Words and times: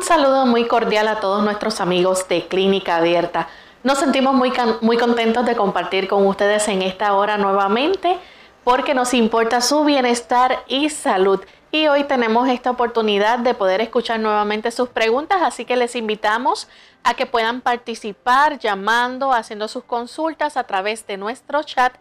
Un 0.00 0.06
saludo 0.06 0.46
muy 0.46 0.66
cordial 0.66 1.08
a 1.08 1.20
todos 1.20 1.44
nuestros 1.44 1.78
amigos 1.78 2.26
de 2.26 2.48
Clínica 2.48 2.96
Abierta. 2.96 3.48
Nos 3.82 3.98
sentimos 3.98 4.32
muy, 4.32 4.50
muy 4.80 4.96
contentos 4.96 5.44
de 5.44 5.54
compartir 5.54 6.08
con 6.08 6.26
ustedes 6.26 6.68
en 6.68 6.80
esta 6.80 7.12
hora 7.12 7.36
nuevamente 7.36 8.16
porque 8.64 8.94
nos 8.94 9.12
importa 9.12 9.60
su 9.60 9.84
bienestar 9.84 10.64
y 10.68 10.88
salud. 10.88 11.40
Y 11.70 11.88
hoy 11.88 12.04
tenemos 12.04 12.48
esta 12.48 12.70
oportunidad 12.70 13.40
de 13.40 13.52
poder 13.52 13.82
escuchar 13.82 14.20
nuevamente 14.20 14.70
sus 14.70 14.88
preguntas, 14.88 15.42
así 15.42 15.66
que 15.66 15.76
les 15.76 15.94
invitamos 15.94 16.66
a 17.04 17.12
que 17.12 17.26
puedan 17.26 17.60
participar 17.60 18.58
llamando, 18.58 19.34
haciendo 19.34 19.68
sus 19.68 19.84
consultas 19.84 20.56
a 20.56 20.64
través 20.64 21.06
de 21.06 21.18
nuestro 21.18 21.62
chat 21.62 21.92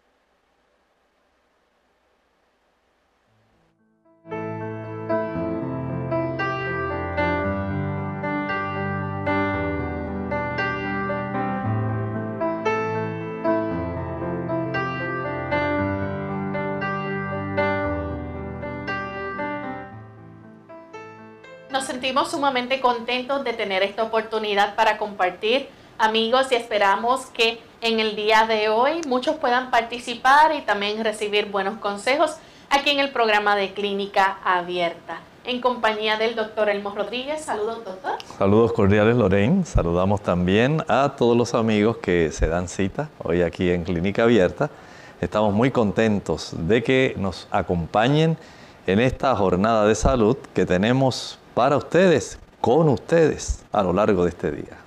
Sentimos 21.97 22.29
sumamente 22.29 22.79
contentos 22.79 23.43
de 23.43 23.53
tener 23.53 23.81
esta 23.81 24.03
oportunidad 24.03 24.75
para 24.75 24.99
compartir, 24.99 25.67
amigos, 25.97 26.51
y 26.51 26.55
esperamos 26.55 27.25
que 27.25 27.59
en 27.81 27.99
el 27.99 28.15
día 28.15 28.45
de 28.45 28.69
hoy 28.69 29.01
muchos 29.07 29.37
puedan 29.37 29.71
participar 29.71 30.53
y 30.53 30.61
también 30.61 31.03
recibir 31.03 31.47
buenos 31.47 31.79
consejos 31.79 32.35
aquí 32.69 32.91
en 32.91 32.99
el 32.99 33.09
programa 33.09 33.55
de 33.55 33.73
Clínica 33.73 34.37
Abierta. 34.43 35.21
En 35.43 35.59
compañía 35.59 36.17
del 36.17 36.35
doctor 36.35 36.69
Elmo 36.69 36.91
Rodríguez. 36.91 37.43
Saludos, 37.43 37.83
doctor. 37.83 38.19
Saludos 38.37 38.73
cordiales, 38.73 39.15
Lorraine. 39.15 39.65
Saludamos 39.65 40.21
también 40.21 40.83
a 40.87 41.15
todos 41.17 41.35
los 41.35 41.55
amigos 41.55 41.97
que 41.97 42.31
se 42.31 42.47
dan 42.47 42.67
cita 42.67 43.09
hoy 43.23 43.41
aquí 43.41 43.71
en 43.71 43.83
Clínica 43.83 44.21
Abierta. 44.21 44.69
Estamos 45.19 45.51
muy 45.51 45.71
contentos 45.71 46.51
de 46.55 46.83
que 46.83 47.15
nos 47.17 47.47
acompañen 47.49 48.37
en 48.85 48.99
esta 48.99 49.35
jornada 49.35 49.87
de 49.87 49.95
salud 49.95 50.37
que 50.53 50.67
tenemos 50.67 51.39
para 51.57 51.75
ustedes, 51.75 52.37
con 52.61 52.87
ustedes 52.87 53.65
a 53.71 53.81
lo 53.81 53.91
largo 53.91 54.25
de 54.25 54.29
este 54.29 54.51
día. 54.51 54.77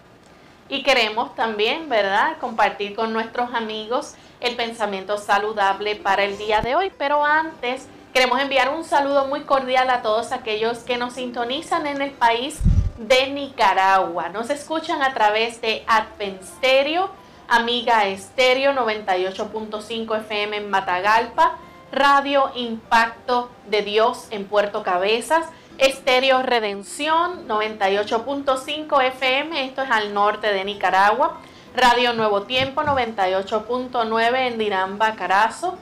Y 0.68 0.84
queremos 0.84 1.34
también, 1.34 1.88
¿verdad?, 1.88 2.36
compartir 2.40 2.94
con 2.94 3.12
nuestros 3.12 3.52
amigos 3.54 4.14
el 4.38 4.54
pensamiento 4.54 5.18
saludable 5.18 5.96
para 5.96 6.22
el 6.22 6.38
día 6.38 6.60
de 6.60 6.76
hoy. 6.76 6.92
Pero 6.96 7.24
antes, 7.24 7.88
queremos 8.14 8.40
enviar 8.40 8.72
un 8.72 8.84
saludo 8.84 9.26
muy 9.26 9.40
cordial 9.40 9.90
a 9.90 10.00
todos 10.02 10.30
aquellos 10.30 10.78
que 10.78 10.96
nos 10.96 11.14
sintonizan 11.14 11.88
en 11.88 12.02
el 12.02 12.12
país 12.12 12.60
de 12.98 13.30
Nicaragua. 13.30 14.28
Nos 14.28 14.48
escuchan 14.48 15.02
a 15.02 15.12
través 15.12 15.60
de 15.60 15.82
Advent 15.88 16.40
Stereo, 16.40 17.10
Amiga 17.48 18.06
Estéreo 18.06 18.74
98.5 18.74 20.20
FM 20.20 20.58
en 20.58 20.70
Matagalpa, 20.70 21.58
Radio 21.90 22.52
Impacto 22.54 23.50
de 23.66 23.82
Dios 23.82 24.28
en 24.30 24.44
Puerto 24.44 24.84
Cabezas, 24.84 25.46
Estéreo 25.80 26.42
Redención 26.42 27.48
98.5 27.48 29.02
FM, 29.02 29.64
esto 29.64 29.82
es 29.82 29.90
al 29.90 30.12
norte 30.12 30.52
de 30.52 30.62
Nicaragua. 30.66 31.40
Radio 31.74 32.12
Nuevo 32.12 32.42
Tiempo 32.42 32.82
98.9 32.82 34.46
en 34.46 34.58
Diramba, 34.58 35.14
Carazo. 35.14 35.78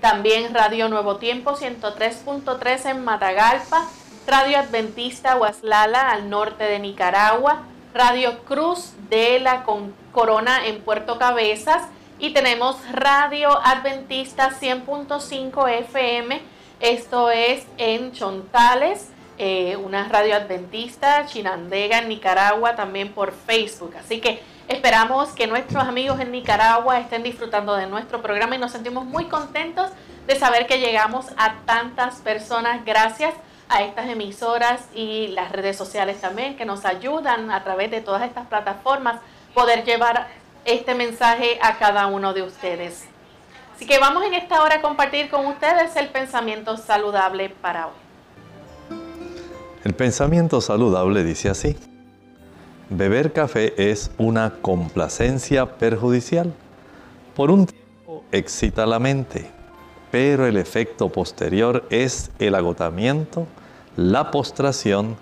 También 0.00 0.54
Radio 0.54 0.88
Nuevo 0.88 1.16
Tiempo 1.16 1.52
103.3 1.52 2.92
en 2.92 3.04
Matagalpa. 3.04 3.86
Radio 4.26 4.58
Adventista 4.58 5.36
Huaslala 5.36 6.10
al 6.10 6.30
norte 6.30 6.64
de 6.64 6.78
Nicaragua. 6.78 7.64
Radio 7.92 8.44
Cruz 8.44 8.94
de 9.10 9.38
la 9.38 9.66
Corona 10.12 10.66
en 10.66 10.80
Puerto 10.80 11.18
Cabezas 11.18 11.88
y 12.18 12.32
tenemos 12.32 12.76
Radio 12.90 13.50
Adventista 13.50 14.50
100.5 14.58 15.68
FM. 15.68 16.40
Esto 16.80 17.30
es 17.30 17.66
en 17.76 18.12
Chontales, 18.12 19.10
eh, 19.44 19.76
una 19.76 20.08
radio 20.08 20.36
adventista, 20.36 21.26
Chinandega, 21.26 21.98
en 21.98 22.08
Nicaragua, 22.08 22.76
también 22.76 23.12
por 23.12 23.32
Facebook. 23.32 23.92
Así 23.98 24.20
que 24.20 24.40
esperamos 24.68 25.30
que 25.30 25.48
nuestros 25.48 25.82
amigos 25.82 26.20
en 26.20 26.30
Nicaragua 26.30 27.00
estén 27.00 27.24
disfrutando 27.24 27.74
de 27.74 27.88
nuestro 27.88 28.22
programa 28.22 28.54
y 28.54 28.60
nos 28.60 28.70
sentimos 28.70 29.04
muy 29.04 29.24
contentos 29.24 29.90
de 30.28 30.36
saber 30.36 30.68
que 30.68 30.78
llegamos 30.78 31.26
a 31.36 31.56
tantas 31.66 32.20
personas 32.20 32.84
gracias 32.84 33.34
a 33.68 33.82
estas 33.82 34.08
emisoras 34.08 34.86
y 34.94 35.26
las 35.32 35.50
redes 35.50 35.76
sociales 35.76 36.20
también 36.20 36.54
que 36.54 36.64
nos 36.64 36.84
ayudan 36.84 37.50
a 37.50 37.64
través 37.64 37.90
de 37.90 38.00
todas 38.00 38.22
estas 38.22 38.46
plataformas 38.46 39.16
poder 39.54 39.82
llevar 39.82 40.28
este 40.64 40.94
mensaje 40.94 41.58
a 41.60 41.78
cada 41.78 42.06
uno 42.06 42.32
de 42.32 42.42
ustedes. 42.42 43.08
Así 43.74 43.88
que 43.88 43.98
vamos 43.98 44.22
en 44.22 44.34
esta 44.34 44.62
hora 44.62 44.76
a 44.76 44.80
compartir 44.80 45.28
con 45.28 45.46
ustedes 45.46 45.96
el 45.96 46.10
pensamiento 46.10 46.76
saludable 46.76 47.48
para 47.48 47.88
hoy. 47.88 48.01
El 49.84 49.94
pensamiento 49.94 50.60
saludable 50.60 51.24
dice 51.24 51.48
así. 51.48 51.76
Beber 52.88 53.32
café 53.32 53.74
es 53.90 54.12
una 54.16 54.54
complacencia 54.62 55.76
perjudicial. 55.78 56.52
Por 57.34 57.50
un 57.50 57.66
tiempo 57.66 58.22
excita 58.30 58.86
la 58.86 59.00
mente, 59.00 59.50
pero 60.12 60.46
el 60.46 60.56
efecto 60.56 61.08
posterior 61.08 61.84
es 61.90 62.30
el 62.38 62.54
agotamiento, 62.54 63.48
la 63.96 64.30
postración, 64.30 65.16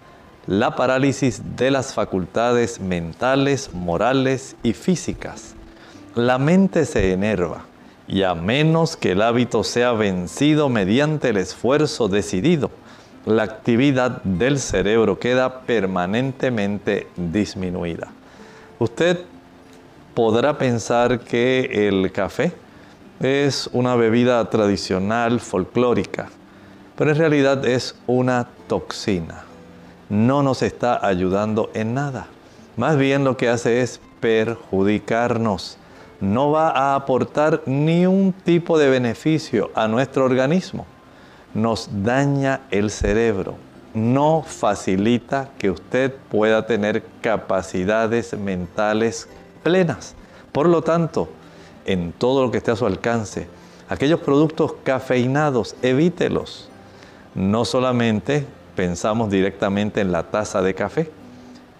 la 0.47 0.77
parálisis 0.77 1.57
de 1.57 1.71
las 1.71 1.95
facultades 1.95 2.81
mentales, 2.81 3.73
morales 3.73 4.57
y 4.63 4.75
físicas. 4.75 5.55
La 6.15 6.37
mente 6.39 6.85
se 6.85 7.13
enerva 7.13 7.65
y 8.07 8.25
a 8.25 8.35
menos 8.35 8.97
que 8.97 9.13
el 9.13 9.23
hábito 9.23 9.65
sea 9.65 9.93
vencido 9.93 10.69
mediante 10.69 11.31
el 11.31 11.37
esfuerzo 11.39 12.09
decidido, 12.09 12.71
la 13.27 13.43
actividad 13.43 14.23
del 14.23 14.59
cerebro 14.59 15.19
queda 15.19 15.61
permanentemente 15.61 17.09
disminuida. 17.17 18.09
Usted 18.79 19.21
podrá 20.15 20.57
pensar 20.59 21.21
que 21.21 21.89
el 21.89 22.11
café 22.13 22.53
es 23.21 23.69
una 23.73 23.95
bebida 23.97 24.49
tradicional, 24.49 25.41
folclórica, 25.41 26.29
pero 26.97 27.11
en 27.11 27.17
realidad 27.19 27.65
es 27.67 27.95
una 28.07 28.49
toxina 28.67 29.45
no 30.11 30.43
nos 30.43 30.63
está 30.63 31.07
ayudando 31.07 31.71
en 31.73 31.95
nada. 31.95 32.27
Más 32.77 32.99
bien 32.99 33.25
lo 33.25 33.37
que 33.37 33.49
hace 33.49 33.81
es 33.81 34.01
perjudicarnos. 34.21 35.79
No 36.21 36.51
va 36.51 36.71
a 36.71 36.97
aportar 36.97 37.63
ni 37.65 38.05
un 38.05 38.33
tipo 38.33 38.79
de 38.79 38.91
beneficio 38.91 39.71
a 39.75 39.89
nuestro 39.89 40.25
organismo. 40.25 40.85
Nos 41.55 41.89
daña 42.05 42.61
el 42.71 42.91
cerebro. 42.91 43.57
No 43.93 44.45
facilita 44.47 45.51
que 45.59 45.71
usted 45.71 46.15
pueda 46.31 46.67
tener 46.67 47.03
capacidades 47.21 48.39
mentales 48.39 49.29
plenas. 49.63 50.15
Por 50.53 50.69
lo 50.69 50.83
tanto, 50.83 51.29
en 51.87 52.13
todo 52.13 52.45
lo 52.45 52.51
que 52.51 52.59
esté 52.59 52.71
a 52.71 52.77
su 52.77 52.87
alcance, 52.87 53.49
aquellos 53.89 54.21
productos 54.21 54.75
cafeinados, 54.85 55.75
evítelos. 55.83 56.69
No 57.35 57.65
solamente 57.65 58.47
pensamos 58.77 59.31
directamente 59.31 60.01
en 60.01 60.13
la 60.13 60.25
taza 60.25 60.63
de 60.63 60.75
café. 60.75 61.11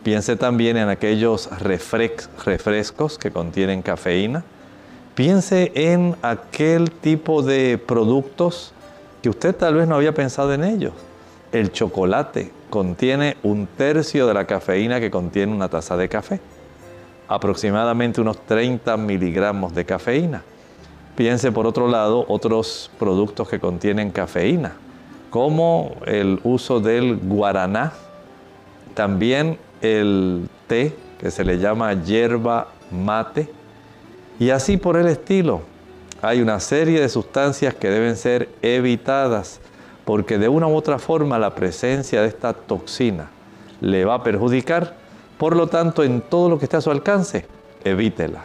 Piense 0.03 0.35
también 0.37 0.77
en 0.77 0.89
aquellos 0.89 1.49
refrescos 1.61 3.19
que 3.19 3.31
contienen 3.31 3.83
cafeína. 3.83 4.45
Piense 5.15 5.73
en 5.75 6.17
aquel 6.23 6.91
tipo 6.91 7.43
de 7.43 7.79
productos 7.79 8.73
que 9.23 9.29
usted 9.29 9.55
tal 9.55 9.75
vez 9.75 9.89
no 9.89 9.97
había 9.97 10.15
pensado 10.15 10.53
en 10.53 10.65
ellos. 10.65 10.93
El 11.53 11.73
chocolate 11.73 12.53
contiene 12.71 13.37
un 13.43 13.67
tercio 13.67 14.27
de 14.27 14.35
la 14.35 14.47
cafeína 14.47 15.01
que 15.01 15.11
contiene 15.11 15.53
una 15.53 15.69
taza 15.69 15.97
de 15.97 16.09
café. 16.09 16.41
Aproximadamente 17.29 18.21
unos 18.21 18.39
30 18.47 18.97
miligramos 18.97 19.75
de 19.75 19.85
cafeína. 19.85 20.43
Piense 21.17 21.53
por 21.53 21.67
otro 21.67 21.89
lado 21.89 22.25
otros 22.29 22.91
productos 22.99 23.49
que 23.49 23.61
contienen 23.61 24.11
cafeína 24.11 24.77
como 25.31 25.97
el 26.07 26.41
uso 26.43 26.81
del 26.81 27.17
guaraná, 27.17 27.93
también 28.95 29.59
el 29.81 30.49
té, 30.67 30.95
que 31.19 31.31
se 31.31 31.45
le 31.45 31.59
llama 31.59 31.95
hierba 31.95 32.69
mate, 32.91 33.49
y 34.39 34.51
así 34.51 34.77
por 34.77 34.97
el 34.97 35.07
estilo. 35.07 35.63
Hay 36.23 36.43
una 36.43 36.61
serie 36.61 37.01
de 37.01 37.09
sustancias 37.09 37.75
que 37.75 37.89
deben 37.89 38.17
ser 38.17 38.51
evitadas 38.61 39.61
porque 40.05 40.39
de 40.39 40.49
una 40.49 40.67
u 40.67 40.77
otra 40.77 40.99
forma 40.99 41.39
la 41.39 41.55
presencia 41.55 42.21
de 42.21 42.29
esta 42.29 42.53
toxina 42.53 43.31
le 43.81 44.05
va 44.05 44.15
a 44.15 44.23
perjudicar. 44.23 44.97
Por 45.39 45.57
lo 45.57 45.69
tanto, 45.69 46.03
en 46.03 46.21
todo 46.21 46.51
lo 46.51 46.59
que 46.59 46.67
esté 46.67 46.77
a 46.77 46.81
su 46.83 46.91
alcance, 46.91 47.47
evítela. 47.85 48.45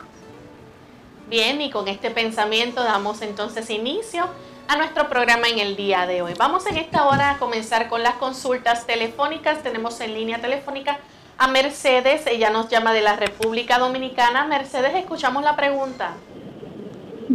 Bien, 1.30 1.60
y 1.62 1.70
con 1.70 1.90
este 1.90 2.12
pensamiento 2.12 2.84
damos 2.84 3.22
entonces 3.22 3.70
inicio 3.70 4.26
a 4.68 4.78
nuestro 4.78 5.10
programa 5.10 5.50
en 5.50 5.60
el 5.60 5.76
día 5.76 6.08
de 6.08 6.22
hoy. 6.22 6.34
Vamos 6.38 6.66
en 6.68 6.78
esta 6.78 7.06
hora 7.08 7.32
a 7.32 7.38
comenzar 7.40 7.90
con 7.90 8.04
las 8.04 8.16
consultas 8.16 8.88
telefónicas. 8.88 9.64
Tenemos 9.64 10.00
en 10.00 10.14
línea 10.14 10.40
telefónica 10.40 11.00
a 11.38 11.50
Mercedes, 11.50 12.26
ella 12.28 12.50
nos 12.50 12.70
llama 12.70 12.94
de 12.94 13.02
la 13.02 13.18
República 13.18 13.80
Dominicana. 13.80 14.46
Mercedes, 14.46 14.96
escuchamos 14.96 15.44
la 15.44 15.58
pregunta. 15.58 16.14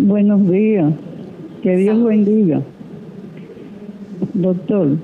Buenos 0.02 0.50
días, 0.50 0.94
que 1.62 1.76
Dios 1.76 2.02
bendiga. 2.02 2.62
Doctor, 4.32 4.96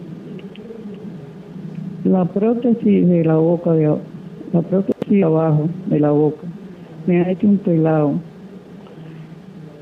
la 2.05 2.25
prótesis 2.25 3.07
de 3.07 3.23
la 3.23 3.37
boca, 3.37 3.73
de, 3.73 3.95
la 4.55 4.63
prótesis 4.63 5.23
abajo 5.23 5.69
de 5.89 6.01
la 6.01 6.13
boca, 6.13 6.47
me 7.07 7.21
ha 7.21 7.31
hecho 7.31 7.47
un 7.47 7.59
pelado. 7.59 8.15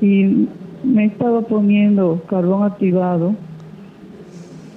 Y 0.01 0.49
me 0.83 1.03
he 1.03 1.07
estado 1.07 1.43
poniendo 1.43 2.21
carbón 2.27 2.63
activado, 2.63 3.35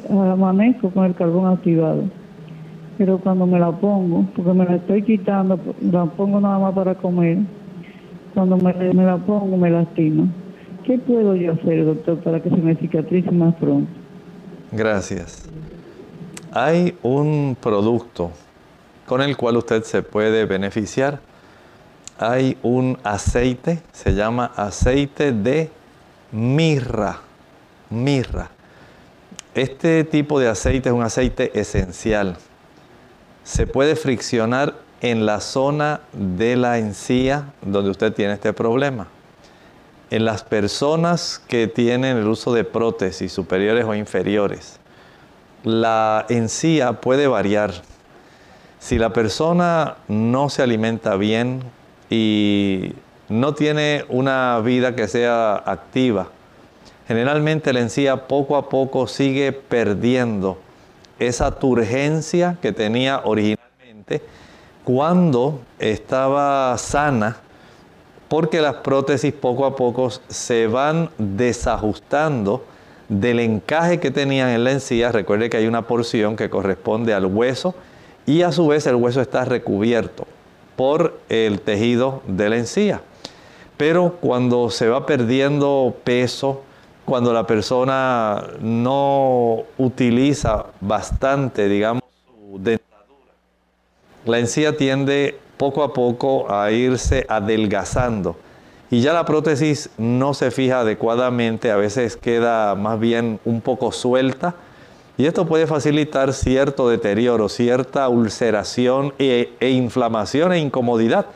amanezco 0.08 0.90
con 0.90 1.06
el 1.06 1.14
carbón 1.16 1.52
activado, 1.52 2.04
pero 2.96 3.18
cuando 3.18 3.44
me 3.44 3.58
la 3.58 3.72
pongo, 3.72 4.24
porque 4.36 4.52
me 4.52 4.64
la 4.64 4.76
estoy 4.76 5.02
quitando, 5.02 5.58
la 5.90 6.04
pongo 6.04 6.40
nada 6.40 6.60
más 6.60 6.74
para 6.74 6.94
comer, 6.94 7.38
cuando 8.38 8.56
me, 8.56 9.04
la 9.04 9.16
pongo 9.16 9.56
me 9.56 9.68
lastima. 9.68 10.28
¿Qué 10.84 10.96
puedo 10.96 11.34
yo 11.34 11.54
hacer, 11.54 11.84
doctor, 11.84 12.18
para 12.18 12.40
que 12.40 12.48
se 12.48 12.56
me 12.56 12.76
cicatrice 12.76 13.32
más 13.32 13.52
pronto? 13.56 13.90
Gracias. 14.70 15.48
Hay 16.52 16.96
un 17.02 17.56
producto 17.60 18.30
con 19.06 19.22
el 19.22 19.36
cual 19.36 19.56
usted 19.56 19.82
se 19.82 20.02
puede 20.02 20.44
beneficiar. 20.44 21.18
Hay 22.16 22.56
un 22.62 22.96
aceite, 23.02 23.80
se 23.90 24.14
llama 24.14 24.52
aceite 24.54 25.32
de 25.32 25.70
mirra, 26.30 27.18
mirra. 27.90 28.50
Este 29.52 30.04
tipo 30.04 30.38
de 30.38 30.48
aceite 30.48 30.90
es 30.90 30.94
un 30.94 31.02
aceite 31.02 31.58
esencial. 31.58 32.36
Se 33.42 33.66
puede 33.66 33.96
friccionar 33.96 34.74
en 35.00 35.26
la 35.26 35.40
zona 35.40 36.00
de 36.12 36.56
la 36.56 36.78
encía 36.78 37.52
donde 37.62 37.90
usted 37.90 38.12
tiene 38.12 38.34
este 38.34 38.52
problema. 38.52 39.06
En 40.10 40.24
las 40.24 40.42
personas 40.42 41.40
que 41.48 41.66
tienen 41.66 42.16
el 42.16 42.26
uso 42.26 42.52
de 42.52 42.64
prótesis 42.64 43.32
superiores 43.32 43.84
o 43.84 43.94
inferiores, 43.94 44.80
la 45.64 46.24
encía 46.28 46.94
puede 46.94 47.26
variar. 47.26 47.72
Si 48.78 48.98
la 48.98 49.12
persona 49.12 49.96
no 50.08 50.48
se 50.48 50.62
alimenta 50.62 51.16
bien 51.16 51.62
y 52.08 52.92
no 53.28 53.54
tiene 53.54 54.04
una 54.08 54.60
vida 54.64 54.96
que 54.96 55.08
sea 55.08 55.56
activa. 55.56 56.28
Generalmente 57.06 57.72
la 57.72 57.80
encía 57.80 58.28
poco 58.28 58.56
a 58.56 58.68
poco 58.68 59.06
sigue 59.06 59.52
perdiendo 59.52 60.58
esa 61.18 61.58
turgencia 61.58 62.56
que 62.62 62.72
tenía 62.72 63.20
originalmente 63.24 64.22
cuando 64.88 65.60
estaba 65.78 66.74
sana, 66.78 67.36
porque 68.26 68.62
las 68.62 68.76
prótesis 68.76 69.34
poco 69.34 69.66
a 69.66 69.76
poco 69.76 70.08
se 70.28 70.66
van 70.66 71.10
desajustando 71.18 72.64
del 73.10 73.40
encaje 73.40 74.00
que 74.00 74.10
tenían 74.10 74.48
en 74.48 74.64
la 74.64 74.72
encía. 74.72 75.12
Recuerde 75.12 75.50
que 75.50 75.58
hay 75.58 75.66
una 75.66 75.86
porción 75.86 76.36
que 76.36 76.48
corresponde 76.48 77.12
al 77.12 77.26
hueso 77.26 77.74
y 78.24 78.40
a 78.40 78.50
su 78.50 78.66
vez 78.66 78.86
el 78.86 78.94
hueso 78.94 79.20
está 79.20 79.44
recubierto 79.44 80.26
por 80.74 81.20
el 81.28 81.60
tejido 81.60 82.22
de 82.26 82.48
la 82.48 82.56
encía. 82.56 83.02
Pero 83.76 84.16
cuando 84.22 84.70
se 84.70 84.88
va 84.88 85.04
perdiendo 85.04 85.96
peso, 86.02 86.62
cuando 87.04 87.34
la 87.34 87.46
persona 87.46 88.42
no 88.62 89.64
utiliza 89.76 90.64
bastante, 90.80 91.68
digamos, 91.68 92.02
su 92.24 92.58
la 94.24 94.38
encía 94.38 94.76
tiende 94.76 95.38
poco 95.56 95.82
a 95.82 95.92
poco 95.92 96.52
a 96.52 96.70
irse 96.70 97.26
adelgazando 97.28 98.36
y 98.90 99.00
ya 99.02 99.12
la 99.12 99.24
prótesis 99.26 99.90
no 99.98 100.32
se 100.32 100.50
fija 100.50 100.80
adecuadamente, 100.80 101.70
a 101.70 101.76
veces 101.76 102.16
queda 102.16 102.74
más 102.74 102.98
bien 102.98 103.38
un 103.44 103.60
poco 103.60 103.92
suelta 103.92 104.54
y 105.18 105.26
esto 105.26 105.46
puede 105.46 105.66
facilitar 105.66 106.32
cierto 106.32 106.88
deterioro, 106.88 107.48
cierta 107.48 108.08
ulceración 108.08 109.12
e, 109.18 109.52
e 109.60 109.70
inflamación 109.70 110.52
e 110.52 110.58
incomodidad. 110.60 111.26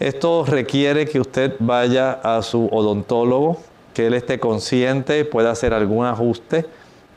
Esto 0.00 0.44
requiere 0.46 1.06
que 1.06 1.20
usted 1.20 1.54
vaya 1.60 2.12
a 2.12 2.42
su 2.42 2.66
odontólogo, 2.72 3.58
que 3.94 4.06
él 4.06 4.14
esté 4.14 4.40
consciente, 4.40 5.24
pueda 5.26 5.50
hacer 5.50 5.74
algún 5.74 6.06
ajuste, 6.06 6.64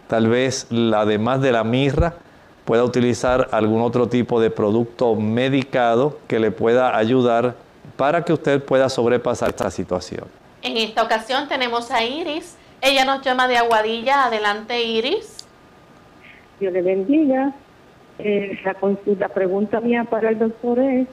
tal 0.07 0.27
vez 0.27 0.67
además 0.93 1.41
de 1.41 1.53
la 1.53 1.63
mirra, 1.63 2.15
pueda 2.65 2.83
utilizar 2.83 3.47
algún 3.51 3.81
otro 3.81 4.09
tipo 4.09 4.41
de 4.41 4.49
producto 4.49 5.15
medicado 5.15 6.17
que 6.27 6.39
le 6.39 6.51
pueda 6.51 6.97
ayudar 6.97 7.55
para 7.95 8.25
que 8.25 8.33
usted 8.33 8.61
pueda 8.63 8.89
sobrepasar 8.89 9.49
esta 9.49 9.69
situación. 9.71 10.25
En 10.63 10.77
esta 10.77 11.03
ocasión 11.03 11.47
tenemos 11.47 11.91
a 11.91 12.03
Iris. 12.03 12.57
Ella 12.81 13.05
nos 13.05 13.21
llama 13.21 13.47
de 13.47 13.57
Aguadilla. 13.57 14.25
Adelante, 14.25 14.83
Iris. 14.83 15.45
Dios 16.59 16.73
le 16.73 16.81
bendiga. 16.81 17.53
Eh, 18.17 18.59
la, 18.63 18.75
la 19.19 19.29
pregunta 19.29 19.79
mía 19.79 20.05
para 20.05 20.29
el 20.29 20.39
doctor 20.39 20.79
es 20.79 21.07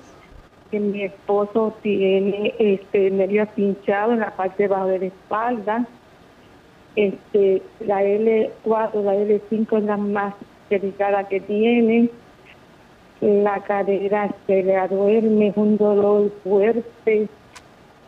que 0.71 0.81
mi 0.81 1.03
esposo 1.03 1.75
tiene 1.83 2.55
este 2.59 3.11
medio 3.11 3.47
pinchado 3.47 4.13
en 4.13 4.21
la 4.21 4.35
parte 4.35 4.69
baja 4.69 4.87
de 4.87 4.99
la 5.01 5.07
espalda. 5.07 5.87
Este, 6.97 7.63
la 7.81 8.03
L4, 8.03 9.03
la 9.03 9.15
L5 9.15 9.79
es 9.79 9.85
la 9.85 9.97
más 9.97 10.35
delicada 10.79 11.29
que 11.29 11.41
tiene. 11.41 12.09
La 13.21 13.61
cadera 13.61 14.35
se 14.47 14.63
le 14.63 14.89
duerme, 14.89 15.49
es 15.49 15.57
un 15.57 15.77
dolor 15.77 16.33
fuerte. 16.43 17.29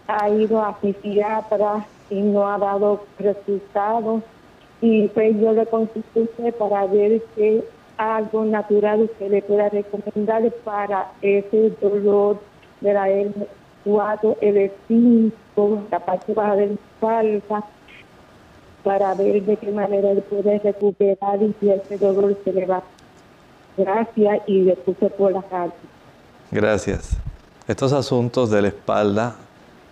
Ha 0.06 0.28
ido 0.28 0.60
a 0.60 0.76
psiquiatra 0.80 1.86
y 2.10 2.20
no 2.20 2.48
ha 2.48 2.58
dado 2.58 3.04
resultados. 3.18 4.22
Y 4.80 5.08
pues 5.08 5.38
yo 5.40 5.52
le 5.52 5.66
consulté 5.66 6.52
para 6.52 6.86
ver 6.86 7.22
qué 7.36 7.64
algo 7.96 8.44
natural 8.44 9.02
usted 9.02 9.30
le 9.30 9.42
pueda 9.42 9.68
recomendar 9.68 10.42
para 10.64 11.12
ese 11.22 11.70
dolor 11.80 12.38
de 12.80 12.92
la 12.92 13.08
L4, 13.08 14.36
L5, 14.40 15.80
la 15.90 16.00
parte 16.00 16.34
baja 16.34 16.56
de 16.56 16.66
la 16.66 16.72
espalda, 16.74 17.64
para 18.84 19.14
ver 19.14 19.42
de 19.42 19.56
qué 19.56 19.72
manera 19.72 20.10
él 20.10 20.22
puede 20.22 20.58
recuperar 20.58 21.42
y 21.42 21.54
si 21.58 21.70
ese 21.70 21.98
dolor 21.98 22.38
se 22.44 22.52
le 22.52 22.66
va. 22.66 22.82
Gracias 23.76 24.42
y 24.46 24.60
le 24.60 24.76
puse 24.76 25.10
por 25.10 25.32
la 25.32 25.42
carta. 25.42 25.74
Gracias. 26.50 27.16
Estos 27.66 27.92
asuntos 27.92 28.50
de 28.50 28.62
la 28.62 28.68
espalda 28.68 29.36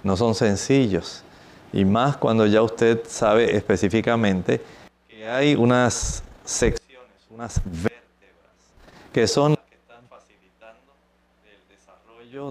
no 0.05 0.17
son 0.17 0.35
sencillos 0.35 1.25
y 1.73 1.85
más 1.85 2.17
cuando 2.17 2.47
ya 2.47 2.63
usted 2.63 3.01
sabe 3.07 3.57
específicamente 3.57 4.61
que 5.09 5.27
hay 5.27 5.55
unas 5.55 6.23
secciones, 6.45 7.09
unas 7.31 7.61
vértebras 7.65 8.03
que 9.13 9.27
son 9.27 9.57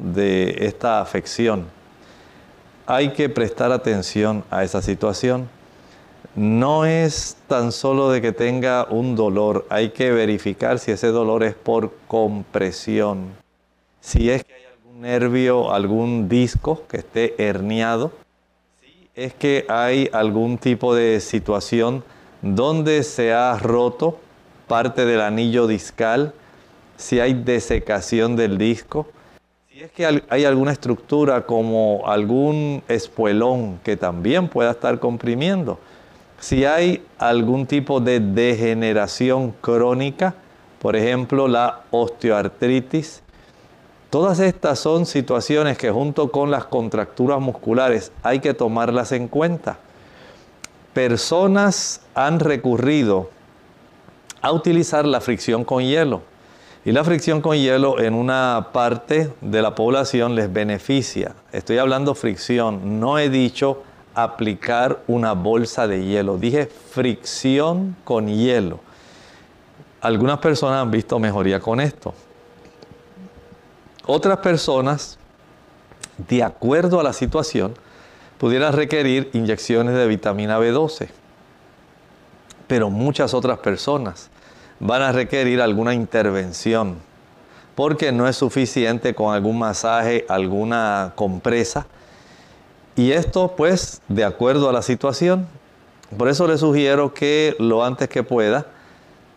de 0.02 0.56
esta 0.60 1.02
afección. 1.02 1.66
Hay 2.86 3.14
que 3.14 3.30
prestar 3.30 3.72
atención 3.72 4.44
a 4.50 4.64
esa 4.64 4.82
situación. 4.82 5.48
No 6.36 6.86
es 6.86 7.36
tan 7.48 7.72
solo 7.72 8.10
de 8.10 8.22
que 8.22 8.32
tenga 8.32 8.88
un 8.90 9.16
dolor, 9.16 9.66
hay 9.70 9.90
que 9.90 10.12
verificar 10.12 10.80
si 10.80 10.92
ese 10.92 11.08
dolor 11.08 11.44
es 11.44 11.56
por 11.56 11.92
compresión, 12.08 13.32
si 14.00 14.30
es 14.30 14.44
que 14.46 14.54
hay 14.54 14.64
algún 14.74 15.02
nervio, 15.02 15.74
algún 15.74 16.30
disco 16.30 16.84
que 16.88 16.98
esté 16.98 17.36
herniado, 17.38 18.14
si 18.80 19.10
es 19.14 19.34
que 19.34 19.66
hay 19.68 20.10
algún 20.14 20.58
tipo 20.58 20.96
de 20.96 21.20
situación 21.20 22.04
donde 22.42 23.04
se 23.04 23.34
ha 23.34 23.58
roto 23.58 24.18
parte 24.68 25.06
del 25.06 25.20
anillo 25.20 25.68
discal, 25.68 26.34
si 26.96 27.20
hay 27.20 27.34
desecación 27.34 28.38
del 28.38 28.58
disco, 28.58 29.08
es 29.84 29.92
que 29.92 30.24
hay 30.30 30.46
alguna 30.46 30.72
estructura 30.72 31.46
como 31.46 32.04
algún 32.06 32.84
espuelón 32.88 33.80
que 33.84 33.98
también 33.98 34.48
pueda 34.48 34.72
estar 34.72 35.00
comprimiendo, 35.00 35.80
si 36.42 36.66
hay 36.66 37.06
algún 37.20 37.68
tipo 37.68 38.00
de 38.00 38.20
degeneración 38.20 39.54
crónica, 39.62 40.34
por 40.82 40.96
ejemplo 40.96 41.48
la 41.48 41.82
osteoartritis, 41.92 43.22
todas 44.10 44.40
estas 44.40 44.80
son 44.80 45.06
situaciones 45.06 45.78
que 45.78 45.92
junto 45.92 46.32
con 46.32 46.50
las 46.50 46.66
contracturas 46.66 47.40
musculares 47.40 48.12
hay 48.24 48.40
que 48.40 48.56
tomarlas 48.56 49.12
en 49.12 49.28
cuenta. 49.28 49.78
Personas 50.94 52.02
han 52.16 52.40
recurrido 52.40 53.30
a 54.42 54.52
utilizar 54.52 55.06
la 55.06 55.22
fricción 55.22 55.64
con 55.64 55.84
hielo 55.84 56.24
y 56.84 56.92
la 56.92 57.04
fricción 57.04 57.42
con 57.42 57.56
hielo 57.56 58.00
en 58.00 58.16
una 58.16 58.70
parte 58.74 59.32
de 59.42 59.62
la 59.62 59.76
población 59.76 60.34
les 60.34 60.52
beneficia. 60.52 61.36
Estoy 61.52 61.78
hablando 61.78 62.16
fricción, 62.16 63.00
no 63.00 63.20
he 63.20 63.30
dicho 63.30 63.84
aplicar 64.14 65.02
una 65.08 65.34
bolsa 65.34 65.88
de 65.88 66.06
hielo, 66.06 66.38
dije 66.38 66.66
fricción 66.66 67.96
con 68.04 68.28
hielo. 68.28 68.80
Algunas 70.02 70.40
personas 70.40 70.82
han 70.82 70.92
visto 70.92 71.20
mejoría 71.20 71.60
con 71.60 71.80
esto. 71.80 72.14
Otras 74.06 74.40
personas, 74.40 75.18
de 76.18 76.44
acuerdo 76.44 77.00
a 77.00 77.04
la 77.04 77.14
situación, 77.14 77.76
pudieran 78.38 78.74
requerir 78.74 79.30
inyecciones 79.34 79.94
de 79.94 80.08
vitamina 80.08 80.60
B12. 80.60 81.10
Pero 82.66 82.90
muchas 82.90 83.34
otras 83.36 83.60
personas 83.60 84.32
van 84.80 85.04
a 85.04 85.12
requerir 85.12 85.62
alguna 85.62 85.94
intervención, 85.94 86.98
porque 87.76 88.12
no 88.12 88.28
es 88.28 88.36
suficiente 88.36 89.14
con 89.14 89.36
algún 89.36 89.60
masaje, 89.60 90.26
alguna 90.28 91.14
compresa. 91.16 91.86
Y 92.96 93.12
esto 93.12 93.54
pues 93.56 94.02
de 94.08 94.24
acuerdo 94.24 94.70
a 94.70 94.74
la 94.74 94.82
situación. 94.82 95.48
Por 96.18 96.28
eso 96.28 96.48
le 96.48 96.58
sugiero 96.58 97.14
que 97.14 97.56
lo 97.58 97.86
antes 97.86 98.10
que 98.10 98.24
pueda 98.24 98.68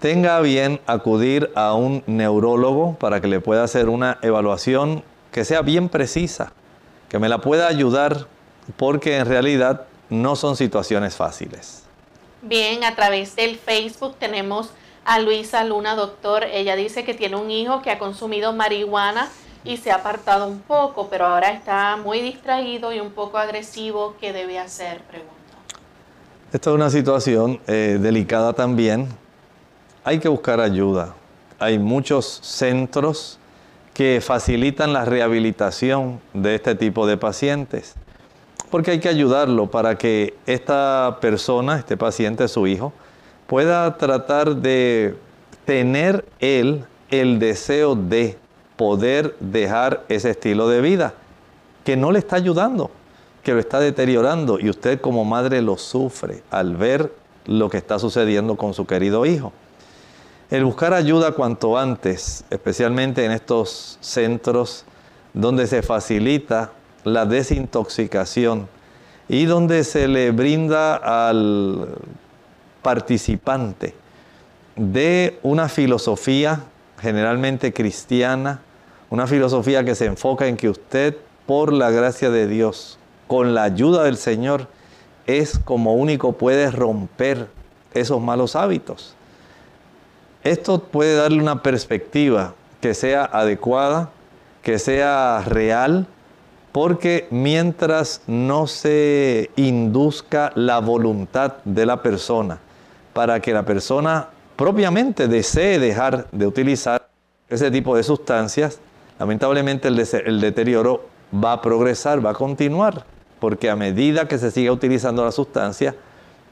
tenga 0.01 0.41
bien 0.41 0.81
acudir 0.87 1.51
a 1.55 1.75
un 1.75 2.03
neurólogo 2.07 2.97
para 2.99 3.21
que 3.21 3.29
le 3.29 3.41
pueda 3.41 3.65
hacer 3.65 3.89
una 3.89 4.19
evaluación 4.23 5.05
que 5.31 5.45
sea 5.45 5.63
bien 5.63 5.89
precisa, 5.89 6.53
que 7.09 7.19
me 7.19 7.29
la 7.29 7.39
pueda 7.39 7.69
ayudar 7.69 8.27
porque 8.77 9.17
en 9.17 9.27
realidad 9.27 9.87
no 10.11 10.37
son 10.37 10.57
situaciones 10.57 11.17
fáciles. 11.17 11.85
Bien, 12.43 12.85
a 12.85 12.95
través 12.95 13.37
del 13.37 13.57
Facebook 13.57 14.17
tenemos 14.19 14.71
a 15.05 15.21
Luisa 15.21 15.65
Luna, 15.65 15.95
doctor. 15.95 16.45
Ella 16.45 16.77
dice 16.77 17.05
que 17.05 17.15
tiene 17.15 17.37
un 17.37 17.51
hijo 17.51 17.81
que 17.83 17.91
ha 17.91 17.99
consumido 17.99 18.53
marihuana 18.53 19.31
y 19.65 19.79
se 19.79 19.91
ha 19.91 19.97
apartado 19.97 20.47
un 20.47 20.61
poco, 20.61 21.09
pero 21.09 21.27
ahora 21.27 21.51
está 21.51 21.97
muy 21.97 22.21
distraído 22.21 22.93
y 22.93 23.01
un 23.01 23.11
poco 23.11 23.39
agresivo. 23.39 24.15
¿Qué 24.21 24.33
debe 24.33 24.59
hacer? 24.59 25.01
Pregunta. 25.03 25.35
Esta 26.53 26.71
es 26.71 26.75
una 26.75 26.91
situación 26.91 27.61
eh, 27.67 27.99
delicada 28.01 28.53
también. 28.53 29.09
Hay 30.05 30.19
que 30.19 30.29
buscar 30.29 30.61
ayuda. 30.61 31.15
Hay 31.59 31.79
muchos 31.79 32.41
centros 32.43 33.39
que 33.95 34.21
facilitan 34.21 34.93
la 34.93 35.05
rehabilitación 35.05 36.21
de 36.35 36.57
este 36.57 36.75
tipo 36.75 37.07
de 37.07 37.17
pacientes. 37.17 37.95
Porque 38.71 38.91
hay 38.91 39.01
que 39.01 39.09
ayudarlo 39.09 39.71
para 39.71 39.97
que 39.97 40.35
esta 40.47 41.19
persona, 41.21 41.79
este 41.79 41.97
paciente, 41.97 42.49
su 42.49 42.67
hijo, 42.67 42.93
pueda 43.47 43.97
tratar 43.97 44.57
de 44.57 45.17
tener 45.65 46.25
él 46.41 46.85
el 47.11 47.39
deseo 47.39 47.95
de 47.95 48.37
poder 48.77 49.37
dejar 49.41 50.05
ese 50.09 50.31
estilo 50.31 50.69
de 50.69 50.81
vida 50.81 51.15
que 51.85 51.97
no 51.97 52.13
le 52.13 52.19
está 52.19 52.37
ayudando, 52.37 52.91
que 53.43 53.53
lo 53.53 53.61
está 53.61 53.79
deteriorando 53.79 54.59
y 54.59 54.71
usted 54.71 55.01
como 55.01 55.25
madre 55.25 55.63
lo 55.63 55.77
sufre 55.77 56.43
al 56.51 56.77
ver 56.77 57.13
lo 57.47 57.69
que 57.69 57.77
está 57.77 57.99
sucediendo 57.99 58.57
con 58.57 58.75
su 58.75 58.87
querido 58.87 59.27
hijo. 59.27 59.53
El 60.51 60.65
buscar 60.65 60.95
ayuda 60.95 61.33
cuanto 61.33 61.79
antes, 61.79 62.45
especialmente 62.51 63.25
en 63.25 63.33
estos 63.33 63.99
centros 64.01 64.85
donde 65.33 65.67
se 65.67 65.83
facilita 65.83 66.73
la 67.03 67.27
desintoxicación 67.27 68.69
y 69.29 69.45
donde 69.47 69.85
se 69.85 70.07
le 70.09 70.31
brinda 70.31 70.97
al 70.97 71.89
participante 72.83 73.95
de 74.77 75.39
una 75.43 75.69
filosofía 75.69 76.61
generalmente 77.01 77.73
cristiana, 77.73 78.61
una 79.11 79.27
filosofía 79.27 79.85
que 79.85 79.95
se 79.95 80.07
enfoca 80.07 80.47
en 80.47 80.57
que 80.57 80.69
usted, 80.69 81.17
por 81.47 81.73
la 81.73 81.91
gracia 81.91 82.31
de 82.31 82.47
Dios, 82.47 82.99
con 83.27 83.55
la 83.55 83.65
ayuda 83.65 84.05
del 84.05 84.17
Señor, 84.17 84.69
es 85.27 85.59
como 85.59 85.95
único 85.95 86.33
puede 86.33 86.71
romper 86.71 87.49
esos 87.93 88.21
malos 88.21 88.57
hábitos. 88.57 89.15
Esto 90.43 90.83
puede 90.83 91.17
darle 91.17 91.41
una 91.41 91.63
perspectiva 91.63 92.55
que 92.81 92.93
sea 92.93 93.25
adecuada, 93.25 94.11
que 94.63 94.79
sea 94.79 95.43
real 95.47 96.07
porque 96.75 97.29
mientras 97.31 98.23
no 98.27 98.67
se 98.67 99.51
induzca 99.55 100.51
la 100.57 100.81
voluntad 100.81 101.55
de 101.65 101.87
la 101.87 102.03
persona 102.03 102.59
para 103.13 103.39
que 103.41 103.53
la 103.53 103.63
persona 103.63 104.31
propiamente 104.57 105.29
desee 105.29 105.79
dejar 105.79 106.29
de 106.31 106.47
utilizar 106.47 107.09
ese 107.49 107.71
tipo 107.71 107.97
de 107.97 108.03
sustancias, 108.03 108.81
lamentablemente 109.19 109.89
el, 109.89 110.41
deterioro 110.41 111.07
va 111.33 111.53
a 111.53 111.63
progresar, 111.63 112.25
va 112.25 112.31
a 112.31 112.35
continuar, 112.35 113.05
porque 113.41 113.71
a 113.71 113.77
medida 113.77 114.29
que 114.29 114.39
se 114.39 114.51
siga 114.51 114.73
utilizando 114.73 115.25
la 115.25 115.33
sustancia, 115.33 115.95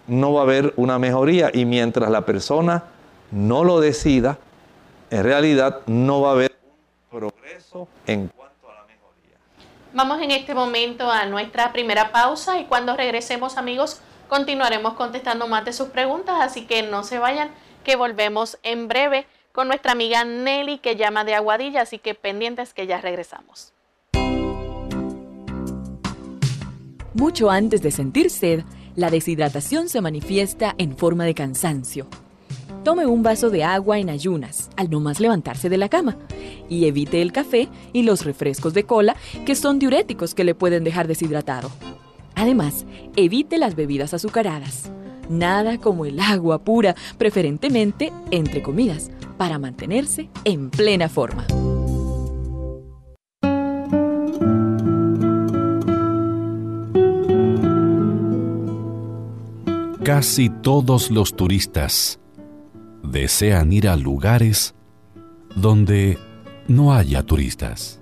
no 0.06 0.32
va 0.32 0.40
a 0.40 0.44
haber 0.44 0.72
una 0.76 0.98
mejoría 0.98 1.50
y 1.52 1.64
mientras 1.64 2.10
la 2.10 2.26
persona 2.26 2.84
no 3.30 3.64
lo 3.64 3.80
decida, 3.80 4.38
en 5.10 5.22
realidad 5.22 5.80
no 5.86 6.20
va 6.20 6.30
a 6.30 6.32
haber 6.32 6.52
un 7.10 7.18
progreso 7.18 7.88
en 8.06 8.28
cuanto 8.28 8.68
a 8.68 8.74
la 8.74 8.82
mejoría. 8.82 9.36
Vamos 9.94 10.20
en 10.20 10.32
este 10.32 10.54
momento 10.54 11.10
a 11.10 11.26
nuestra 11.26 11.72
primera 11.72 12.10
pausa 12.10 12.58
y 12.58 12.64
cuando 12.64 12.96
regresemos 12.96 13.56
amigos 13.56 14.00
continuaremos 14.28 14.94
contestando 14.94 15.46
más 15.46 15.64
de 15.64 15.72
sus 15.72 15.88
preguntas, 15.88 16.36
así 16.40 16.66
que 16.66 16.82
no 16.82 17.04
se 17.04 17.18
vayan, 17.18 17.50
que 17.82 17.96
volvemos 17.96 18.58
en 18.62 18.88
breve 18.88 19.26
con 19.52 19.68
nuestra 19.68 19.92
amiga 19.92 20.24
Nelly 20.24 20.78
que 20.78 20.96
llama 20.96 21.24
de 21.24 21.34
Aguadilla, 21.34 21.82
así 21.82 21.98
que 21.98 22.14
pendientes 22.14 22.74
que 22.74 22.86
ya 22.86 23.00
regresamos. 23.00 23.72
Mucho 27.14 27.50
antes 27.50 27.82
de 27.82 27.90
sentir 27.90 28.30
sed, 28.30 28.64
la 28.96 29.10
deshidratación 29.10 29.88
se 29.88 30.00
manifiesta 30.00 30.74
en 30.78 30.96
forma 30.96 31.24
de 31.24 31.34
cansancio. 31.34 32.06
Tome 32.84 33.06
un 33.06 33.22
vaso 33.22 33.50
de 33.50 33.62
agua 33.62 33.98
en 33.98 34.10
ayunas 34.10 34.70
al 34.76 34.90
no 34.90 34.98
más 34.98 35.20
levantarse 35.20 35.68
de 35.68 35.76
la 35.76 35.88
cama 35.88 36.16
y 36.68 36.86
evite 36.86 37.22
el 37.22 37.30
café 37.30 37.68
y 37.92 38.02
los 38.02 38.24
refrescos 38.24 38.74
de 38.74 38.84
cola 38.84 39.14
que 39.46 39.54
son 39.54 39.78
diuréticos 39.78 40.34
que 40.34 40.44
le 40.44 40.54
pueden 40.54 40.82
dejar 40.84 41.06
deshidratado. 41.06 41.70
Además, 42.34 42.86
evite 43.14 43.58
las 43.58 43.76
bebidas 43.76 44.14
azucaradas. 44.14 44.90
Nada 45.28 45.78
como 45.78 46.04
el 46.04 46.20
agua 46.20 46.64
pura, 46.64 46.94
preferentemente 47.18 48.12
entre 48.30 48.62
comidas, 48.62 49.10
para 49.36 49.58
mantenerse 49.58 50.28
en 50.44 50.70
plena 50.70 51.08
forma. 51.08 51.46
Casi 60.04 60.50
todos 60.50 61.12
los 61.12 61.36
turistas 61.36 62.18
desean 63.04 63.72
ir 63.72 63.88
a 63.88 63.96
lugares 63.96 64.74
donde 65.54 66.18
no 66.66 66.92
haya 66.92 67.22
turistas. 67.22 68.01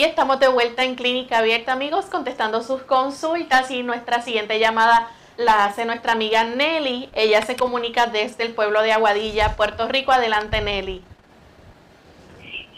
Y 0.00 0.04
estamos 0.04 0.40
de 0.40 0.48
vuelta 0.48 0.82
en 0.82 0.94
Clínica 0.94 1.40
Abierta, 1.40 1.74
amigos, 1.74 2.06
contestando 2.06 2.62
sus 2.62 2.80
consultas 2.84 3.70
y 3.70 3.82
nuestra 3.82 4.22
siguiente 4.22 4.58
llamada 4.58 5.08
la 5.36 5.66
hace 5.66 5.84
nuestra 5.84 6.12
amiga 6.12 6.42
Nelly. 6.42 7.10
Ella 7.12 7.42
se 7.42 7.54
comunica 7.54 8.06
desde 8.06 8.46
el 8.46 8.54
pueblo 8.54 8.80
de 8.80 8.92
Aguadilla, 8.92 9.56
Puerto 9.58 9.88
Rico. 9.88 10.10
Adelante, 10.10 10.62
Nelly. 10.62 11.02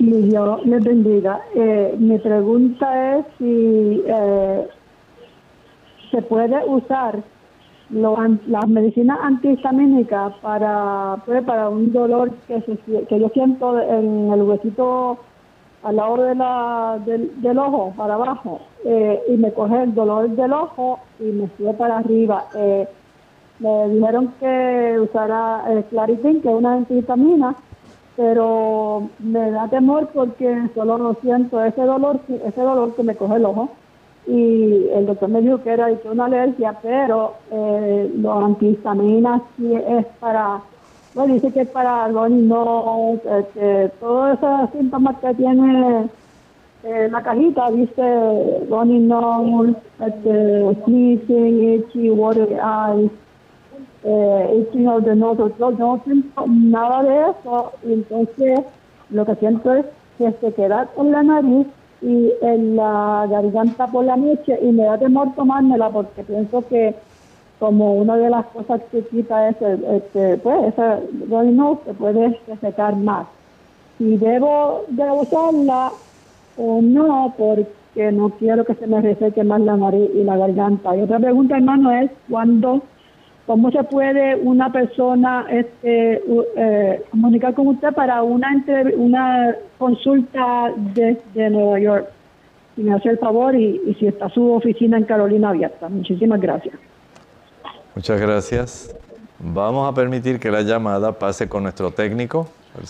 Dios 0.01 0.67
les 0.67 0.83
bendiga. 0.83 1.41
Eh, 1.55 1.95
mi 1.97 2.19
pregunta 2.19 3.19
es 3.19 3.27
si 3.39 4.03
eh, 4.05 4.67
se 6.11 6.23
puede 6.23 6.57
usar 6.67 7.23
las 7.89 8.67
medicinas 8.67 9.21
antihistamínicas 9.23 10.35
para, 10.43 11.23
pues, 11.25 11.45
para 11.45 11.69
un 11.69 11.93
dolor 11.93 12.33
que 12.49 13.21
yo 13.21 13.29
siento 13.29 13.81
en 13.81 14.33
el 14.33 14.43
huesito 14.43 15.21
al 15.83 15.97
lado 15.97 16.16
de 16.23 16.35
la, 16.35 16.99
del, 17.05 17.59
ojo, 17.59 17.92
para 17.97 18.14
abajo, 18.14 18.61
eh, 18.85 19.21
y 19.29 19.37
me 19.37 19.53
coge 19.53 19.83
el 19.83 19.95
dolor 19.95 20.29
del 20.31 20.53
ojo 20.53 21.01
y 21.18 21.25
me 21.25 21.49
sube 21.57 21.75
para 21.75 21.99
arriba. 21.99 22.45
Eh, 22.55 22.88
me 23.59 23.88
dijeron 23.88 24.33
que 24.40 24.99
usara 25.01 25.64
el 25.71 25.85
Claritin, 25.85 26.40
que 26.40 26.49
es 26.49 26.55
una 26.55 26.75
antihistamina, 26.75 27.55
pero 28.16 29.09
me 29.18 29.51
da 29.51 29.68
temor 29.68 30.09
porque 30.12 30.68
solo 30.75 30.99
no 30.99 31.14
siento 31.23 31.62
ese 31.64 31.83
dolor, 31.83 32.21
ese 32.29 32.61
dolor 32.61 32.95
que 32.95 33.03
me 33.03 33.16
coge 33.16 33.37
el 33.37 33.45
ojo. 33.45 33.68
Y 34.27 34.88
el 34.92 35.07
doctor 35.07 35.29
me 35.29 35.40
dijo 35.40 35.62
que 35.62 35.71
era 35.71 35.88
una 36.05 36.27
alergia, 36.27 36.79
pero 36.81 37.35
eh, 37.51 38.12
los 38.16 38.45
antihistaminas 38.45 39.42
sí 39.57 39.75
es 39.75 40.07
para 40.21 40.61
bueno, 41.14 41.35
dice 41.35 41.53
que 41.53 41.61
es 41.61 41.68
para 41.68 42.09
Ronnie 42.09 42.42
no, 42.42 43.14
este, 43.14 43.88
todos 44.01 44.38
esos 44.38 44.70
síntomas 44.70 45.16
que 45.18 45.35
tiene 45.35 46.09
eh, 46.85 47.09
la 47.11 47.22
cajita, 47.22 47.70
dice 47.70 48.66
Ronnie 48.70 49.01
no, 49.01 49.75
este, 50.01 50.75
sneezing, 50.85 51.75
itchy, 51.75 52.11
watery 52.11 52.55
eyes, 52.55 53.11
eh, 54.05 54.62
itching 54.62 54.88
of 54.88 55.05
the 55.05 55.14
nose, 55.14 55.53
no 55.59 56.01
siento 56.05 56.44
nada 56.46 57.03
de 57.03 57.31
eso, 57.31 57.72
entonces 57.85 58.61
lo 59.11 59.27
que 59.27 59.35
siento 59.37 59.75
es 59.75 59.87
que 60.18 60.33
se 60.33 60.53
queda 60.55 60.88
en 60.96 61.12
la 61.12 61.22
nariz 61.22 61.66
y 62.01 62.33
en 62.40 62.77
la 62.77 63.27
garganta 63.31 63.87
por 63.87 64.05
la 64.05 64.16
noche 64.16 64.59
y 64.61 64.72
me 64.72 64.85
da 64.85 64.98
temor 64.98 65.35
tomármela 65.37 65.90
porque 65.90 66.25
pienso 66.25 66.66
que 66.66 66.94
como 67.62 67.94
una 67.94 68.16
de 68.16 68.29
las 68.29 68.46
cosas 68.46 68.81
que 68.90 69.03
quita 69.03 69.51
es, 69.51 69.57
este, 69.62 70.37
pues, 70.38 70.75
esa 70.75 70.98
no 71.29 71.81
se 71.87 71.94
puede 71.94 72.37
secar 72.61 72.96
más. 72.96 73.29
Si 73.98 74.16
debo 74.16 74.85
de 74.88 75.09
usarla 75.09 75.92
o 76.57 76.83
no, 76.83 77.33
porque 77.38 78.11
no 78.11 78.31
quiero 78.31 78.64
que 78.64 78.75
se 78.75 78.88
me 78.88 79.01
reseque 79.01 79.44
más 79.44 79.61
la 79.61 79.77
nariz 79.77 80.11
y 80.12 80.25
la 80.25 80.37
garganta. 80.38 80.96
Y 80.96 81.03
otra 81.03 81.20
pregunta, 81.20 81.57
hermano, 81.57 81.92
es 81.92 82.11
cuándo, 82.29 82.83
cómo 83.46 83.70
se 83.70 83.85
puede 83.85 84.35
una 84.35 84.72
persona 84.72 85.46
este, 85.48 86.20
eh, 86.57 87.05
comunicar 87.12 87.55
con 87.55 87.68
usted 87.68 87.92
para 87.94 88.25
una 88.25 88.48
una 88.96 89.55
consulta 89.79 90.72
desde 90.96 91.48
Nueva 91.48 91.79
York. 91.79 92.09
Si 92.75 92.83
me 92.83 92.92
hace 92.92 93.11
el 93.11 93.18
favor 93.18 93.55
y 93.55 93.94
si 94.01 94.09
está 94.09 94.29
su 94.31 94.51
oficina 94.51 94.96
en 94.96 95.05
Carolina 95.05 95.51
abierta. 95.51 95.88
Muchísimas 95.88 96.40
gracias. 96.40 96.75
Muchas 97.95 98.19
gracias. 98.19 98.97
Vamos 99.39 99.91
a 99.91 99.95
permitir 99.95 100.41
que 100.41 100.51
la 100.51 100.63
llamada 100.63 101.19
pase 101.19 101.49
con 101.49 101.65
nuestro 101.65 101.91
técnico, 101.91 102.49
el 102.81 102.87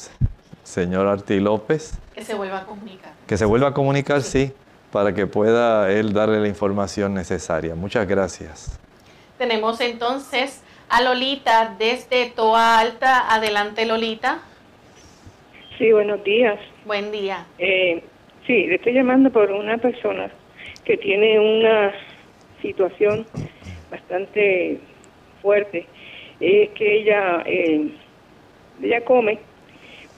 señor 0.62 1.08
Arti 1.08 1.40
López. 1.40 1.98
Que 2.14 2.22
se 2.22 2.34
vuelva 2.34 2.58
a 2.58 2.64
comunicar. 2.66 3.12
Que 3.26 3.36
se 3.36 3.44
vuelva 3.44 3.68
a 3.68 3.74
comunicar, 3.74 4.22
sí, 4.22 4.52
para 4.92 5.12
que 5.12 5.26
pueda 5.26 5.90
él 5.90 6.12
darle 6.12 6.38
la 6.38 6.46
información 6.46 7.14
necesaria. 7.14 7.74
Muchas 7.74 8.06
gracias. 8.06 8.78
Tenemos 9.38 9.80
entonces 9.80 10.62
a 10.88 11.02
Lolita 11.02 11.74
desde 11.76 12.30
Toa 12.30 12.78
Alta. 12.78 13.34
Adelante, 13.34 13.84
Lolita. 13.86 14.38
Sí, 15.78 15.90
buenos 15.90 16.22
días. 16.22 16.60
Buen 16.84 17.10
día. 17.10 17.44
Eh, 17.58 18.04
sí, 18.46 18.66
le 18.66 18.76
estoy 18.76 18.92
llamando 18.92 19.30
por 19.30 19.50
una 19.50 19.78
persona 19.78 20.30
que 20.84 20.96
tiene 20.96 21.40
una 21.40 21.92
situación 22.60 23.26
bastante 23.90 24.80
fuerte. 25.42 25.86
Es 26.40 26.70
que 26.70 27.00
ella, 27.00 27.42
eh, 27.44 27.88
ella 28.82 29.04
come, 29.04 29.38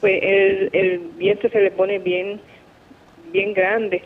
pues 0.00 0.20
el, 0.22 0.70
el 0.72 0.98
vientre 1.16 1.50
se 1.50 1.60
le 1.60 1.70
pone 1.70 1.98
bien, 1.98 2.40
bien 3.32 3.52
grande 3.54 4.02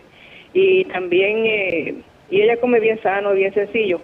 y 0.53 0.85
también, 0.87 1.45
eh, 1.47 1.95
y 2.31 2.41
ella 2.41 2.59
come 2.61 2.81
bien 2.81 3.01
sano, 3.03 3.33
bien 3.33 3.53
sencillo. 3.53 4.01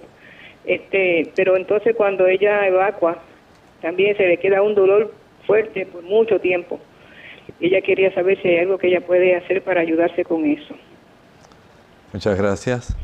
Este, 0.64 1.30
pero 1.34 1.56
entonces 1.56 1.94
cuando 1.96 2.26
ella 2.26 2.66
evacua, 2.66 3.22
también 3.82 4.16
se 4.16 4.26
le 4.26 4.38
queda 4.38 4.62
un 4.62 4.74
dolor 4.74 5.12
fuerte 5.46 5.86
por 5.86 6.02
mucho 6.02 6.40
tiempo. 6.40 6.80
Ella 7.60 7.80
quería 7.82 8.12
saber 8.14 8.40
si 8.40 8.48
hay 8.48 8.58
algo 8.58 8.78
que 8.78 8.88
ella 8.88 9.00
puede 9.00 9.36
hacer 9.36 9.62
para 9.62 9.80
ayudarse 9.80 10.24
con 10.24 10.44
eso. 10.44 10.74
Muchas 12.12 12.38
gracias. 12.38 12.96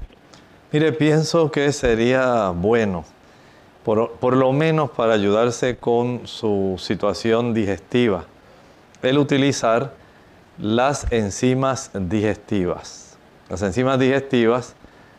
Mire, 0.73 0.93
pienso 0.93 1.51
que 1.51 1.73
sería 1.73 2.51
bueno, 2.55 3.05
por, 3.85 4.37
lo 4.37 4.53
menos 4.53 4.91
para 4.91 5.15
ayudarse 5.15 5.77
con 5.77 6.27
su 6.27 6.77
situación 6.79 7.55
digestiva, 7.55 8.25
el 9.03 9.19
utilizar 9.19 9.95
las 10.59 11.11
enzimas 11.11 11.91
digestivas. 11.95 13.17
Las 13.49 13.63
enzimas 13.63 13.99
digestivas 13.99 14.75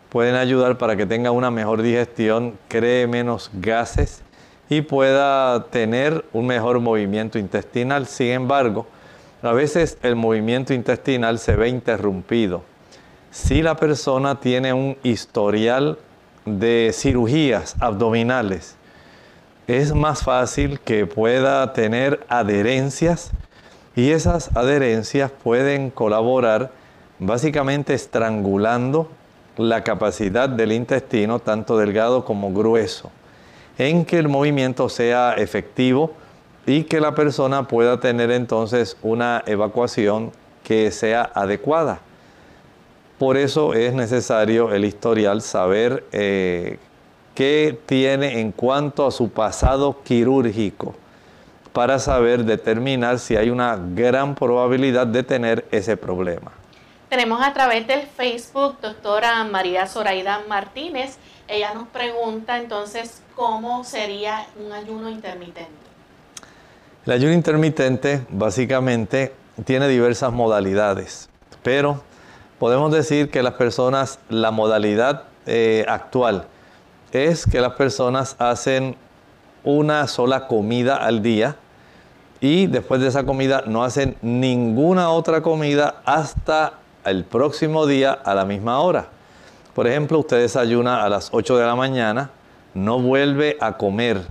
pueden 0.10 0.36
ayudar 0.36 0.78
para 0.78 0.96
que 0.96 1.06
tenga 1.06 1.32
una 1.32 1.50
mejor 1.50 1.82
digestión, 1.82 2.58
cree 2.68 3.08
menos 3.08 3.50
gases 3.54 4.22
y 4.70 4.82
pueda 4.82 5.66
tener 5.66 6.24
un 6.32 6.46
mejor 6.46 6.80
movimiento 6.80 7.40
intestinal. 7.40 8.06
Sin 8.06 8.28
embargo, 8.28 8.86
a 9.42 9.54
veces 9.54 9.98
el 10.04 10.16
movimiento 10.16 10.74
intestinal 10.74 11.40
se 11.40 11.56
ve 11.56 11.68
interrumpido. 11.70 12.64
Si 13.32 13.62
la 13.64 13.76
persona 13.76 14.40
tiene 14.40 14.74
un 14.74 14.98
historial 15.04 15.98
de 16.46 16.92
cirugías 16.94 17.76
abdominales, 17.80 18.76
es 19.68 19.94
más 19.94 20.24
fácil 20.24 20.80
que 20.80 21.06
pueda 21.06 21.72
tener 21.74 22.26
adherencias 22.28 23.32
y 23.96 24.12
esas 24.12 24.56
adherencias 24.56 25.32
pueden 25.32 25.90
colaborar 25.92 26.72
básicamente 27.20 27.94
estrangulando 27.94 29.10
la 29.58 29.84
capacidad 29.84 30.50
del 30.50 30.72
intestino, 30.72 31.40
tanto 31.40 31.78
delgado 31.78 32.26
como 32.26 32.52
grueso, 32.52 33.12
en 33.78 34.06
que 34.06 34.18
el 34.18 34.28
movimiento 34.28 34.90
sea 34.90 35.34
efectivo 35.34 36.14
y 36.66 36.84
que 36.84 37.00
la 37.00 37.16
persona 37.16 37.68
pueda 37.68 38.00
tener 38.00 38.32
entonces 38.32 38.98
una 39.04 39.44
evacuación 39.46 40.32
que 40.64 40.92
sea 40.92 41.30
adecuada. 41.34 42.00
Por 43.22 43.38
eso 43.38 43.76
es 43.76 43.94
necesario 43.94 44.74
el 44.74 44.84
historial 44.84 45.44
saber 45.44 46.04
eh, 46.12 46.80
qué 47.36 47.80
tiene 47.86 48.40
en 48.40 48.52
cuanto 48.52 49.06
a 49.06 49.12
su 49.12 49.30
pasado 49.30 50.02
quirúrgico 50.02 50.96
para 51.72 52.00
saber 52.00 52.46
determinar 52.46 53.20
si 53.20 53.36
hay 53.36 53.52
una 53.52 53.78
gran 53.94 54.34
probabilidad 54.34 55.06
de 55.06 55.22
tener 55.22 55.68
ese 55.70 55.98
problema. 55.98 56.52
Tenemos 57.10 57.44
a 57.44 57.54
través 57.54 57.86
del 57.86 58.08
Facebook 58.08 58.78
doctora 58.82 59.44
María 59.44 59.86
Zoraida 59.86 60.42
Martínez. 60.50 61.18
Ella 61.48 61.76
nos 61.76 61.90
pregunta 61.90 62.58
entonces 62.58 63.22
cómo 63.36 63.84
sería 63.84 64.48
un 64.66 64.74
ayuno 64.74 65.12
intermitente. 65.12 65.70
El 67.06 67.12
ayuno 67.12 67.34
intermitente 67.34 68.26
básicamente 68.30 69.32
tiene 69.64 69.88
diversas 69.88 70.34
modalidades, 70.34 71.30
pero 71.62 72.02
podemos 72.62 72.92
decir 72.92 73.32
que 73.32 73.42
las 73.42 73.56
personas, 73.56 74.20
la 74.30 74.52
modalidad 74.52 75.24
eh, 75.48 75.84
actual 75.88 76.46
es 77.12 77.48
que 77.48 77.60
las 77.60 77.74
personas 77.74 78.36
hacen 78.38 78.96
una 79.64 80.06
sola 80.06 80.46
comida 80.46 80.96
al 80.96 81.24
día 81.24 81.56
y 82.40 82.68
después 82.68 83.02
de 83.02 83.08
esa 83.08 83.24
comida 83.24 83.64
no 83.66 83.84
hacen 83.84 84.16
ninguna 84.22 85.10
otra 85.10 85.42
comida 85.42 86.04
hasta 86.06 86.74
el 87.04 87.24
próximo 87.24 87.88
día 87.88 88.12
a 88.12 88.36
la 88.36 88.46
misma 88.46 88.80
hora. 88.80 89.08
Por 89.74 89.88
ejemplo, 89.88 90.20
usted 90.20 90.38
desayuna 90.38 91.04
a 91.04 91.10
las 91.10 91.30
8 91.32 91.58
de 91.58 91.66
la 91.66 91.76
mañana, 91.76 92.30
no 92.76 93.00
vuelve 93.00 93.58
a 93.60 93.76
comer 93.76 94.22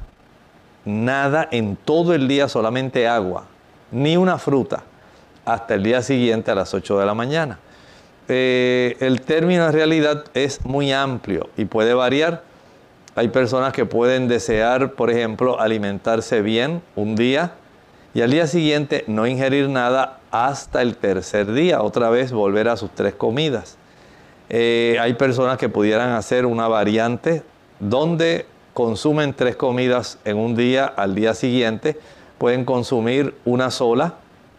nada 0.85 1.49
en 1.51 1.75
todo 1.75 2.15
el 2.15 2.29
día, 2.29 2.49
solamente 2.49 3.09
agua, 3.09 3.47
ni 3.91 4.17
una 4.17 4.39
fruta, 4.39 4.85
hasta 5.45 5.75
el 5.75 5.83
día 5.83 6.01
siguiente 6.01 6.53
a 6.53 6.55
las 6.55 6.73
8 6.73 6.97
de 7.01 7.07
la 7.07 7.15
mañana. 7.15 7.59
Eh, 8.33 8.97
el 9.01 9.23
término 9.23 9.67
en 9.67 9.73
realidad 9.73 10.25
es 10.35 10.65
muy 10.65 10.93
amplio 10.93 11.49
y 11.57 11.65
puede 11.65 11.95
variar. 11.95 12.45
Hay 13.17 13.27
personas 13.27 13.73
que 13.73 13.87
pueden 13.87 14.29
desear, 14.29 14.93
por 14.93 15.11
ejemplo, 15.11 15.59
alimentarse 15.59 16.41
bien 16.41 16.81
un 16.95 17.17
día 17.17 17.55
y 18.15 18.21
al 18.21 18.31
día 18.31 18.47
siguiente 18.47 19.03
no 19.09 19.27
ingerir 19.27 19.69
nada 19.69 20.21
hasta 20.31 20.81
el 20.81 20.95
tercer 20.95 21.51
día, 21.51 21.83
otra 21.83 22.09
vez 22.09 22.31
volver 22.31 22.69
a 22.69 22.77
sus 22.77 22.93
tres 22.93 23.15
comidas. 23.15 23.77
Eh, 24.49 24.97
hay 25.01 25.15
personas 25.15 25.59
que 25.59 25.69
pudieran 25.69 26.11
hacer 26.11 26.47
una 26.47 26.69
variante 26.69 27.43
donde 27.81 28.47
consumen 28.75 29.35
tres 29.35 29.57
comidas 29.57 30.19
en 30.25 30.37
un 30.37 30.55
día, 30.55 30.87
al 30.87 31.17
día 31.17 31.35
siguiente 31.35 31.99
pueden 32.39 32.65
consumir 32.65 33.35
una 33.45 33.73
sola, 33.73 34.15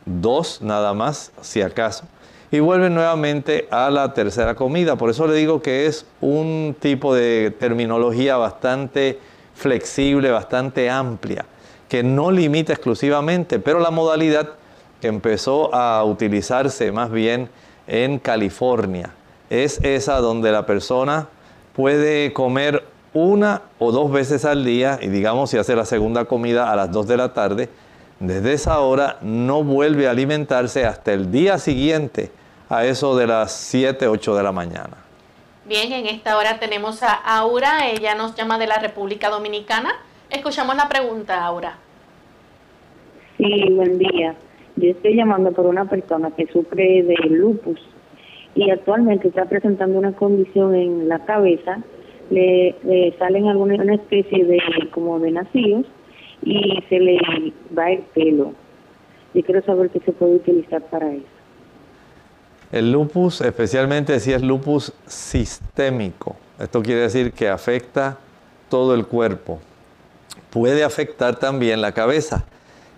dos 0.05 0.61
nada 0.61 0.93
más, 0.93 1.31
si 1.39 1.61
acaso, 1.61 2.03
y 2.51 2.59
vuelven 2.59 2.93
nuevamente 2.93 3.67
a 3.71 3.89
la 3.89 4.13
tercera 4.13 4.55
comida. 4.55 4.97
Por 4.97 5.09
eso 5.09 5.25
le 5.25 5.35
digo 5.35 5.61
que 5.61 5.85
es 5.85 6.05
un 6.19 6.75
tipo 6.79 7.15
de 7.15 7.55
terminología 7.57 8.35
bastante 8.35 9.19
flexible, 9.55 10.29
bastante 10.31 10.89
amplia, 10.89 11.45
que 11.87 12.03
no 12.03 12.29
limita 12.29 12.73
exclusivamente, 12.73 13.59
pero 13.59 13.79
la 13.79 13.89
modalidad 13.89 14.49
que 14.99 15.07
empezó 15.07 15.73
a 15.73 16.03
utilizarse 16.03 16.91
más 16.91 17.09
bien 17.09 17.49
en 17.87 18.19
California 18.19 19.13
es 19.49 19.79
esa 19.83 20.17
donde 20.17 20.51
la 20.51 20.65
persona 20.65 21.29
puede 21.73 22.33
comer 22.33 22.83
una 23.13 23.63
o 23.79 23.91
dos 23.91 24.11
veces 24.11 24.45
al 24.45 24.63
día 24.63 24.99
y 25.01 25.07
digamos 25.07 25.49
si 25.49 25.57
hace 25.57 25.75
la 25.75 25.85
segunda 25.85 26.25
comida 26.25 26.71
a 26.71 26.75
las 26.75 26.91
2 26.91 27.07
de 27.07 27.17
la 27.17 27.33
tarde, 27.33 27.69
desde 28.19 28.53
esa 28.53 28.79
hora 28.79 29.17
no 29.21 29.63
vuelve 29.63 30.07
a 30.07 30.11
alimentarse 30.11 30.85
hasta 30.85 31.11
el 31.11 31.31
día 31.31 31.57
siguiente 31.57 32.31
a 32.71 32.85
eso 32.85 33.15
de 33.15 33.27
las 33.27 33.51
7, 33.51 34.07
8 34.07 34.35
de 34.35 34.43
la 34.43 34.51
mañana. 34.51 34.97
Bien, 35.65 35.91
en 35.91 36.07
esta 36.07 36.37
hora 36.37 36.59
tenemos 36.59 37.03
a 37.03 37.13
Aura, 37.13 37.89
ella 37.89 38.15
nos 38.15 38.35
llama 38.35 38.57
de 38.57 38.67
la 38.67 38.79
República 38.79 39.29
Dominicana. 39.29 39.91
Escuchamos 40.29 40.75
la 40.75 40.87
pregunta, 40.87 41.43
Aura. 41.45 41.77
Sí, 43.37 43.67
buen 43.71 43.97
día. 43.97 44.35
Yo 44.75 44.91
estoy 44.91 45.15
llamando 45.15 45.51
por 45.51 45.65
una 45.65 45.85
persona 45.85 46.31
que 46.31 46.47
sufre 46.47 47.03
de 47.03 47.15
lupus 47.29 47.79
y 48.55 48.69
actualmente 48.69 49.27
está 49.27 49.45
presentando 49.45 49.97
una 49.97 50.13
condición 50.13 50.75
en 50.75 51.09
la 51.09 51.19
cabeza 51.25 51.79
le, 52.31 53.13
salen 53.19 53.47
alguna 53.47 53.75
una 53.75 53.95
especie 53.95 54.45
de 54.45 54.59
como 54.91 55.19
de 55.19 55.31
nacidos 55.31 55.85
y 56.43 56.79
se 56.89 56.99
le 56.99 57.19
va 57.77 57.91
el 57.91 57.99
pelo. 58.13 58.53
Y 59.33 59.43
quiero 59.43 59.61
saber 59.63 59.89
qué 59.89 59.99
se 59.99 60.11
puede 60.11 60.35
utilizar 60.35 60.81
para 60.89 61.13
eso. 61.13 61.25
El 62.71 62.91
lupus, 62.91 63.41
especialmente 63.41 64.19
si 64.21 64.31
es 64.31 64.41
lupus 64.41 64.93
sistémico, 65.05 66.37
esto 66.57 66.81
quiere 66.81 67.01
decir 67.01 67.33
que 67.33 67.49
afecta 67.49 68.17
todo 68.69 68.93
el 68.93 69.05
cuerpo. 69.05 69.59
Puede 70.49 70.83
afectar 70.83 71.35
también 71.37 71.81
la 71.81 71.91
cabeza. 71.91 72.45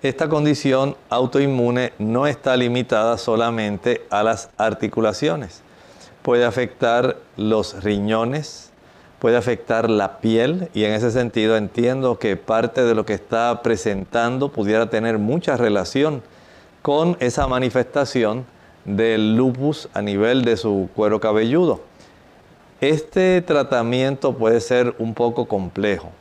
Esta 0.04 0.30
condición 0.30 0.96
autoinmune 1.10 1.94
no 1.98 2.28
está 2.28 2.56
limitada 2.56 3.18
solamente 3.18 4.06
a 4.12 4.22
las 4.22 4.50
articulaciones. 4.58 5.62
Puede 6.22 6.46
afectar 6.46 7.18
los 7.36 7.84
riñones, 7.84 8.72
puede 9.18 9.38
afectar 9.38 9.90
la 9.90 10.20
piel 10.20 10.70
y 10.74 10.84
en 10.84 10.94
ese 10.94 11.10
sentido 11.10 11.58
entiendo 11.58 12.20
que 12.20 12.36
parte 12.36 12.84
de 12.84 12.94
lo 12.94 13.06
que 13.06 13.14
está 13.14 13.62
presentando 13.64 14.50
pudiera 14.50 14.90
tener 14.90 15.18
mucha 15.18 15.58
relación 15.58 16.22
con 16.82 17.18
esa 17.22 17.48
manifestación 17.48 18.46
del 18.86 19.36
lupus 19.36 19.90
a 19.94 20.02
nivel 20.02 20.44
de 20.44 20.58
su 20.58 20.90
cuero 20.96 21.20
cabelludo. 21.20 21.82
Este 22.82 23.42
tratamiento 23.42 24.34
puede 24.34 24.60
ser 24.60 24.96
un 25.00 25.14
poco 25.14 25.48
complejo. 25.48 26.12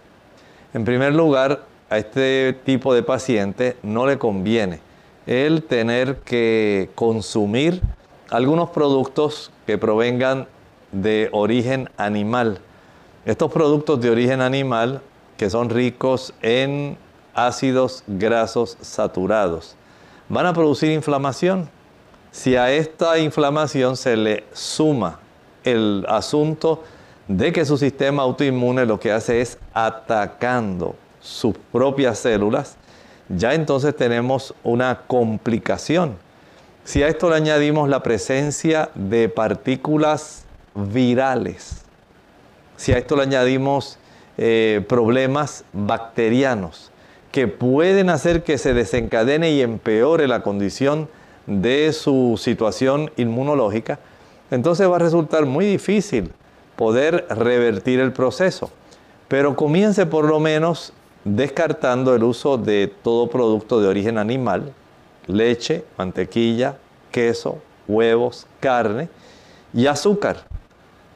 En 0.74 0.84
primer 0.84 1.14
lugar, 1.14 1.64
a 1.90 1.98
este 1.98 2.56
tipo 2.64 2.94
de 2.94 3.02
paciente 3.02 3.76
no 3.82 4.06
le 4.06 4.18
conviene 4.18 4.80
el 5.26 5.62
tener 5.62 6.16
que 6.18 6.90
consumir 6.94 7.82
algunos 8.30 8.70
productos 8.70 9.50
que 9.66 9.76
provengan 9.76 10.46
de 10.92 11.28
origen 11.32 11.88
animal 11.96 12.60
estos 13.24 13.52
productos 13.52 14.00
de 14.00 14.10
origen 14.10 14.40
animal 14.40 15.00
que 15.36 15.48
son 15.48 15.70
ricos 15.70 16.34
en 16.42 16.98
ácidos 17.34 18.02
grasos 18.08 18.76
saturados, 18.80 19.76
van 20.28 20.46
a 20.46 20.52
producir 20.52 20.90
inflamación. 20.90 21.70
Si 22.32 22.56
a 22.56 22.72
esta 22.72 23.18
inflamación 23.18 23.94
se 23.94 24.16
le 24.16 24.44
suma 24.54 25.20
el 25.64 26.06
asunto 26.08 26.82
de 27.28 27.52
que 27.52 27.66
su 27.66 27.76
sistema 27.76 28.22
autoinmune 28.22 28.86
lo 28.86 28.98
que 28.98 29.12
hace 29.12 29.42
es 29.42 29.58
atacando 29.74 30.96
sus 31.20 31.54
propias 31.70 32.18
células, 32.18 32.76
ya 33.28 33.52
entonces 33.52 33.94
tenemos 33.94 34.54
una 34.64 35.02
complicación. 35.06 36.16
Si 36.84 37.02
a 37.02 37.08
esto 37.08 37.28
le 37.28 37.36
añadimos 37.36 37.90
la 37.90 38.02
presencia 38.02 38.88
de 38.94 39.28
partículas 39.28 40.44
virales, 40.74 41.82
si 42.76 42.92
a 42.92 42.98
esto 42.98 43.14
le 43.14 43.24
añadimos 43.24 43.98
eh, 44.38 44.82
problemas 44.88 45.64
bacterianos 45.74 46.90
que 47.30 47.46
pueden 47.46 48.08
hacer 48.08 48.42
que 48.42 48.56
se 48.56 48.72
desencadene 48.72 49.52
y 49.52 49.60
empeore 49.60 50.26
la 50.26 50.42
condición 50.42 51.08
de 51.46 51.92
su 51.92 52.38
situación 52.40 53.10
inmunológica, 53.16 53.98
entonces 54.50 54.88
va 54.88 54.96
a 54.96 55.00
resultar 55.00 55.46
muy 55.46 55.64
difícil 55.64 56.32
poder 56.76 57.26
revertir 57.30 58.00
el 58.00 58.12
proceso. 58.12 58.70
Pero 59.28 59.56
comience 59.56 60.06
por 60.06 60.26
lo 60.26 60.40
menos 60.40 60.92
descartando 61.24 62.14
el 62.14 62.24
uso 62.24 62.58
de 62.58 62.92
todo 63.02 63.28
producto 63.28 63.80
de 63.80 63.88
origen 63.88 64.18
animal, 64.18 64.72
leche, 65.26 65.84
mantequilla, 65.96 66.76
queso, 67.10 67.58
huevos, 67.88 68.46
carne 68.60 69.08
y 69.72 69.86
azúcar. 69.86 70.44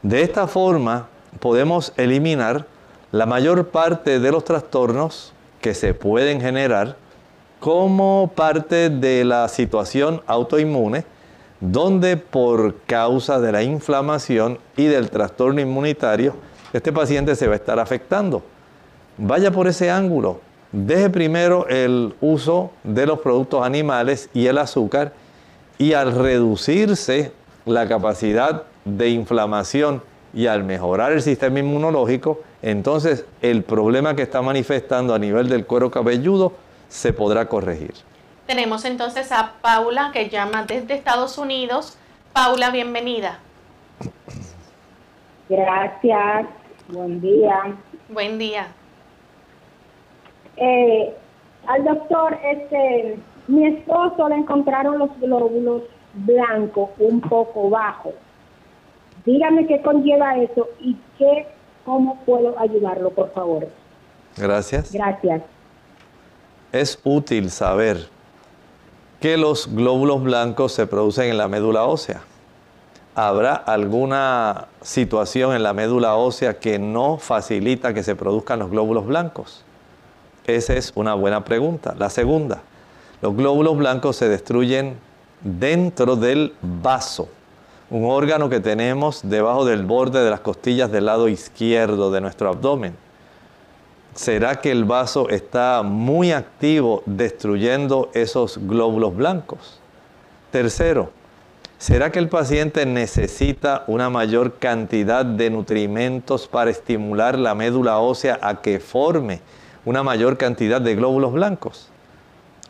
De 0.03 0.23
esta 0.23 0.47
forma 0.47 1.09
podemos 1.41 1.93
eliminar 1.97 2.67
la 3.12 3.27
mayor 3.27 3.69
parte 3.69 4.19
de 4.21 4.33
los 4.33 4.45
trastornos 4.45 5.33
que 5.61 5.75
se 5.75 5.95
pueden 5.95 6.41
generar 6.41 6.97
como 7.61 8.31
parte 8.35 8.90
de 8.90 9.25
la 9.25 9.49
situación 9.49 10.23
autoinmune, 10.27 11.05
donde 11.61 12.16
por 12.16 12.77
causa 12.87 13.40
de 13.40 13.53
la 13.53 13.62
inflamación 13.62 14.59
y 14.77 14.87
del 14.87 15.11
trastorno 15.11 15.61
inmunitario, 15.61 16.35
este 16.73 16.92
paciente 16.92 17.35
se 17.35 17.47
va 17.47 17.55
a 17.55 17.57
estar 17.57 17.79
afectando. 17.79 18.42
Vaya 19.19 19.51
por 19.51 19.66
ese 19.66 19.90
ángulo. 19.90 20.40
Deje 20.73 21.09
primero 21.09 21.66
el 21.69 22.14
uso 22.21 22.73
de 22.85 23.07
los 23.07 23.21
productos 23.21 23.64
animales 23.64 24.29
y 24.35 24.47
el 24.47 24.59
azúcar 24.59 25.12
y 25.79 25.95
al 25.95 26.14
reducirse 26.14 27.33
la 27.64 27.88
capacidad 27.88 28.64
de 28.85 29.09
inflamación 29.09 30.03
y 30.35 30.47
al 30.49 30.64
mejorar 30.64 31.12
el 31.12 31.23
sistema 31.23 31.61
inmunológico, 31.61 32.40
entonces 32.61 33.25
el 33.40 33.62
problema 33.62 34.14
que 34.14 34.23
está 34.23 34.42
manifestando 34.42 35.14
a 35.14 35.19
nivel 35.19 35.49
del 35.49 35.64
cuero 35.64 35.90
cabelludo 35.90 36.53
se 36.88 37.12
podrá 37.12 37.49
corregir. 37.49 37.94
Tenemos 38.46 38.85
entonces 38.85 39.33
a 39.33 39.55
Paula 39.61 40.11
que 40.12 40.29
llama 40.29 40.64
desde 40.64 40.94
Estados 40.94 41.37
Unidos. 41.38 41.99
Paula, 42.33 42.70
bienvenida. 42.70 43.38
Gracias. 45.49 46.46
Buen 46.88 47.20
día. 47.20 47.77
Buen 48.09 48.38
día. 48.38 48.68
Eh, 50.57 51.14
al 51.66 51.85
doctor, 51.85 52.38
este, 52.44 53.18
mi 53.49 53.66
esposo 53.66 54.29
le 54.29 54.37
encontraron 54.37 54.99
los 54.99 55.11
glóbulos 55.20 55.83
blancos 56.14 56.90
un 56.99 57.20
poco 57.20 57.68
bajos. 57.68 58.14
Dígame 59.25 59.66
qué 59.66 59.83
conlleva 59.83 60.37
eso 60.37 60.68
y 60.81 60.96
qué, 61.18 61.49
cómo 61.85 62.20
puedo 62.25 62.59
ayudarlo, 62.59 63.11
por 63.11 63.33
favor. 63.33 63.68
Gracias. 64.37 64.92
Gracias. 64.92 65.42
Es 66.77 66.99
útil 67.05 67.51
saber 67.51 68.07
que 69.19 69.39
los 69.39 69.75
glóbulos 69.75 70.23
blancos 70.23 70.73
se 70.73 70.87
producen 70.87 71.31
en 71.31 71.39
la 71.39 71.49
médula 71.49 71.85
ósea. 71.85 72.21
¿Habrá 73.15 73.55
alguna 73.55 74.67
situación 74.83 75.55
en 75.55 75.62
la 75.62 75.73
médula 75.73 76.17
ósea 76.17 76.59
que 76.59 76.79
no 76.79 77.17
facilita 77.17 77.95
que 77.95 78.03
se 78.03 78.15
produzcan 78.15 78.59
los 78.59 78.71
glóbulos 78.71 79.07
blancos? 79.07 79.65
Esa 80.47 80.75
es 80.75 80.93
una 80.95 81.15
buena 81.15 81.47
pregunta. 81.47 81.95
La 81.99 82.11
segunda, 82.11 82.61
los 83.23 83.35
glóbulos 83.35 83.79
blancos 83.79 84.17
se 84.17 84.29
destruyen 84.29 84.99
dentro 85.41 86.15
del 86.15 86.53
vaso, 86.61 87.27
un 87.89 88.05
órgano 88.05 88.51
que 88.51 88.61
tenemos 88.61 89.27
debajo 89.27 89.65
del 89.65 89.87
borde 89.87 90.23
de 90.23 90.29
las 90.29 90.41
costillas 90.41 90.93
del 90.93 91.07
lado 91.07 91.31
izquierdo 91.31 92.11
de 92.11 92.21
nuestro 92.21 92.51
abdomen. 92.51 93.06
¿Será 94.16 94.61
que 94.61 94.70
el 94.70 94.85
vaso 94.85 95.29
está 95.29 95.83
muy 95.85 96.33
activo 96.33 97.02
destruyendo 97.07 98.11
esos 98.14 98.59
glóbulos 98.66 99.14
blancos? 99.14 99.79
Tercero, 100.50 101.11
¿será 101.79 102.11
que 102.11 102.18
el 102.18 102.29
paciente 102.29 102.87
necesita 102.87 103.85
una 103.87 104.09
mayor 104.09 104.59
cantidad 104.59 105.24
de 105.24 105.50
nutrimentos 105.50 106.48
para 106.48 106.70
estimular 106.70 107.38
la 107.38 107.55
médula 107.55 107.98
ósea 107.98 108.38
a 108.40 108.62
que 108.62 108.81
forme 108.81 109.42
una 109.87 110.02
mayor 110.02 110.37
cantidad 110.37 110.81
de 110.81 110.96
glóbulos 110.96 111.33
blancos. 111.33 111.88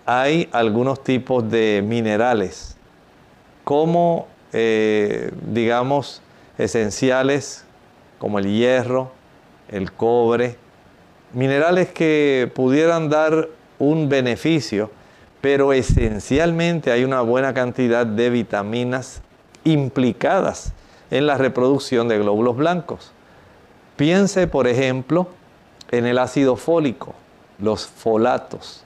Hay 0.05 0.49
algunos 0.53 1.03
tipos 1.03 1.51
de 1.51 1.83
minerales 1.85 2.77
como, 3.65 4.29
eh, 4.53 5.33
digamos, 5.51 6.23
esenciales 6.59 7.65
como 8.19 8.39
el 8.39 8.47
hierro, 8.47 9.11
el 9.69 9.93
cobre, 9.93 10.57
minerales 11.33 11.89
que 11.89 12.51
pudieran 12.55 13.09
dar 13.09 13.49
un 13.79 14.09
beneficio, 14.09 14.91
pero 15.41 15.73
esencialmente 15.73 16.91
hay 16.91 17.05
una 17.05 17.21
buena 17.21 17.55
cantidad 17.55 18.07
de 18.07 18.31
vitaminas 18.31 19.23
implicadas 19.65 20.73
en 21.11 21.27
la 21.27 21.37
reproducción 21.37 22.09
de 22.09 22.19
glóbulos 22.19 22.57
blancos. 22.57 23.13
Piense, 23.97 24.47
por 24.47 24.67
ejemplo, 24.67 25.29
en 25.91 26.07
el 26.07 26.19
ácido 26.19 26.57
fólico, 26.57 27.15
los 27.59 27.87
folatos 27.87 28.85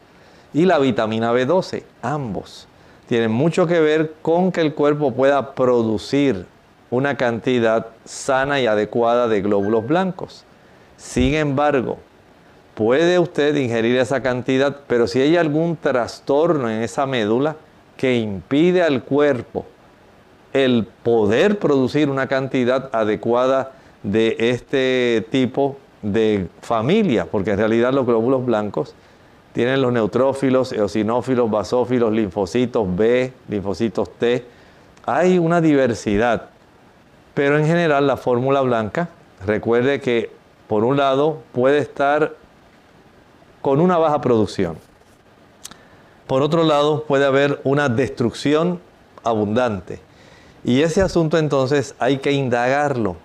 y 0.52 0.66
la 0.66 0.78
vitamina 0.78 1.32
B12, 1.32 1.84
ambos 2.02 2.68
tienen 3.10 3.32
mucho 3.32 3.66
que 3.66 3.80
ver 3.80 4.14
con 4.22 4.52
que 4.52 4.60
el 4.60 4.72
cuerpo 4.72 5.12
pueda 5.12 5.56
producir 5.56 6.46
una 6.92 7.16
cantidad 7.16 7.88
sana 8.04 8.60
y 8.60 8.68
adecuada 8.68 9.26
de 9.26 9.42
glóbulos 9.42 9.84
blancos. 9.84 10.44
Sin 10.96 11.34
embargo, 11.34 11.98
puede 12.80 13.18
usted 13.18 13.54
ingerir 13.56 13.98
esa 13.98 14.22
cantidad, 14.22 14.74
pero 14.86 15.06
si 15.06 15.20
hay 15.20 15.36
algún 15.36 15.76
trastorno 15.76 16.70
en 16.70 16.80
esa 16.82 17.04
médula 17.04 17.56
que 17.98 18.16
impide 18.16 18.82
al 18.82 19.02
cuerpo 19.02 19.66
el 20.54 20.86
poder 21.02 21.58
producir 21.58 22.08
una 22.08 22.26
cantidad 22.26 22.88
adecuada 22.94 23.72
de 24.02 24.34
este 24.38 25.26
tipo 25.30 25.76
de 26.00 26.46
familia, 26.62 27.26
porque 27.26 27.50
en 27.50 27.58
realidad 27.58 27.92
los 27.92 28.06
glóbulos 28.06 28.46
blancos 28.46 28.94
tienen 29.52 29.82
los 29.82 29.92
neutrófilos, 29.92 30.72
eosinófilos, 30.72 31.50
basófilos, 31.50 32.10
linfocitos 32.14 32.96
B, 32.96 33.30
linfocitos 33.50 34.10
T. 34.14 34.42
Hay 35.04 35.38
una 35.38 35.60
diversidad, 35.60 36.46
pero 37.34 37.58
en 37.58 37.66
general 37.66 38.06
la 38.06 38.16
fórmula 38.16 38.62
blanca, 38.62 39.10
recuerde 39.44 40.00
que 40.00 40.30
por 40.66 40.84
un 40.84 40.96
lado 40.96 41.42
puede 41.52 41.76
estar 41.76 42.39
con 43.60 43.80
una 43.80 43.98
baja 43.98 44.20
producción. 44.20 44.78
Por 46.26 46.42
otro 46.42 46.64
lado 46.64 47.04
puede 47.04 47.24
haber 47.24 47.60
una 47.64 47.88
destrucción 47.88 48.80
abundante. 49.24 50.00
Y 50.64 50.82
ese 50.82 51.02
asunto 51.02 51.38
entonces 51.38 51.94
hay 51.98 52.18
que 52.18 52.32
indagarlo 52.32 53.16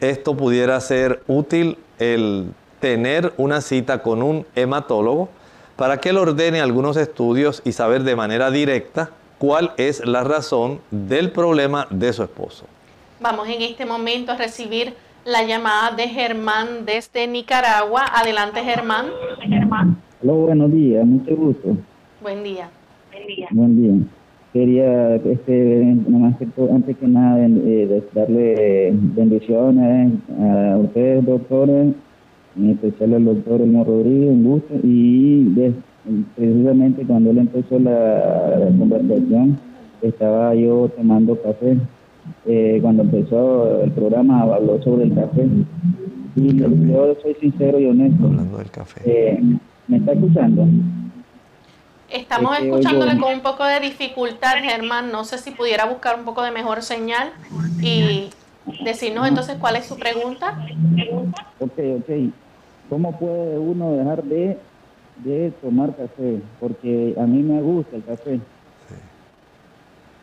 esto 0.00 0.36
pudiera 0.36 0.80
ser 0.80 1.22
útil 1.26 1.78
el 1.98 2.52
tener 2.80 3.32
una 3.36 3.60
cita 3.60 4.02
con 4.02 4.22
un 4.22 4.46
hematólogo 4.54 5.28
para 5.76 5.98
que 6.00 6.10
él 6.10 6.18
ordene 6.18 6.60
algunos 6.60 6.96
estudios 6.96 7.62
y 7.64 7.72
saber 7.72 8.04
de 8.04 8.16
manera 8.16 8.50
directa 8.50 9.10
cuál 9.38 9.72
es 9.76 10.04
la 10.04 10.22
razón 10.22 10.80
del 10.90 11.30
problema 11.30 11.86
de 11.90 12.12
su 12.12 12.22
esposo. 12.22 12.66
Vamos 13.20 13.48
en 13.48 13.62
este 13.62 13.86
momento 13.86 14.32
a 14.32 14.36
recibir 14.36 14.94
la 15.24 15.42
llamada 15.42 15.96
de 15.96 16.08
Germán 16.08 16.84
desde 16.86 17.26
Nicaragua. 17.26 18.04
Adelante, 18.14 18.60
Germán. 18.62 19.06
Hola, 20.22 20.32
buenos 20.32 20.72
días, 20.72 21.04
mucho 21.06 21.36
gusto. 21.36 21.76
Buen 22.20 22.42
día. 22.42 22.68
Buen 23.12 23.26
día. 23.26 23.48
Buen 23.50 23.82
día 23.82 24.06
quería 24.54 25.16
este, 25.16 25.96
antes 26.70 26.96
que 26.96 27.08
nada 27.08 27.44
eh, 27.44 28.02
darle 28.14 28.92
bendiciones 28.94 30.12
a 30.40 30.76
ustedes 30.78 31.26
doctores 31.26 31.92
en 32.56 32.70
especial 32.70 33.14
al 33.14 33.24
doctor 33.24 33.60
Elmo 33.60 33.82
Rodríguez 33.82 34.28
un 34.28 34.44
gusto 34.44 34.74
y 34.84 35.72
precisamente 36.36 37.04
cuando 37.04 37.32
él 37.32 37.38
empezó 37.38 37.80
la, 37.80 38.68
conversación 38.78 39.58
estaba 40.02 40.54
yo 40.54 40.88
tomando 40.96 41.34
café 41.42 41.76
eh, 42.46 42.78
cuando 42.82 43.02
empezó 43.02 43.82
el 43.82 43.90
programa 43.92 44.42
habló 44.42 44.82
sobre 44.82 45.04
el 45.04 45.14
café 45.14 45.46
Y 46.36 46.56
yo 46.58 47.14
soy 47.22 47.34
sincero 47.40 47.78
y 47.78 47.86
honesto. 47.86 48.24
Hablando 48.26 48.58
del 48.58 48.70
café. 48.70 49.00
Eh, 49.04 49.40
¿Me 49.88 49.98
está 49.98 50.12
escuchando? 50.12 50.66
Estamos 52.10 52.52
Es 52.54 52.58
que 52.60 52.68
escuchándole 52.68 53.12
oigo- 53.12 53.24
con 53.26 53.34
un 53.34 53.40
poco 53.40 53.64
de 53.64 53.80
dificultad, 53.80 54.54
Germán. 54.62 55.10
No 55.12 55.24
sé 55.24 55.38
si 55.38 55.50
pudiera 55.52 55.86
buscar 55.86 56.18
un 56.18 56.24
poco 56.24 56.42
de 56.42 56.50
mejor 56.50 56.82
señal 56.82 57.32
y 57.82 58.30
decirnos 58.84 59.26
entonces 59.28 59.56
cuál 59.60 59.76
es 59.76 59.86
su 59.86 59.96
pregunta. 59.96 60.58
Ok, 61.60 61.72
ok. 61.98 62.10
¿Cómo 62.90 63.18
puede 63.18 63.58
uno 63.58 63.92
dejar 63.92 64.22
de, 64.24 64.58
de 65.24 65.52
tomar 65.62 65.94
café? 65.96 66.40
Porque 66.60 67.14
a 67.18 67.22
mí 67.26 67.42
me 67.42 67.60
gusta 67.62 67.96
el 67.96 68.04
café. 68.04 68.40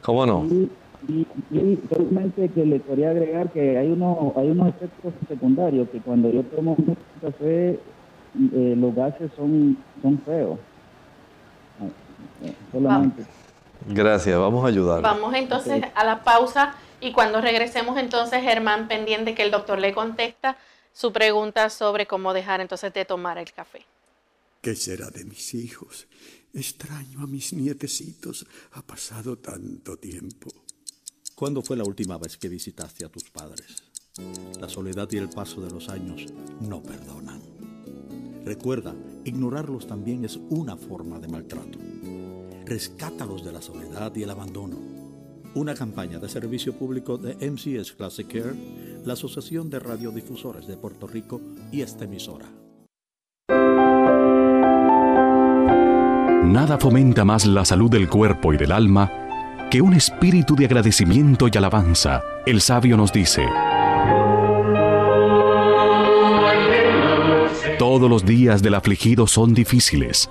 ¿Cómo 0.01 0.25
no? 0.25 0.45
Y, 0.49 0.69
y, 1.07 1.27
y 1.51 1.79
solamente 1.89 2.49
que 2.49 2.65
le 2.65 2.79
podría 2.79 3.11
agregar 3.11 3.51
que 3.51 3.77
hay, 3.77 3.91
uno, 3.91 4.33
hay 4.35 4.49
unos 4.49 4.69
efectos 4.69 5.13
secundarios 5.27 5.89
que 5.89 5.99
cuando 5.99 6.31
yo 6.31 6.43
tomo 6.43 6.75
mucho 6.77 7.01
café, 7.21 7.71
eh, 7.71 8.75
los 8.77 8.95
gases 8.95 9.31
son, 9.35 9.77
son 10.01 10.19
feos. 10.19 10.59
Eh, 12.43 12.53
Solamente. 12.71 13.25
Gracias, 13.87 14.37
vamos 14.37 14.63
a 14.63 14.67
ayudarle. 14.67 15.01
Vamos 15.01 15.33
entonces 15.33 15.83
a 15.95 16.03
la 16.03 16.23
pausa 16.23 16.75
y 16.99 17.11
cuando 17.11 17.41
regresemos 17.41 17.97
entonces 17.97 18.41
Germán 18.43 18.87
pendiente 18.87 19.33
que 19.33 19.41
el 19.41 19.51
doctor 19.51 19.79
le 19.79 19.93
contesta 19.93 20.57
su 20.93 21.11
pregunta 21.11 21.69
sobre 21.69 22.05
cómo 22.05 22.33
dejar 22.33 22.61
entonces 22.61 22.93
de 22.93 23.05
tomar 23.05 23.37
el 23.37 23.51
café. 23.51 23.85
¿Qué 24.61 24.75
será 24.75 25.09
de 25.09 25.25
mis 25.25 25.55
hijos? 25.55 26.07
Extraño 26.53 27.23
a 27.23 27.27
mis 27.27 27.53
nietecitos. 27.53 28.45
Ha 28.73 28.81
pasado 28.83 29.37
tanto 29.37 29.97
tiempo. 29.97 30.51
¿Cuándo 31.41 31.63
fue 31.63 31.75
la 31.75 31.83
última 31.83 32.19
vez 32.19 32.37
que 32.37 32.49
visitaste 32.49 33.03
a 33.03 33.09
tus 33.09 33.31
padres? 33.31 33.83
La 34.59 34.69
soledad 34.69 35.07
y 35.09 35.17
el 35.17 35.27
paso 35.27 35.59
de 35.59 35.71
los 35.71 35.89
años 35.89 36.27
no 36.59 36.83
perdonan. 36.83 37.41
Recuerda, 38.45 38.93
ignorarlos 39.25 39.87
también 39.87 40.23
es 40.23 40.39
una 40.51 40.77
forma 40.77 41.17
de 41.17 41.27
maltrato. 41.27 41.79
Rescátalos 42.63 43.43
de 43.43 43.53
la 43.53 43.59
soledad 43.59 44.15
y 44.15 44.21
el 44.21 44.29
abandono. 44.29 44.77
Una 45.55 45.73
campaña 45.73 46.19
de 46.19 46.29
servicio 46.29 46.77
público 46.77 47.17
de 47.17 47.33
MCS 47.49 47.93
Classic 47.93 48.27
Care, 48.27 48.53
la 49.03 49.13
Asociación 49.13 49.71
de 49.71 49.79
Radiodifusores 49.79 50.67
de 50.67 50.77
Puerto 50.77 51.07
Rico 51.07 51.41
y 51.71 51.81
esta 51.81 52.03
emisora. 52.05 52.51
Nada 56.45 56.77
fomenta 56.77 57.25
más 57.25 57.47
la 57.47 57.65
salud 57.65 57.89
del 57.89 58.07
cuerpo 58.07 58.53
y 58.53 58.57
del 58.57 58.71
alma 58.71 59.20
que 59.71 59.81
un 59.81 59.93
espíritu 59.93 60.53
de 60.53 60.65
agradecimiento 60.65 61.47
y 61.47 61.57
alabanza. 61.57 62.21
El 62.45 62.59
sabio 62.59 62.97
nos 62.97 63.13
dice, 63.13 63.45
todos 67.79 68.09
los 68.09 68.25
días 68.25 68.61
del 68.61 68.75
afligido 68.75 69.27
son 69.27 69.53
difíciles, 69.53 70.29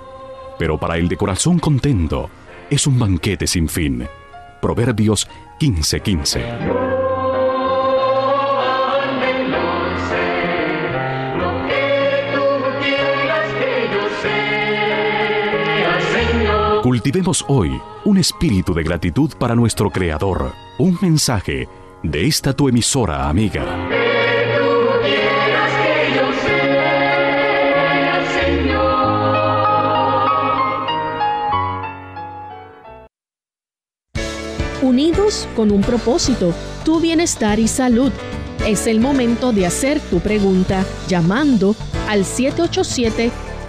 pero 0.59 0.79
para 0.79 0.97
el 0.97 1.09
de 1.09 1.17
corazón 1.17 1.57
contento 1.57 2.29
es 2.69 2.85
un 2.85 2.99
banquete 2.99 3.47
sin 3.47 3.67
fin. 3.67 4.07
Proverbios 4.61 5.27
15:15. 5.59 6.90
Cultivemos 17.01 17.43
hoy 17.47 17.81
un 18.05 18.19
espíritu 18.19 18.75
de 18.75 18.83
gratitud 18.83 19.31
para 19.39 19.55
nuestro 19.55 19.89
Creador. 19.89 20.53
Un 20.77 20.99
mensaje 21.01 21.67
de 22.03 22.27
esta 22.27 22.53
tu 22.53 22.69
emisora 22.69 23.27
amiga. 23.27 23.65
Unidos 34.83 35.49
con 35.55 35.71
un 35.71 35.81
propósito, 35.81 36.53
tu 36.85 36.99
bienestar 36.99 37.57
y 37.57 37.67
salud. 37.67 38.11
Es 38.67 38.85
el 38.85 38.99
momento 38.99 39.53
de 39.53 39.65
hacer 39.65 39.99
tu 39.99 40.19
pregunta 40.19 40.85
llamando 41.07 41.75
al 42.07 42.25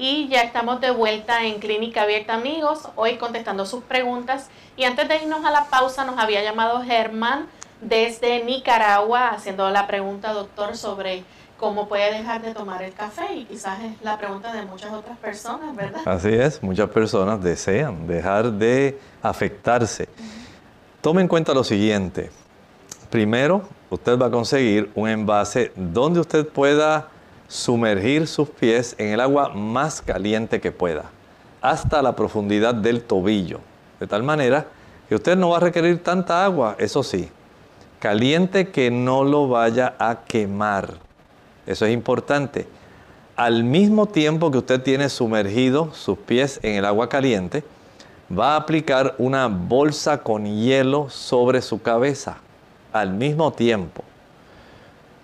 Y 0.00 0.28
ya 0.28 0.42
estamos 0.42 0.80
de 0.80 0.92
vuelta 0.92 1.44
en 1.44 1.58
Clínica 1.58 2.02
Abierta, 2.02 2.34
amigos, 2.34 2.88
hoy 2.94 3.16
contestando 3.16 3.66
sus 3.66 3.82
preguntas. 3.82 4.48
Y 4.76 4.84
antes 4.84 5.08
de 5.08 5.16
irnos 5.16 5.44
a 5.44 5.50
la 5.50 5.64
pausa, 5.64 6.04
nos 6.04 6.18
había 6.18 6.40
llamado 6.40 6.82
Germán 6.84 7.48
desde 7.80 8.44
Nicaragua 8.44 9.30
haciendo 9.30 9.68
la 9.70 9.88
pregunta, 9.88 10.32
doctor, 10.32 10.76
sobre 10.76 11.24
cómo 11.58 11.88
puede 11.88 12.12
dejar 12.12 12.42
de 12.42 12.54
tomar 12.54 12.84
el 12.84 12.92
café. 12.92 13.34
Y 13.34 13.44
quizás 13.46 13.82
es 13.82 14.00
la 14.00 14.18
pregunta 14.18 14.52
de 14.52 14.62
muchas 14.66 14.92
otras 14.92 15.18
personas, 15.18 15.74
¿verdad? 15.74 16.02
Así 16.04 16.32
es, 16.32 16.62
muchas 16.62 16.90
personas 16.90 17.42
desean 17.42 18.06
dejar 18.06 18.52
de 18.52 19.00
afectarse. 19.20 20.08
Tome 21.00 21.22
en 21.22 21.28
cuenta 21.28 21.52
lo 21.52 21.64
siguiente. 21.64 22.30
Primero, 23.10 23.62
usted 23.90 24.16
va 24.16 24.26
a 24.26 24.30
conseguir 24.30 24.92
un 24.94 25.08
envase 25.08 25.72
donde 25.74 26.20
usted 26.20 26.46
pueda 26.46 27.08
sumergir 27.48 28.26
sus 28.26 28.48
pies 28.48 28.94
en 28.98 29.08
el 29.08 29.20
agua 29.20 29.48
más 29.48 30.02
caliente 30.02 30.60
que 30.60 30.70
pueda, 30.70 31.06
hasta 31.60 32.02
la 32.02 32.14
profundidad 32.14 32.74
del 32.74 33.02
tobillo. 33.02 33.60
De 33.98 34.06
tal 34.06 34.22
manera 34.22 34.66
que 35.08 35.14
usted 35.14 35.36
no 35.36 35.50
va 35.50 35.56
a 35.56 35.60
requerir 35.60 36.02
tanta 36.02 36.44
agua, 36.44 36.76
eso 36.78 37.02
sí, 37.02 37.30
caliente 37.98 38.68
que 38.68 38.90
no 38.90 39.24
lo 39.24 39.48
vaya 39.48 39.94
a 39.98 40.20
quemar. 40.26 40.94
Eso 41.66 41.86
es 41.86 41.92
importante. 41.92 42.68
Al 43.34 43.64
mismo 43.64 44.06
tiempo 44.06 44.50
que 44.50 44.58
usted 44.58 44.82
tiene 44.82 45.08
sumergido 45.08 45.92
sus 45.94 46.18
pies 46.18 46.60
en 46.62 46.76
el 46.76 46.84
agua 46.84 47.08
caliente, 47.08 47.64
va 48.36 48.54
a 48.54 48.56
aplicar 48.56 49.14
una 49.18 49.46
bolsa 49.48 50.22
con 50.22 50.44
hielo 50.44 51.08
sobre 51.08 51.62
su 51.62 51.80
cabeza 51.80 52.38
al 52.92 53.12
mismo 53.12 53.52
tiempo. 53.52 54.02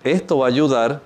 Esto 0.03 0.39
va 0.39 0.45
a 0.45 0.49
ayudar 0.49 1.01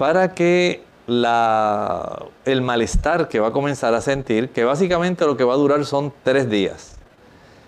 para 0.00 0.32
que 0.32 0.82
el 1.06 2.62
malestar 2.62 3.28
que 3.28 3.38
va 3.38 3.48
a 3.48 3.52
comenzar 3.52 3.92
a 3.92 4.00
sentir, 4.00 4.48
que 4.48 4.64
básicamente 4.64 5.26
lo 5.26 5.36
que 5.36 5.44
va 5.44 5.52
a 5.52 5.58
durar 5.58 5.84
son 5.84 6.10
tres 6.22 6.48
días, 6.48 6.96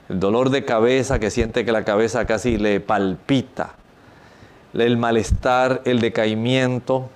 el 0.09 0.19
dolor 0.19 0.49
de 0.49 0.65
cabeza 0.65 1.19
que 1.19 1.31
siente 1.31 1.67
que 1.67 1.73
la 1.73 1.85
cabeza 1.85 2.25
casi 2.25 2.57
le 2.57 2.81
palpita, 2.81 3.75
el 4.73 4.97
malestar, 4.97 5.83
el 5.85 6.01
decaimiento, 6.01 7.11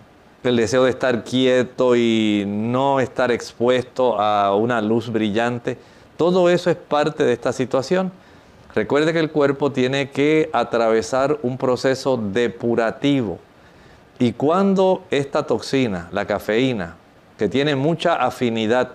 el 0.45 0.57
deseo 0.57 0.85
de 0.85 0.91
estar 0.91 1.25
quieto 1.25 1.97
y 1.97 2.45
no 2.47 3.01
estar 3.01 3.31
expuesto 3.31 4.21
a 4.21 4.55
una 4.55 4.83
luz 4.83 5.11
brillante, 5.11 5.79
todo 6.19 6.51
eso 6.51 6.69
es 6.69 6.77
parte 6.77 7.25
de 7.25 7.33
esta 7.33 7.55
situación. 7.55 8.13
Recuerde 8.75 9.15
que 9.15 9.21
el 9.21 9.31
cuerpo 9.31 9.73
tiene 9.73 10.11
que 10.11 10.51
atravesar 10.53 11.39
un 11.43 11.57
proceso 11.57 12.19
depurativo. 12.19 13.39
Y 14.19 14.33
cuando 14.33 15.05
esta 15.11 15.47
toxina, 15.47 16.09
la 16.13 16.27
cafeína, 16.27 16.97
que 17.39 17.49
tiene 17.49 17.77
mucha 17.77 18.15
afinidad 18.15 18.93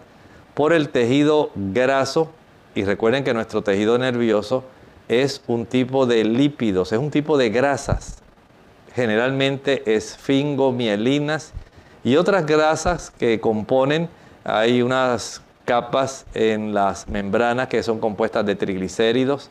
por 0.53 0.73
el 0.73 0.89
tejido 0.89 1.51
graso, 1.55 2.29
y 2.73 2.83
recuerden 2.83 3.23
que 3.23 3.33
nuestro 3.33 3.61
tejido 3.61 3.97
nervioso 3.97 4.63
es 5.07 5.41
un 5.47 5.65
tipo 5.65 6.05
de 6.05 6.23
lípidos, 6.23 6.91
es 6.91 6.99
un 6.99 7.11
tipo 7.11 7.37
de 7.37 7.49
grasas, 7.49 8.19
generalmente 8.95 9.95
esfingomielinas 9.95 11.53
y 12.03 12.15
otras 12.15 12.45
grasas 12.45 13.11
que 13.11 13.39
componen, 13.39 14.09
hay 14.43 14.81
unas 14.81 15.41
capas 15.65 16.25
en 16.33 16.73
las 16.73 17.07
membranas 17.07 17.67
que 17.67 17.83
son 17.83 17.99
compuestas 17.99 18.45
de 18.45 18.55
triglicéridos. 18.55 19.49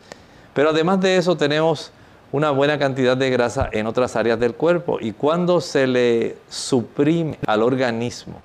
Pero 0.52 0.70
además 0.70 1.00
de 1.00 1.16
eso 1.16 1.36
tenemos 1.36 1.92
una 2.32 2.50
buena 2.50 2.78
cantidad 2.78 3.16
de 3.16 3.30
grasa 3.30 3.68
en 3.72 3.86
otras 3.86 4.14
áreas 4.14 4.38
del 4.38 4.54
cuerpo 4.54 4.98
y 5.00 5.12
cuando 5.12 5.60
se 5.60 5.86
le 5.86 6.36
suprime 6.48 7.38
al 7.46 7.62
organismo 7.62 8.40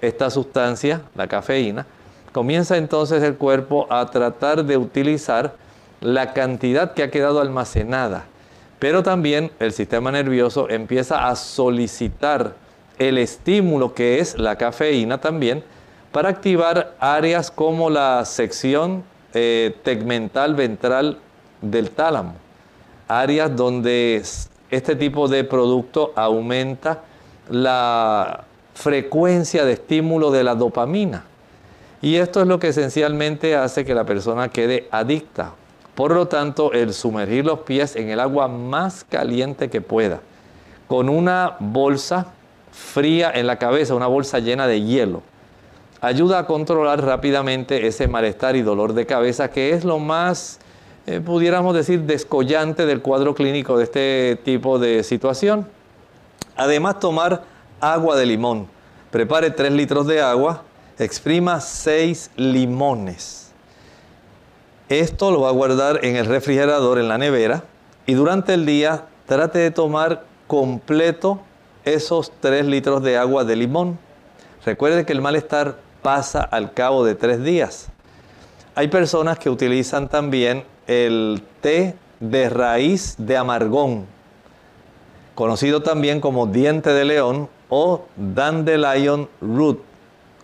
esta 0.00 0.30
sustancia, 0.30 1.02
la 1.14 1.26
cafeína, 1.26 1.86
comienza 2.32 2.76
entonces 2.76 3.22
el 3.22 3.36
cuerpo 3.36 3.86
a 3.90 4.06
tratar 4.10 4.64
de 4.64 4.76
utilizar 4.76 5.54
la 6.00 6.32
cantidad 6.34 6.92
que 6.92 7.02
ha 7.02 7.10
quedado 7.10 7.40
almacenada. 7.40 8.26
Pero 8.78 9.02
también 9.02 9.50
el 9.58 9.72
sistema 9.72 10.12
nervioso 10.12 10.68
empieza 10.68 11.28
a 11.28 11.34
solicitar 11.34 12.54
el 12.98 13.18
estímulo 13.18 13.94
que 13.94 14.20
es 14.20 14.38
la 14.38 14.56
cafeína 14.56 15.18
también 15.18 15.64
para 16.12 16.28
activar 16.28 16.94
áreas 17.00 17.50
como 17.50 17.90
la 17.90 18.24
sección 18.24 19.02
eh, 19.34 19.74
tegmental 19.82 20.54
ventral 20.54 21.18
del 21.62 21.90
tálamo 21.90 22.45
áreas 23.08 23.54
donde 23.54 24.22
este 24.70 24.96
tipo 24.96 25.28
de 25.28 25.44
producto 25.44 26.12
aumenta 26.16 27.02
la 27.50 28.44
frecuencia 28.74 29.64
de 29.64 29.72
estímulo 29.72 30.30
de 30.30 30.44
la 30.44 30.54
dopamina. 30.54 31.24
Y 32.02 32.16
esto 32.16 32.40
es 32.42 32.46
lo 32.46 32.58
que 32.58 32.68
esencialmente 32.68 33.56
hace 33.56 33.84
que 33.84 33.94
la 33.94 34.04
persona 34.04 34.48
quede 34.48 34.88
adicta. 34.90 35.52
Por 35.94 36.12
lo 36.12 36.28
tanto, 36.28 36.72
el 36.72 36.92
sumergir 36.92 37.46
los 37.46 37.60
pies 37.60 37.96
en 37.96 38.10
el 38.10 38.20
agua 38.20 38.48
más 38.48 39.04
caliente 39.04 39.70
que 39.70 39.80
pueda, 39.80 40.20
con 40.88 41.08
una 41.08 41.56
bolsa 41.58 42.26
fría 42.70 43.32
en 43.34 43.46
la 43.46 43.56
cabeza, 43.56 43.94
una 43.94 44.06
bolsa 44.06 44.38
llena 44.38 44.66
de 44.66 44.82
hielo, 44.82 45.22
ayuda 46.02 46.40
a 46.40 46.46
controlar 46.46 47.02
rápidamente 47.02 47.86
ese 47.86 48.08
malestar 48.08 48.56
y 48.56 48.62
dolor 48.62 48.92
de 48.92 49.06
cabeza 49.06 49.50
que 49.50 49.70
es 49.70 49.84
lo 49.84 49.98
más 49.98 50.60
eh, 51.06 51.20
pudiéramos 51.20 51.72
decir, 51.72 52.02
descollante 52.02 52.84
del 52.84 53.00
cuadro 53.00 53.34
clínico 53.34 53.78
de 53.78 53.84
este 53.84 54.40
tipo 54.44 54.80
de 54.80 55.04
situación. 55.04 55.68
Además, 56.56 56.98
tomar 56.98 57.44
agua 57.80 58.16
de 58.16 58.26
limón. 58.26 58.66
Prepare 59.12 59.50
3 59.50 59.72
litros 59.72 60.08
de 60.08 60.20
agua, 60.20 60.64
exprima 60.98 61.60
6 61.60 62.32
limones. 62.36 63.52
Esto 64.88 65.30
lo 65.30 65.42
va 65.42 65.50
a 65.50 65.52
guardar 65.52 66.04
en 66.04 66.16
el 66.16 66.26
refrigerador, 66.26 66.98
en 66.98 67.08
la 67.08 67.18
nevera, 67.18 67.62
y 68.04 68.14
durante 68.14 68.54
el 68.54 68.66
día 68.66 69.06
trate 69.26 69.60
de 69.60 69.70
tomar 69.70 70.24
completo 70.48 71.40
esos 71.84 72.32
3 72.40 72.66
litros 72.66 73.02
de 73.02 73.16
agua 73.16 73.44
de 73.44 73.54
limón. 73.54 73.98
Recuerde 74.64 75.06
que 75.06 75.12
el 75.12 75.20
malestar 75.20 75.78
pasa 76.02 76.40
al 76.40 76.72
cabo 76.72 77.04
de 77.04 77.14
3 77.14 77.44
días. 77.44 77.88
Hay 78.74 78.88
personas 78.88 79.38
que 79.38 79.50
utilizan 79.50 80.08
también 80.08 80.64
el 80.86 81.42
té 81.60 81.94
de 82.20 82.48
raíz 82.48 83.16
de 83.18 83.36
amargón, 83.36 84.06
conocido 85.34 85.82
también 85.82 86.20
como 86.20 86.46
diente 86.46 86.90
de 86.90 87.04
león 87.04 87.48
o 87.68 88.04
dandelion 88.16 89.28
root. 89.40 89.80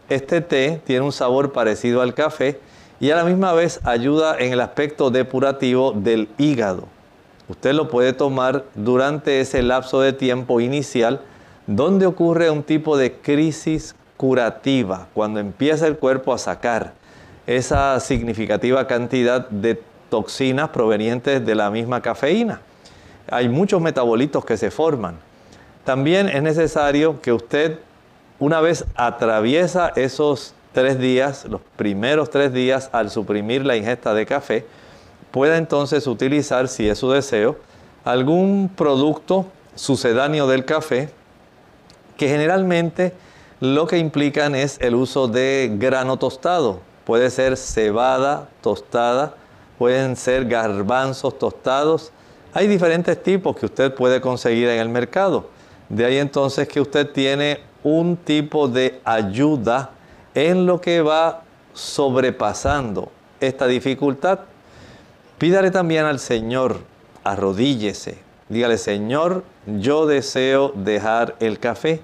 Este 0.08 0.40
té 0.40 0.80
tiene 0.84 1.04
un 1.04 1.12
sabor 1.12 1.52
parecido 1.52 2.02
al 2.02 2.14
café 2.14 2.60
y 3.00 3.10
a 3.10 3.16
la 3.16 3.24
misma 3.24 3.52
vez 3.52 3.80
ayuda 3.84 4.36
en 4.38 4.52
el 4.52 4.60
aspecto 4.60 5.10
depurativo 5.10 5.92
del 5.92 6.28
hígado. 6.38 6.88
Usted 7.48 7.72
lo 7.72 7.88
puede 7.88 8.12
tomar 8.12 8.64
durante 8.74 9.40
ese 9.40 9.62
lapso 9.62 10.00
de 10.00 10.12
tiempo 10.12 10.60
inicial 10.60 11.20
donde 11.66 12.06
ocurre 12.06 12.50
un 12.50 12.62
tipo 12.62 12.96
de 12.96 13.14
crisis 13.14 13.94
curativa, 14.16 15.08
cuando 15.14 15.40
empieza 15.40 15.86
el 15.86 15.96
cuerpo 15.96 16.32
a 16.32 16.38
sacar 16.38 16.92
esa 17.46 17.98
significativa 18.00 18.86
cantidad 18.86 19.48
de 19.48 19.82
toxinas 20.12 20.68
provenientes 20.68 21.42
de 21.44 21.54
la 21.54 21.70
misma 21.70 22.02
cafeína. 22.02 22.60
Hay 23.30 23.48
muchos 23.48 23.80
metabolitos 23.80 24.44
que 24.44 24.58
se 24.58 24.70
forman. 24.70 25.16
También 25.84 26.28
es 26.28 26.42
necesario 26.42 27.22
que 27.22 27.32
usted, 27.32 27.78
una 28.38 28.60
vez 28.60 28.84
atraviesa 28.94 29.90
esos 29.96 30.52
tres 30.74 30.98
días, 30.98 31.46
los 31.46 31.62
primeros 31.76 32.28
tres 32.28 32.52
días 32.52 32.90
al 32.92 33.08
suprimir 33.10 33.64
la 33.64 33.74
ingesta 33.74 34.12
de 34.12 34.26
café, 34.26 34.66
pueda 35.30 35.56
entonces 35.56 36.06
utilizar, 36.06 36.68
si 36.68 36.86
es 36.90 36.98
su 36.98 37.10
deseo, 37.10 37.56
algún 38.04 38.70
producto 38.76 39.46
sucedáneo 39.74 40.46
del 40.46 40.66
café 40.66 41.08
que 42.18 42.28
generalmente 42.28 43.14
lo 43.60 43.86
que 43.86 43.96
implican 43.96 44.54
es 44.54 44.76
el 44.82 44.94
uso 44.94 45.26
de 45.26 45.72
grano 45.78 46.18
tostado. 46.18 46.80
Puede 47.06 47.30
ser 47.30 47.56
cebada 47.56 48.50
tostada, 48.60 49.36
pueden 49.78 50.16
ser 50.16 50.46
garbanzos 50.46 51.38
tostados. 51.38 52.12
Hay 52.54 52.66
diferentes 52.66 53.22
tipos 53.22 53.56
que 53.56 53.66
usted 53.66 53.94
puede 53.94 54.20
conseguir 54.20 54.68
en 54.68 54.80
el 54.80 54.88
mercado. 54.88 55.48
De 55.88 56.04
ahí 56.04 56.18
entonces 56.18 56.68
que 56.68 56.80
usted 56.80 57.10
tiene 57.10 57.60
un 57.82 58.16
tipo 58.16 58.68
de 58.68 59.00
ayuda 59.04 59.90
en 60.34 60.66
lo 60.66 60.80
que 60.80 61.02
va 61.02 61.42
sobrepasando 61.74 63.10
esta 63.40 63.66
dificultad. 63.66 64.40
Pídale 65.38 65.70
también 65.70 66.04
al 66.04 66.20
Señor, 66.20 66.78
arrodíllese, 67.24 68.18
dígale, 68.48 68.78
Señor, 68.78 69.44
yo 69.66 70.06
deseo 70.06 70.72
dejar 70.74 71.34
el 71.40 71.58
café. 71.58 72.00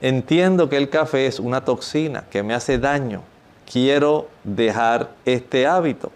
Entiendo 0.00 0.68
que 0.68 0.76
el 0.76 0.88
café 0.88 1.26
es 1.26 1.40
una 1.40 1.64
toxina 1.64 2.24
que 2.30 2.42
me 2.42 2.54
hace 2.54 2.78
daño. 2.78 3.22
Quiero 3.70 4.28
dejar 4.44 5.10
este 5.24 5.66
hábito 5.66 6.12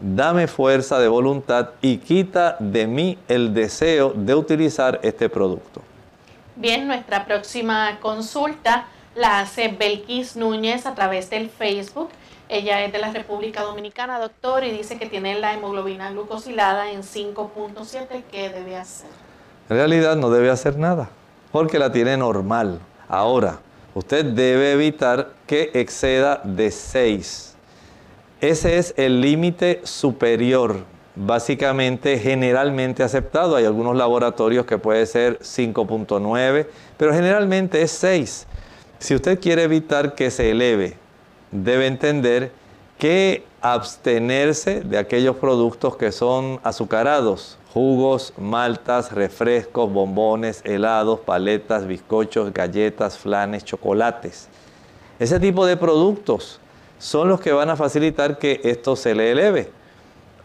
dame 0.00 0.46
fuerza 0.46 0.98
de 0.98 1.08
voluntad 1.08 1.70
y 1.80 1.98
quita 1.98 2.56
de 2.58 2.86
mí 2.86 3.18
el 3.28 3.54
deseo 3.54 4.12
de 4.14 4.34
utilizar 4.34 5.00
este 5.02 5.28
producto. 5.28 5.82
Bien, 6.56 6.86
nuestra 6.86 7.24
próxima 7.24 7.98
consulta 8.00 8.86
la 9.14 9.40
hace 9.40 9.68
Belkis 9.68 10.36
Núñez 10.36 10.86
a 10.86 10.94
través 10.94 11.30
del 11.30 11.50
Facebook. 11.50 12.10
Ella 12.48 12.84
es 12.84 12.92
de 12.92 12.98
la 12.98 13.10
República 13.12 13.62
Dominicana, 13.62 14.20
doctor, 14.20 14.64
y 14.64 14.70
dice 14.70 14.98
que 14.98 15.06
tiene 15.06 15.38
la 15.38 15.52
hemoglobina 15.52 16.10
glucosilada 16.10 16.92
en 16.92 17.02
5.7. 17.02 18.22
¿Qué 18.30 18.50
debe 18.50 18.76
hacer? 18.76 19.10
En 19.68 19.76
realidad 19.76 20.16
no 20.16 20.30
debe 20.30 20.50
hacer 20.50 20.78
nada, 20.78 21.08
porque 21.50 21.78
la 21.78 21.90
tiene 21.90 22.16
normal. 22.16 22.78
Ahora, 23.08 23.58
usted 23.94 24.24
debe 24.24 24.72
evitar 24.72 25.30
que 25.46 25.70
exceda 25.74 26.40
de 26.44 26.70
6 26.70 27.45
ese 28.40 28.76
es 28.78 28.92
el 28.98 29.22
límite 29.22 29.80
superior, 29.84 30.84
básicamente 31.14 32.18
generalmente 32.18 33.02
aceptado. 33.02 33.56
Hay 33.56 33.64
algunos 33.64 33.96
laboratorios 33.96 34.66
que 34.66 34.76
puede 34.76 35.06
ser 35.06 35.38
5.9, 35.38 36.66
pero 36.98 37.14
generalmente 37.14 37.80
es 37.80 37.90
6. 37.92 38.46
Si 38.98 39.14
usted 39.14 39.40
quiere 39.40 39.62
evitar 39.62 40.14
que 40.14 40.30
se 40.30 40.50
eleve, 40.50 40.98
debe 41.50 41.86
entender 41.86 42.52
que 42.98 43.44
abstenerse 43.62 44.80
de 44.80 44.98
aquellos 44.98 45.36
productos 45.36 45.96
que 45.96 46.12
son 46.12 46.60
azucarados, 46.62 47.58
jugos, 47.72 48.32
maltas, 48.38 49.12
refrescos, 49.12 49.92
bombones, 49.92 50.60
helados, 50.64 51.20
paletas, 51.20 51.86
bizcochos, 51.86 52.52
galletas, 52.52 53.18
flanes, 53.18 53.64
chocolates. 53.64 54.48
Ese 55.18 55.40
tipo 55.40 55.64
de 55.64 55.76
productos 55.76 56.60
son 56.98 57.28
los 57.28 57.40
que 57.40 57.52
van 57.52 57.70
a 57.70 57.76
facilitar 57.76 58.38
que 58.38 58.60
esto 58.64 58.96
se 58.96 59.14
le 59.14 59.32
eleve. 59.32 59.70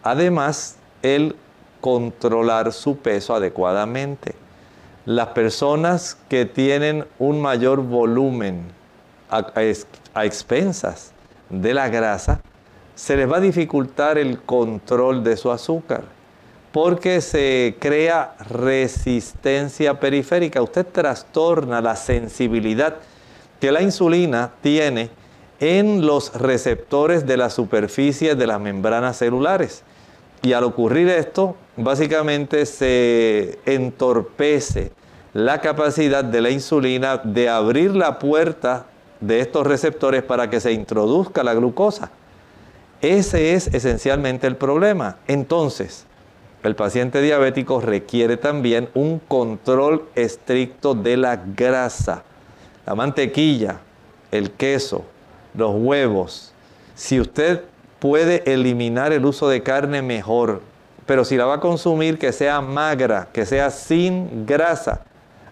Además, 0.04 0.78
el 1.02 1.36
controlar 1.82 2.72
su 2.72 2.98
peso 2.98 3.36
adecuadamente. 3.36 4.36
Las 5.06 5.30
personas 5.30 6.18
que 6.30 6.46
tienen 6.46 7.06
un 7.18 7.42
mayor 7.42 7.82
volumen 7.82 8.72
a, 9.30 9.52
expensas 10.24 11.12
de 11.50 11.74
la 11.74 11.90
grasa, 11.90 12.42
se 12.96 13.18
les 13.18 13.30
va 13.30 13.38
a 13.38 13.42
dificultar 13.42 14.18
el 14.18 14.40
control 14.42 15.24
de 15.24 15.38
su 15.38 15.52
azúcar 15.52 16.04
porque 16.72 17.20
se 17.20 17.76
crea 17.80 18.36
resistencia 18.50 20.00
periférica. 20.00 20.62
Usted 20.62 20.86
trastorna 20.86 21.82
la 21.82 21.96
sensibilidad 21.96 22.98
que 23.60 23.72
la 23.72 23.82
insulina 23.82 24.52
tiene 24.62 25.10
en 25.62 26.08
los 26.08 26.34
receptores 26.34 27.28
de 27.28 27.38
la 27.38 27.52
superficie 27.52 28.36
de 28.36 28.48
las 28.48 28.60
membranas 28.60 29.18
celulares. 29.18 29.84
Y 30.42 30.54
al 30.54 30.64
ocurrir 30.64 31.08
esto, 31.08 31.56
básicamente 31.78 32.66
se 32.66 33.60
entorpece 33.68 34.92
la 35.34 35.62
capacidad 35.62 36.24
de 36.24 36.42
la 36.42 36.50
insulina 36.50 37.18
de 37.18 37.48
abrir 37.48 37.96
la 37.96 38.18
puerta 38.18 38.88
de 39.20 39.40
estos 39.40 39.68
receptores 39.68 40.24
para 40.24 40.50
que 40.50 40.60
se 40.60 40.72
introduzca 40.72 41.44
la 41.44 41.54
glucosa. 41.54 42.10
Ese 43.00 43.54
es 43.54 43.68
esencialmente 43.68 44.48
el 44.48 44.56
problema. 44.56 45.18
Entonces, 45.28 46.08
el 46.64 46.76
paciente 46.76 47.22
diabético 47.22 47.82
requiere 47.82 48.36
también 48.36 48.90
un 48.96 49.20
control 49.20 50.06
estricto 50.16 50.96
de 50.96 51.18
la 51.18 51.36
grasa. 51.36 52.24
La 52.84 52.96
mantequilla, 52.96 53.80
el 54.32 54.52
queso, 54.52 55.06
los 55.54 55.74
huevos, 55.76 56.54
Si 56.96 57.20
usted 57.20 57.64
puede 58.00 58.44
eliminar 58.52 59.14
el 59.14 59.26
uso 59.26 59.48
de 59.48 59.64
carne, 59.64 60.02
mejor. 60.02 60.62
Pero 61.06 61.26
si 61.26 61.38
la 61.38 61.46
va 61.46 61.56
a 61.56 61.60
consumir, 61.60 62.20
que 62.20 62.32
sea 62.32 62.62
magra, 62.62 63.30
que 63.34 63.46
sea 63.46 63.70
sin 63.70 64.46
grasa. 64.46 65.02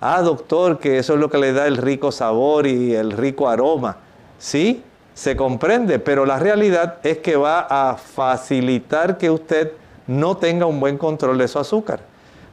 Ah, 0.02 0.22
doctor, 0.22 0.80
que 0.80 0.98
eso 0.98 1.14
es 1.14 1.20
lo 1.20 1.30
que 1.30 1.38
le 1.38 1.54
da 1.54 1.68
el 1.68 1.78
rico 1.78 2.12
sabor 2.12 2.68
y 2.68 2.94
el 2.94 3.12
rico 3.12 3.50
aroma. 3.50 3.98
Sí, 4.38 4.84
se 5.14 5.36
comprende, 5.36 6.00
pero 6.00 6.26
la 6.26 6.40
realidad 6.40 6.98
es 7.04 7.18
que 7.18 7.36
va 7.36 7.68
a 7.70 7.98
facilitar 7.98 9.18
que 9.18 9.30
usted 9.30 9.74
no 10.08 10.38
tenga 10.38 10.66
un 10.66 10.80
buen 10.80 10.98
control 10.98 11.38
de 11.38 11.48
su 11.48 11.60
azúcar. 11.60 12.00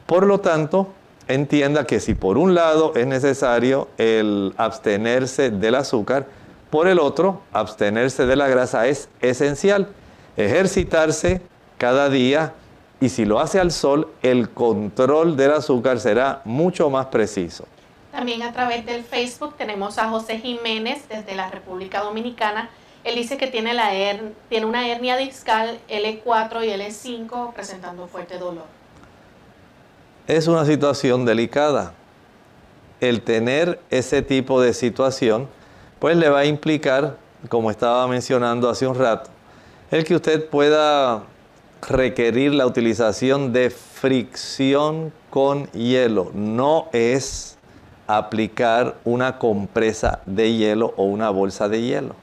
Por 0.05 0.25
lo 0.25 0.39
tanto, 0.39 0.89
entienda 1.27 1.85
que 1.85 1.99
si 1.99 2.13
por 2.13 2.37
un 2.37 2.53
lado 2.53 2.93
es 2.95 3.07
necesario 3.07 3.87
el 3.97 4.53
abstenerse 4.57 5.49
del 5.49 5.75
azúcar, 5.75 6.25
por 6.69 6.87
el 6.87 6.99
otro, 6.99 7.41
abstenerse 7.53 8.25
de 8.25 8.35
la 8.35 8.47
grasa 8.47 8.87
es 8.87 9.09
esencial. 9.21 9.87
Ejercitarse 10.35 11.41
cada 11.77 12.09
día 12.09 12.53
y 12.99 13.09
si 13.09 13.25
lo 13.25 13.39
hace 13.39 13.59
al 13.59 13.71
sol, 13.71 14.09
el 14.23 14.49
control 14.49 15.37
del 15.37 15.53
azúcar 15.53 15.99
será 15.99 16.41
mucho 16.45 16.89
más 16.89 17.07
preciso. 17.07 17.65
También 18.11 18.41
a 18.41 18.51
través 18.51 18.85
del 18.85 19.03
Facebook 19.03 19.55
tenemos 19.57 19.99
a 19.99 20.09
José 20.09 20.39
Jiménez 20.39 21.07
desde 21.07 21.35
la 21.35 21.51
República 21.51 22.01
Dominicana. 22.01 22.69
Él 23.03 23.15
dice 23.15 23.37
que 23.37 23.45
tiene, 23.47 23.75
la 23.75 23.91
tiene 24.49 24.65
una 24.65 24.87
hernia 24.87 25.17
discal 25.17 25.79
L4 25.87 26.65
y 26.65 26.69
L5 26.69 27.53
presentando 27.53 28.07
fuerte 28.07 28.39
dolor. 28.39 28.65
Es 30.27 30.47
una 30.47 30.65
situación 30.65 31.25
delicada. 31.25 31.93
El 32.99 33.21
tener 33.21 33.79
ese 33.91 34.23
tipo 34.23 34.59
de 34.59 34.73
situación, 34.73 35.47
pues 35.99 36.15
le 36.17 36.29
va 36.29 36.39
a 36.39 36.45
implicar, 36.45 37.17
como 37.49 37.71
estaba 37.71 38.07
mencionando 38.07 38.69
hace 38.69 38.87
un 38.87 38.95
rato, 38.95 39.29
el 39.91 40.03
que 40.03 40.15
usted 40.15 40.47
pueda 40.49 41.23
requerir 41.87 42.53
la 42.53 42.65
utilización 42.65 43.53
de 43.53 43.69
fricción 43.69 45.13
con 45.29 45.67
hielo. 45.71 46.31
No 46.33 46.87
es 46.91 47.57
aplicar 48.07 48.95
una 49.03 49.37
compresa 49.37 50.21
de 50.25 50.53
hielo 50.53 50.93
o 50.97 51.03
una 51.03 51.29
bolsa 51.29 51.69
de 51.69 51.81
hielo. 51.81 52.15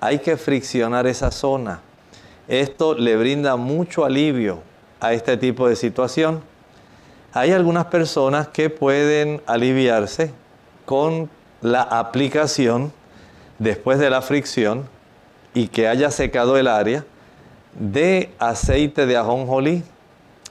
Hay 0.00 0.18
que 0.18 0.36
friccionar 0.36 1.06
esa 1.06 1.30
zona. 1.30 1.80
Esto 2.48 2.94
le 2.94 3.16
brinda 3.16 3.56
mucho 3.56 4.04
alivio 4.04 4.60
a 5.00 5.12
este 5.12 5.36
tipo 5.36 5.68
de 5.68 5.76
situación. 5.76 6.42
Hay 7.32 7.52
algunas 7.52 7.86
personas 7.86 8.48
que 8.48 8.70
pueden 8.70 9.42
aliviarse 9.46 10.32
con 10.84 11.28
la 11.60 11.82
aplicación 11.82 12.92
después 13.58 13.98
de 13.98 14.10
la 14.10 14.22
fricción 14.22 14.88
y 15.54 15.68
que 15.68 15.88
haya 15.88 16.10
secado 16.10 16.56
el 16.56 16.68
área 16.68 17.04
de 17.78 18.30
aceite 18.38 19.06
de 19.06 19.16
ajonjolí 19.16 19.82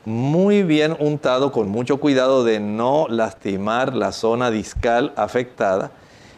muy 0.05 0.61
bien 0.61 0.95
untado 0.99 1.51
con 1.51 1.69
mucho 1.69 1.97
cuidado 1.97 2.43
de 2.43 2.59
no 2.59 3.07
lastimar 3.09 3.95
la 3.95 4.11
zona 4.11 4.51
discal 4.51 5.13
afectada. 5.15 5.91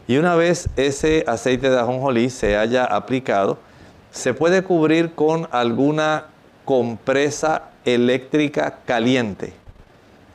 Y 0.08 0.18
una 0.18 0.36
vez 0.36 0.70
ese 0.78 1.26
aceite 1.28 1.70
de 1.70 1.78
ajonjolí 1.78 2.30
se 2.30 2.56
haya 2.56 2.86
aplicado, 2.86 3.58
se 4.12 4.34
puede 4.34 4.64
cubrir 4.64 5.14
con 5.14 5.50
alguna 5.52 6.28
compresa 6.64 7.64
eléctrica 7.84 8.80
caliente. 8.86 9.54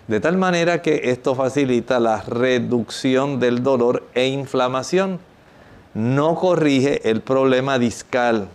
De 0.09 0.21
tal 0.21 0.37
manera 0.37 0.83
que 0.83 1.01
esto 1.05 1.35
facilita 1.35 2.01
la 2.01 2.21
reducción 2.21 3.41
del 3.41 3.63
dolor 3.63 4.05
e 4.15 4.27
inflamación. 4.27 5.21
No 5.95 6.35
corrige 6.37 7.09
el 7.11 7.21
problema 7.21 7.79
discal. 7.79 8.49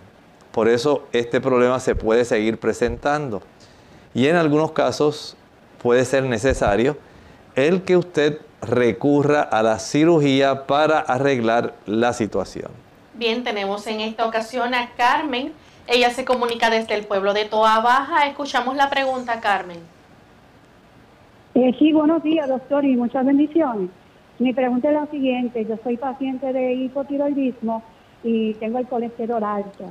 Por 0.52 0.68
eso 0.68 1.08
este 1.14 1.40
problema 1.40 1.80
se 1.80 1.96
puede 1.96 2.26
seguir 2.26 2.60
presentando 2.60 3.42
y 4.14 4.28
en 4.28 4.36
algunos 4.36 4.72
casos 4.72 5.38
puede 5.82 6.04
ser 6.06 6.24
necesario 6.24 6.98
el 7.56 7.84
que 7.84 7.96
usted 7.98 8.40
recurra 8.62 9.42
a 9.42 9.62
la 9.62 9.78
cirugía 9.78 10.66
para 10.66 11.00
arreglar 11.00 11.76
la 11.86 12.14
situación. 12.14 12.72
Bien, 13.14 13.44
tenemos 13.44 13.86
en 13.88 14.02
esta 14.02 14.26
ocasión 14.26 14.74
a 14.74 14.90
Carmen. 14.96 15.54
Ella 15.88 16.10
se 16.10 16.26
comunica 16.26 16.70
desde 16.70 16.96
el 16.96 17.06
pueblo 17.06 17.34
de 17.34 17.46
Toa 17.46 17.80
Baja. 17.82 18.26
Escuchamos 18.28 18.76
la 18.76 18.90
pregunta, 18.90 19.40
Carmen. 19.40 19.80
Eh, 21.56 21.76
sí, 21.80 21.94
buenos 21.94 22.22
días, 22.24 22.48
doctor, 22.48 22.86
y 22.86 22.96
muchas 22.96 23.26
bendiciones. 23.26 23.90
Mi 24.40 24.54
pregunta 24.54 24.90
es 24.90 24.94
la 24.94 25.08
siguiente. 25.08 25.66
Yo 25.66 25.78
soy 25.84 25.98
paciente 25.98 26.54
de 26.54 26.74
hipotiroidismo 26.74 27.84
y 28.24 28.54
tengo 28.56 28.78
el 28.78 28.88
colesterol 28.88 29.44
alto. 29.44 29.86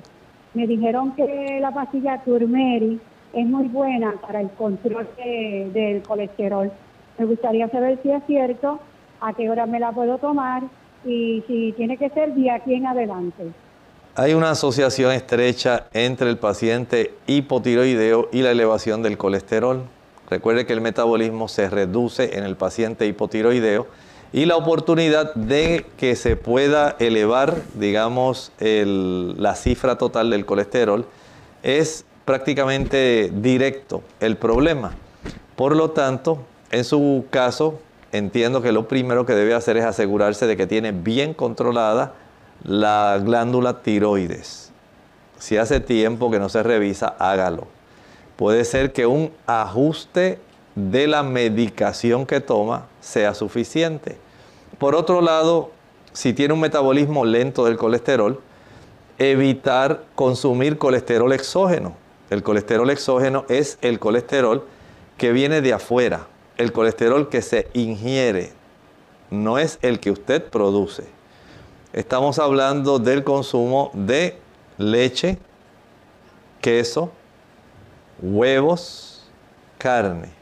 Me 0.54 0.66
dijeron 0.66 1.14
que 1.14 1.58
la 1.60 1.72
pastilla 1.72 2.22
Turmeri 2.24 3.00
es 3.32 3.46
muy 3.46 3.66
buena 3.68 4.14
para 4.20 4.40
el 4.40 4.50
control 4.50 5.08
del 5.16 6.02
colesterol. 6.02 6.70
Me 7.18 7.24
gustaría 7.24 7.68
saber 7.68 7.98
si 8.02 8.10
es 8.10 8.22
cierto, 8.26 8.78
a 9.20 9.32
qué 9.34 9.50
hora 9.50 9.66
me 9.66 9.80
la 9.80 9.92
puedo 9.92 10.18
tomar 10.18 10.62
y 11.04 11.42
si 11.46 11.72
tiene 11.76 11.96
que 11.96 12.08
ser 12.10 12.34
de 12.34 12.50
aquí 12.50 12.74
en 12.74 12.86
adelante. 12.86 13.44
Hay 14.14 14.32
una 14.32 14.50
asociación 14.50 15.12
estrecha 15.12 15.88
entre 15.92 16.30
el 16.30 16.38
paciente 16.38 17.14
hipotiroideo 17.26 18.28
y 18.32 18.42
la 18.42 18.52
elevación 18.52 19.02
del 19.02 19.18
colesterol. 19.18 19.82
Recuerde 20.30 20.66
que 20.66 20.72
el 20.72 20.80
metabolismo 20.80 21.48
se 21.48 21.68
reduce 21.68 22.38
en 22.38 22.44
el 22.44 22.56
paciente 22.56 23.06
hipotiroideo 23.06 23.86
y 24.32 24.44
la 24.44 24.56
oportunidad 24.56 25.34
de 25.34 25.86
que 25.96 26.16
se 26.16 26.36
pueda 26.36 26.96
elevar, 26.98 27.56
digamos, 27.74 28.52
la 28.60 29.54
cifra 29.54 29.96
total 29.96 30.30
del 30.30 30.44
colesterol 30.44 31.06
es 31.62 32.04
prácticamente 32.24 33.30
directo 33.32 34.02
el 34.20 34.36
problema. 34.36 34.92
Por 35.54 35.74
lo 35.76 35.90
tanto, 35.90 36.42
en 36.70 36.84
su 36.84 37.24
caso, 37.30 37.80
entiendo 38.12 38.62
que 38.62 38.72
lo 38.72 38.88
primero 38.88 39.24
que 39.24 39.34
debe 39.34 39.54
hacer 39.54 39.76
es 39.76 39.84
asegurarse 39.84 40.46
de 40.46 40.56
que 40.56 40.66
tiene 40.66 40.92
bien 40.92 41.32
controlada 41.32 42.14
la 42.62 43.20
glándula 43.22 43.80
tiroides. 43.82 44.72
Si 45.38 45.56
hace 45.56 45.80
tiempo 45.80 46.30
que 46.30 46.38
no 46.38 46.48
se 46.48 46.62
revisa, 46.62 47.14
hágalo. 47.18 47.68
Puede 48.36 48.64
ser 48.64 48.92
que 48.92 49.06
un 49.06 49.30
ajuste 49.46 50.38
de 50.74 51.06
la 51.06 51.22
medicación 51.22 52.26
que 52.26 52.40
toma 52.40 52.86
sea 53.06 53.34
suficiente. 53.34 54.18
Por 54.78 54.94
otro 54.94 55.20
lado, 55.20 55.70
si 56.12 56.32
tiene 56.32 56.54
un 56.54 56.60
metabolismo 56.60 57.24
lento 57.24 57.64
del 57.64 57.76
colesterol, 57.76 58.40
evitar 59.18 60.04
consumir 60.14 60.78
colesterol 60.78 61.32
exógeno 61.32 61.96
el 62.28 62.42
colesterol 62.42 62.90
exógeno 62.90 63.44
es 63.48 63.78
el 63.82 63.98
colesterol 63.98 64.66
que 65.16 65.32
viene 65.32 65.60
de 65.60 65.72
afuera, 65.72 66.26
el 66.56 66.72
colesterol 66.72 67.28
que 67.28 67.40
se 67.40 67.68
ingiere, 67.72 68.52
no 69.30 69.58
es 69.58 69.78
el 69.82 70.00
que 70.00 70.10
usted 70.10 70.44
produce. 70.44 71.04
Estamos 71.92 72.38
hablando 72.38 72.98
del 72.98 73.22
consumo 73.22 73.90
de 73.94 74.38
leche, 74.76 75.38
queso, 76.60 77.12
huevos, 78.20 79.24
carne. 79.78 80.35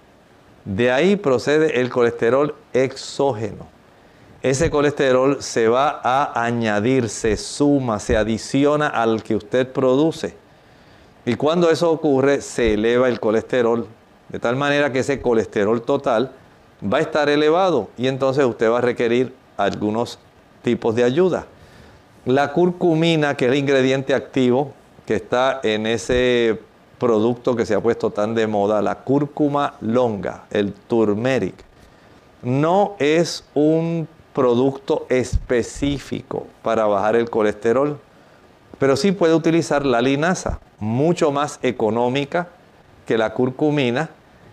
De 0.64 0.90
ahí 0.90 1.16
procede 1.16 1.80
el 1.80 1.90
colesterol 1.90 2.54
exógeno. 2.72 3.66
Ese 4.42 4.70
colesterol 4.70 5.42
se 5.42 5.68
va 5.68 6.00
a 6.02 6.44
añadir, 6.44 7.08
se 7.08 7.36
suma, 7.36 7.98
se 7.98 8.16
adiciona 8.16 8.88
al 8.88 9.22
que 9.22 9.36
usted 9.36 9.70
produce. 9.70 10.34
Y 11.26 11.34
cuando 11.36 11.70
eso 11.70 11.90
ocurre, 11.90 12.42
se 12.42 12.74
eleva 12.74 13.08
el 13.08 13.20
colesterol, 13.20 13.86
de 14.28 14.38
tal 14.38 14.56
manera 14.56 14.92
que 14.92 14.98
ese 14.98 15.20
colesterol 15.20 15.80
total 15.82 16.32
va 16.82 16.98
a 16.98 17.00
estar 17.00 17.28
elevado 17.28 17.88
y 17.96 18.08
entonces 18.08 18.44
usted 18.44 18.70
va 18.70 18.78
a 18.78 18.82
requerir 18.82 19.34
algunos 19.56 20.18
tipos 20.62 20.94
de 20.94 21.04
ayuda. 21.04 21.46
La 22.26 22.52
curcumina, 22.52 23.36
que 23.36 23.46
es 23.46 23.52
el 23.52 23.58
ingrediente 23.58 24.14
activo 24.14 24.72
que 25.06 25.14
está 25.14 25.60
en 25.62 25.86
ese 25.86 26.60
producto 26.98 27.56
que 27.56 27.66
se 27.66 27.74
ha 27.74 27.80
puesto 27.80 28.10
tan 28.10 28.34
de 28.34 28.46
moda, 28.46 28.82
la 28.82 29.00
cúrcuma 29.00 29.74
longa, 29.80 30.44
el 30.50 30.72
turmeric, 30.72 31.54
no 32.42 32.94
es 32.98 33.44
un 33.54 34.08
producto 34.32 35.06
específico 35.08 36.46
para 36.62 36.86
bajar 36.86 37.16
el 37.16 37.30
colesterol, 37.30 37.98
pero 38.78 38.96
sí 38.96 39.12
puede 39.12 39.34
utilizar 39.34 39.86
la 39.86 40.02
linaza 40.02 40.60
mucho 40.78 41.30
más 41.30 41.58
económica 41.62 42.48
que 43.06 43.16
la 43.16 43.32
curcumina, 43.32 44.10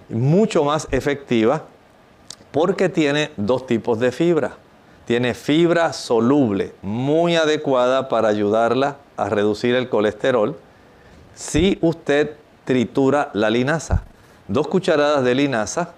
mucho 0.09 0.63
más 0.63 0.87
efectiva, 0.91 1.63
porque 2.51 2.89
tiene 2.89 3.31
dos 3.37 3.65
tipos 3.65 3.99
de 3.99 4.11
fibra. 4.11 4.53
Tiene 5.05 5.33
fibra 5.33 5.93
soluble, 5.93 6.73
muy 6.81 7.35
adecuada 7.35 8.07
para 8.07 8.27
ayudarla 8.27 8.97
a 9.17 9.29
reducir 9.29 9.75
el 9.75 9.89
colesterol. 9.89 10.55
Si 11.35 11.77
usted 11.81 12.35
tritura 12.65 13.29
la 13.33 13.49
linaza, 13.49 14.03
dos 14.47 14.67
cucharadas 14.67 15.23
de 15.23 15.35
linaza 15.35 15.93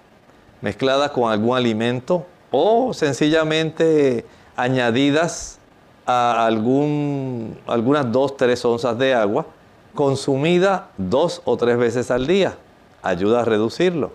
mezcladas 0.62 1.12
con 1.12 1.32
algún 1.32 1.58
alimento 1.58 2.26
o 2.52 2.94
sencillamente 2.94 4.26
añadidas 4.56 5.60
a 6.06 6.46
algún, 6.46 7.58
algunas 7.68 8.12
dos, 8.12 8.38
tres 8.38 8.64
onzas 8.64 8.98
de 8.98 9.14
agua 9.14 9.46
consumida 9.94 10.90
dos 10.98 11.42
o 11.46 11.58
tres 11.58 11.78
veces 11.78 12.12
al 12.12 12.28
día. 12.28 12.56
Ayuda 13.02 13.42
a 13.42 13.46
reducirlo. 13.46 14.12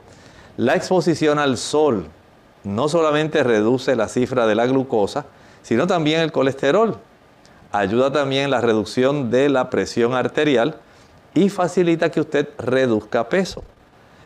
La 0.56 0.74
exposición 0.74 1.38
al 1.38 1.56
sol 1.56 2.06
no 2.64 2.88
solamente 2.88 3.42
reduce 3.42 3.94
la 3.94 4.08
cifra 4.08 4.46
de 4.46 4.54
la 4.54 4.66
glucosa, 4.66 5.26
sino 5.62 5.86
también 5.86 6.20
el 6.20 6.32
colesterol. 6.32 6.96
Ayuda 7.70 8.10
también 8.12 8.50
la 8.50 8.60
reducción 8.60 9.30
de 9.30 9.48
la 9.48 9.70
presión 9.70 10.14
arterial 10.14 10.76
y 11.38 11.48
facilita 11.48 12.10
que 12.10 12.20
usted 12.20 12.48
reduzca 12.58 13.28
peso. 13.28 13.62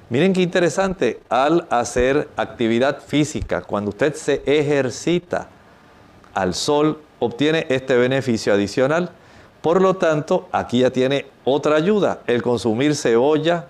Miren 0.09 0.33
qué 0.33 0.41
interesante, 0.41 1.21
al 1.29 1.67
hacer 1.69 2.29
actividad 2.37 3.01
física, 3.03 3.61
cuando 3.61 3.91
usted 3.91 4.15
se 4.15 4.43
ejercita 4.47 5.49
al 6.33 6.55
sol, 6.55 7.03
obtiene 7.19 7.67
este 7.69 7.97
beneficio 7.97 8.55
adicional. 8.55 9.11
Por 9.61 9.83
lo 9.83 9.95
tanto, 9.95 10.49
aquí 10.53 10.81
ya 10.81 10.91
tiene 10.91 11.27
otra 11.45 11.77
ayuda, 11.77 12.21
el 12.27 12.41
consumir 12.41 12.97
cebolla, 12.97 13.67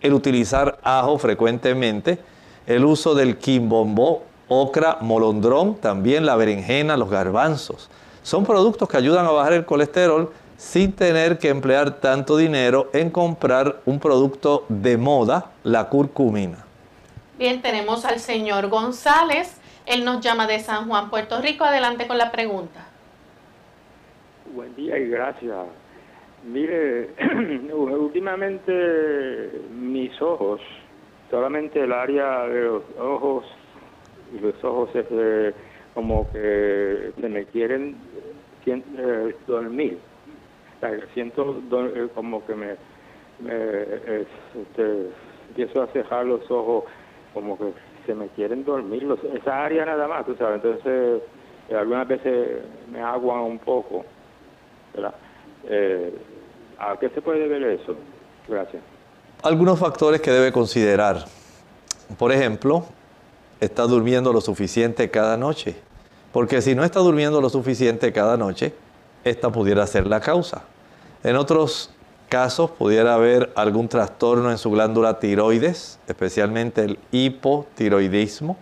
el 0.00 0.12
utilizar 0.12 0.80
ajo 0.82 1.16
frecuentemente, 1.18 2.18
el 2.66 2.84
uso 2.84 3.14
del 3.14 3.38
quimbombó, 3.38 4.24
ocra, 4.48 4.98
molondrón, 5.00 5.76
también 5.76 6.26
la 6.26 6.34
berenjena, 6.34 6.96
los 6.96 7.08
garbanzos. 7.08 7.88
Son 8.24 8.44
productos 8.44 8.88
que 8.88 8.96
ayudan 8.96 9.26
a 9.26 9.30
bajar 9.30 9.52
el 9.52 9.64
colesterol 9.64 10.32
sin 10.60 10.92
tener 10.92 11.38
que 11.38 11.48
emplear 11.48 12.00
tanto 12.00 12.36
dinero 12.36 12.90
en 12.92 13.08
comprar 13.08 13.80
un 13.86 13.98
producto 13.98 14.66
de 14.68 14.98
moda, 14.98 15.52
la 15.64 15.88
curcumina. 15.88 16.66
Bien, 17.38 17.62
tenemos 17.62 18.04
al 18.04 18.18
señor 18.18 18.68
González. 18.68 19.58
Él 19.86 20.04
nos 20.04 20.20
llama 20.20 20.46
de 20.46 20.58
San 20.58 20.86
Juan, 20.86 21.08
Puerto 21.08 21.40
Rico. 21.40 21.64
Adelante 21.64 22.06
con 22.06 22.18
la 22.18 22.30
pregunta. 22.30 22.86
Buen 24.54 24.76
día 24.76 24.98
y 24.98 25.08
gracias. 25.08 25.56
Mire, 26.44 27.08
últimamente 27.72 29.62
mis 29.72 30.20
ojos, 30.20 30.60
solamente 31.30 31.82
el 31.82 31.92
área 31.94 32.46
de 32.46 32.60
los 32.64 32.82
ojos 33.00 33.46
y 34.36 34.40
los 34.40 34.62
ojos 34.62 34.90
es 34.94 35.54
como 35.94 36.30
que 36.32 37.12
se 37.18 37.28
me 37.30 37.46
quieren 37.46 37.96
eh, 38.66 39.34
dormir 39.46 40.09
siento 41.14 41.60
eh, 41.72 42.08
como 42.14 42.44
que 42.46 42.54
me, 42.54 42.72
este, 43.42 45.10
empiezo 45.48 45.82
a 45.82 45.86
cejar 45.88 46.26
los 46.26 46.50
ojos, 46.50 46.84
como 47.34 47.58
que 47.58 47.72
se 48.06 48.14
me 48.14 48.28
quieren 48.28 48.64
dormir, 48.64 49.02
los, 49.02 49.22
esa 49.24 49.64
área 49.64 49.84
nada 49.84 50.08
más, 50.08 50.24
tú 50.26 50.34
sabes, 50.36 50.62
entonces 50.62 51.22
eh, 51.68 51.74
algunas 51.74 52.08
veces 52.08 52.62
me 52.90 53.00
aguan 53.00 53.40
un 53.40 53.58
poco. 53.58 54.04
Eh, 55.68 56.14
¿A 56.78 56.98
qué 56.98 57.08
se 57.10 57.20
puede 57.20 57.46
ver 57.46 57.62
eso? 57.62 57.94
Gracias. 58.48 58.82
Algunos 59.42 59.78
factores 59.78 60.20
que 60.20 60.30
debe 60.30 60.52
considerar. 60.52 61.24
Por 62.18 62.32
ejemplo, 62.32 62.84
está 63.60 63.84
durmiendo 63.84 64.32
lo 64.32 64.40
suficiente 64.40 65.10
cada 65.10 65.36
noche. 65.36 65.76
Porque 66.32 66.60
si 66.62 66.74
no 66.74 66.84
está 66.84 67.00
durmiendo 67.00 67.40
lo 67.40 67.48
suficiente 67.50 68.12
cada 68.12 68.36
noche, 68.36 68.72
esta 69.24 69.50
pudiera 69.50 69.86
ser 69.86 70.06
la 70.06 70.20
causa. 70.20 70.62
En 71.22 71.36
otros 71.36 71.90
casos 72.28 72.70
pudiera 72.70 73.14
haber 73.14 73.52
algún 73.56 73.88
trastorno 73.88 74.50
en 74.50 74.58
su 74.58 74.70
glándula 74.70 75.18
tiroides, 75.18 75.98
especialmente 76.06 76.84
el 76.84 76.98
hipotiroidismo. 77.10 78.56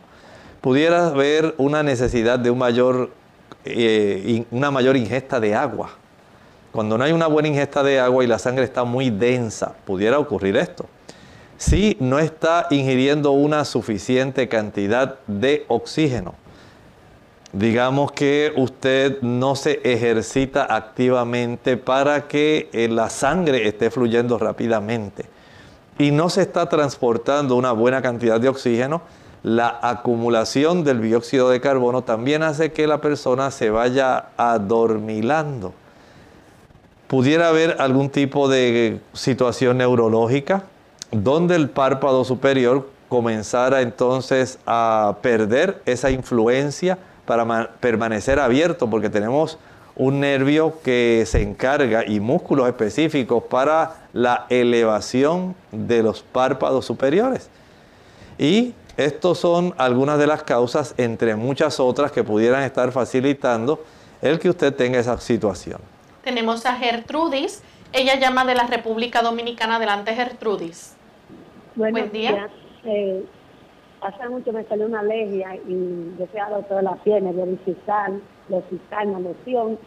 Pudiera 0.61 1.09
haber 1.09 1.55
una 1.59 1.83
necesidad 1.83 2.39
de 2.39 2.51
un 2.51 2.59
mayor, 2.59 3.11
eh, 3.65 4.45
una 4.51 4.71
mayor 4.71 4.97
ingesta 4.97 5.39
de 5.39 5.55
agua. 5.55 5.91
Cuando 6.73 6.99
no 6.99 7.05
hay 7.05 7.13
una 7.13 7.27
buena 7.27 7.49
ingesta 7.49 7.83
de 7.83 8.01
agua 8.01 8.25
y 8.25 8.27
la 8.27 8.39
sangre 8.39 8.65
está 8.65 8.85
muy 8.85 9.11
densa, 9.11 9.75
pudiera 9.85 10.19
ocurrir 10.19 10.57
esto. 10.57 10.87
Si 11.59 11.97
no 12.01 12.19
está 12.19 12.69
ingiriendo 12.71 13.33
una 13.33 13.65
suficiente 13.65 14.49
cantidad 14.49 15.19
de 15.27 15.65
oxígeno, 15.69 16.35
digamos 17.53 18.13
que 18.13 18.53
usted 18.57 19.21
no 19.23 19.57
se 19.57 19.81
ejercita 19.85 20.65
activamente 20.65 21.77
para 21.77 22.29
que 22.29 22.69
eh, 22.73 22.89
la 22.89 23.09
sangre 23.11 23.67
esté 23.67 23.91
fluyendo 23.91 24.39
rápidamente 24.39 25.25
y 25.99 26.11
no 26.11 26.29
se 26.29 26.43
está 26.43 26.69
transportando 26.69 27.57
una 27.57 27.73
buena 27.73 28.03
cantidad 28.03 28.41
de 28.41 28.49
oxígeno, 28.49 29.03
la 29.43 29.79
acumulación 29.83 30.85
del 30.85 31.03
dióxido 31.03 31.51
de 31.51 31.61
carbono 31.61 32.03
también 32.03 32.43
hace 32.43 32.73
que 32.73 32.87
la 32.87 33.01
persona 33.01 33.51
se 33.51 33.71
vaya 33.71 34.27
adormilando. 34.37 35.73
Pudiera 37.09 37.49
haber 37.49 37.81
algún 37.81 38.11
tipo 38.11 38.49
de 38.49 39.01
situación 39.13 39.79
neurológica 39.79 40.65
donde 41.11 41.57
el 41.57 41.71
párpado 41.71 42.25
superior 42.25 42.89
comenzara 43.09 43.81
entonces 43.81 44.59
a 44.67 45.17
perder 45.23 45.81
esa 45.87 46.11
influencia 46.11 46.99
para 47.29 47.73
permanecer 47.79 48.41
abierto 48.41 48.89
porque 48.89 49.11
tenemos 49.11 49.59
un 49.97 50.21
nervio 50.21 50.81
que 50.83 51.25
se 51.27 51.43
encarga 51.43 52.07
y 52.07 52.21
músculos 52.21 52.67
específicos 52.69 53.45
para 53.45 53.97
la 54.15 54.47
elevación 54.49 55.55
de 55.71 56.03
los 56.03 56.23
párpados 56.23 56.87
superiores. 56.87 57.51
Y 58.39 58.73
estos 58.97 59.39
son 59.39 59.75
algunas 59.77 60.19
de 60.19 60.27
las 60.27 60.43
causas, 60.43 60.95
entre 60.97 61.37
muchas 61.37 61.79
otras, 61.81 62.13
que 62.13 62.25
pudieran 62.25 62.63
estar 62.63 62.93
facilitando 62.93 63.85
el 64.23 64.39
que 64.39 64.49
usted 64.49 64.75
tenga 64.75 64.99
esa 64.99 65.21
situación. 65.21 65.81
Tenemos 66.25 66.65
a 66.65 66.77
Gertrudis. 66.77 67.63
Ella 67.93 68.15
llama 68.19 68.47
de 68.47 68.55
la 68.55 68.67
República 68.67 69.21
Dominicana. 69.21 69.77
Adelante, 69.77 70.15
Gertrudis. 70.15 70.95
Buen 71.75 72.11
día. 72.11 72.49
Eh, 72.85 73.25
hace 74.01 74.29
mucho 74.29 74.53
me 74.53 74.65
salió 74.65 74.87
una 74.87 75.01
alergia 75.01 75.57
y 75.57 76.15
yo 76.19 76.27
fui 76.27 76.41
a 76.41 76.49
la 76.49 76.57
doctora 76.57 76.81
de 76.81 76.85
la 76.85 76.95
piel, 76.97 77.23
me 77.23 77.33
dio 77.33 77.47
Lecital, 77.47 78.21
una 79.09 79.21
loción 79.21 79.79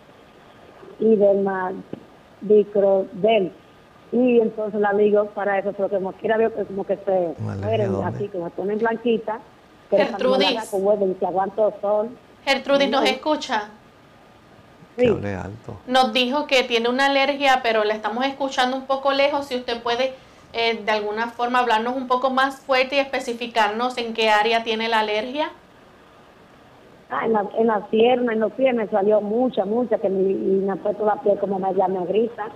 y 0.99 1.15
del. 1.15 3.51
Y 4.11 4.39
entonces 4.39 4.79
la 4.79 4.93
digo 4.93 5.25
para 5.27 5.59
eso, 5.59 5.73
pero 5.73 5.89
como 5.89 6.11
quiera 6.13 6.37
veo 6.37 6.53
que 6.53 6.65
como 6.65 6.85
que 6.85 6.97
se 6.97 7.35
mueren 7.39 7.95
así, 8.03 8.27
que 8.27 8.37
se 8.37 8.49
ponen 8.51 8.77
blanquitas. 8.77 9.39
Gertrudis. 9.89 10.69
Como 10.69 11.17
que 11.17 11.25
aguanto 11.25 11.73
sol. 11.81 12.09
Gertrudis, 12.45 12.89
¿nos 12.89 13.05
escucha? 13.05 13.69
Sí. 14.97 15.07
alto. 15.07 15.77
Nos 15.87 16.13
dijo 16.13 16.47
que 16.47 16.63
tiene 16.63 16.89
una 16.89 17.07
alergia, 17.07 17.61
pero 17.63 17.83
la 17.83 17.93
estamos 17.93 18.25
escuchando 18.25 18.75
un 18.75 18.85
poco 18.85 19.13
lejos. 19.13 19.47
Si 19.47 19.55
usted 19.55 19.81
puede 19.81 20.13
eh, 20.53 20.81
de 20.83 20.91
alguna 20.91 21.27
forma 21.27 21.59
hablarnos 21.59 21.95
un 21.95 22.07
poco 22.07 22.29
más 22.29 22.59
fuerte 22.59 22.95
y 22.95 22.99
especificarnos 22.99 23.97
en 23.97 24.13
qué 24.13 24.29
área 24.29 24.63
tiene 24.63 24.89
la 24.89 24.99
alergia? 24.99 25.49
Ah, 27.09 27.25
en, 27.25 27.33
la, 27.33 27.45
en 27.57 27.67
la 27.67 27.87
pierna, 27.87 28.33
en 28.33 28.39
los 28.39 28.53
pies 28.53 28.73
me 28.73 28.87
salió 28.87 29.21
mucha, 29.21 29.65
mucha, 29.65 29.97
que 29.97 30.09
me, 30.09 30.33
me 30.33 30.71
ha 30.71 30.75
la 30.75 31.15
piel 31.21 31.37
como 31.39 31.59
me, 31.59 31.73
ya 31.75 31.87
me 31.87 32.05
grita, 32.05 32.47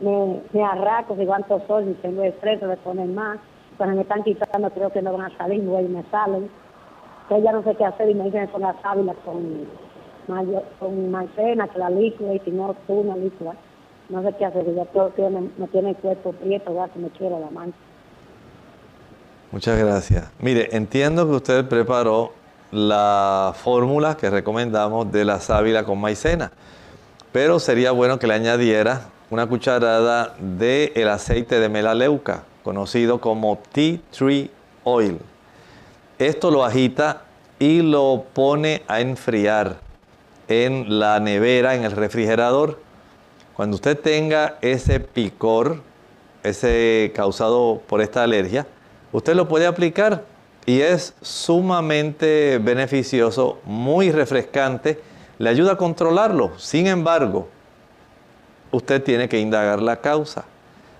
me, 0.00 0.40
me 0.52 0.64
arraco, 0.64 1.16
si 1.16 1.22
aguanto 1.22 1.62
sol, 1.66 1.88
y 1.88 1.94
tengo 1.94 2.22
estrés, 2.22 2.62
me 2.62 2.76
ponen 2.78 3.14
más. 3.14 3.38
Cuando 3.76 3.96
me 3.96 4.02
están 4.02 4.22
quitando, 4.22 4.70
creo 4.70 4.90
que 4.90 5.02
no 5.02 5.12
van 5.12 5.32
a 5.32 5.36
salir, 5.38 5.62
y 5.62 5.88
me 5.88 6.02
salen. 6.10 6.50
Entonces 7.22 7.44
ya 7.44 7.52
no 7.52 7.62
sé 7.62 7.74
qué 7.76 7.84
hacer 7.84 8.10
y 8.10 8.14
me 8.14 8.24
dicen 8.24 8.46
con 8.48 8.62
la 8.62 8.74
sábila 8.82 9.14
con, 9.24 9.66
con 10.78 11.10
maicena, 11.10 11.68
que 11.68 11.78
la 11.78 11.90
líquida, 11.90 12.34
y 12.34 12.38
si 12.40 12.50
no, 12.50 12.74
tú 12.86 13.00
una 13.00 13.16
líquida 13.16 13.54
no 14.10 14.22
sé 14.22 14.34
qué 14.38 14.44
hacer, 14.44 14.74
ya 14.74 14.84
todo 14.86 15.10
tiene, 15.10 15.50
no 15.56 15.66
tiene 15.68 15.94
cuerpo 15.94 16.32
prieto, 16.32 16.74
ya 16.74 16.92
se 16.92 16.98
me 16.98 17.08
quiere 17.10 17.38
la 17.38 17.50
mancha. 17.50 17.78
Muchas 19.52 19.78
gracias. 19.78 20.30
Mire, 20.38 20.68
entiendo 20.72 21.26
que 21.26 21.32
usted 21.32 21.68
preparó 21.68 22.32
la 22.70 23.52
fórmula 23.56 24.16
que 24.16 24.30
recomendamos 24.30 25.10
de 25.10 25.24
la 25.24 25.40
sábila 25.40 25.84
con 25.84 26.00
maicena, 26.00 26.52
pero 27.32 27.58
sería 27.58 27.92
bueno 27.92 28.18
que 28.18 28.26
le 28.26 28.34
añadiera 28.34 29.06
una 29.30 29.46
cucharada 29.46 30.34
de 30.38 30.92
el 30.94 31.08
aceite 31.08 31.60
de 31.60 31.68
melaleuca, 31.68 32.42
conocido 32.62 33.20
como 33.20 33.58
tea 33.72 33.98
tree 34.16 34.50
oil. 34.84 35.18
Esto 36.18 36.50
lo 36.50 36.64
agita 36.64 37.22
y 37.58 37.82
lo 37.82 38.24
pone 38.32 38.82
a 38.88 39.00
enfriar 39.00 39.78
en 40.48 40.98
la 40.98 41.20
nevera, 41.20 41.74
en 41.74 41.84
el 41.84 41.92
refrigerador 41.92 42.78
cuando 43.60 43.74
usted 43.74 43.98
tenga 43.98 44.56
ese 44.62 45.00
picor, 45.00 45.82
ese 46.42 47.12
causado 47.14 47.82
por 47.86 48.00
esta 48.00 48.22
alergia, 48.22 48.66
usted 49.12 49.34
lo 49.34 49.48
puede 49.48 49.66
aplicar 49.66 50.24
y 50.64 50.80
es 50.80 51.12
sumamente 51.20 52.56
beneficioso, 52.56 53.58
muy 53.66 54.12
refrescante, 54.12 54.98
le 55.36 55.50
ayuda 55.50 55.72
a 55.72 55.76
controlarlo. 55.76 56.58
Sin 56.58 56.86
embargo, 56.86 57.48
usted 58.70 59.02
tiene 59.02 59.28
que 59.28 59.38
indagar 59.38 59.82
la 59.82 60.00
causa. 60.00 60.46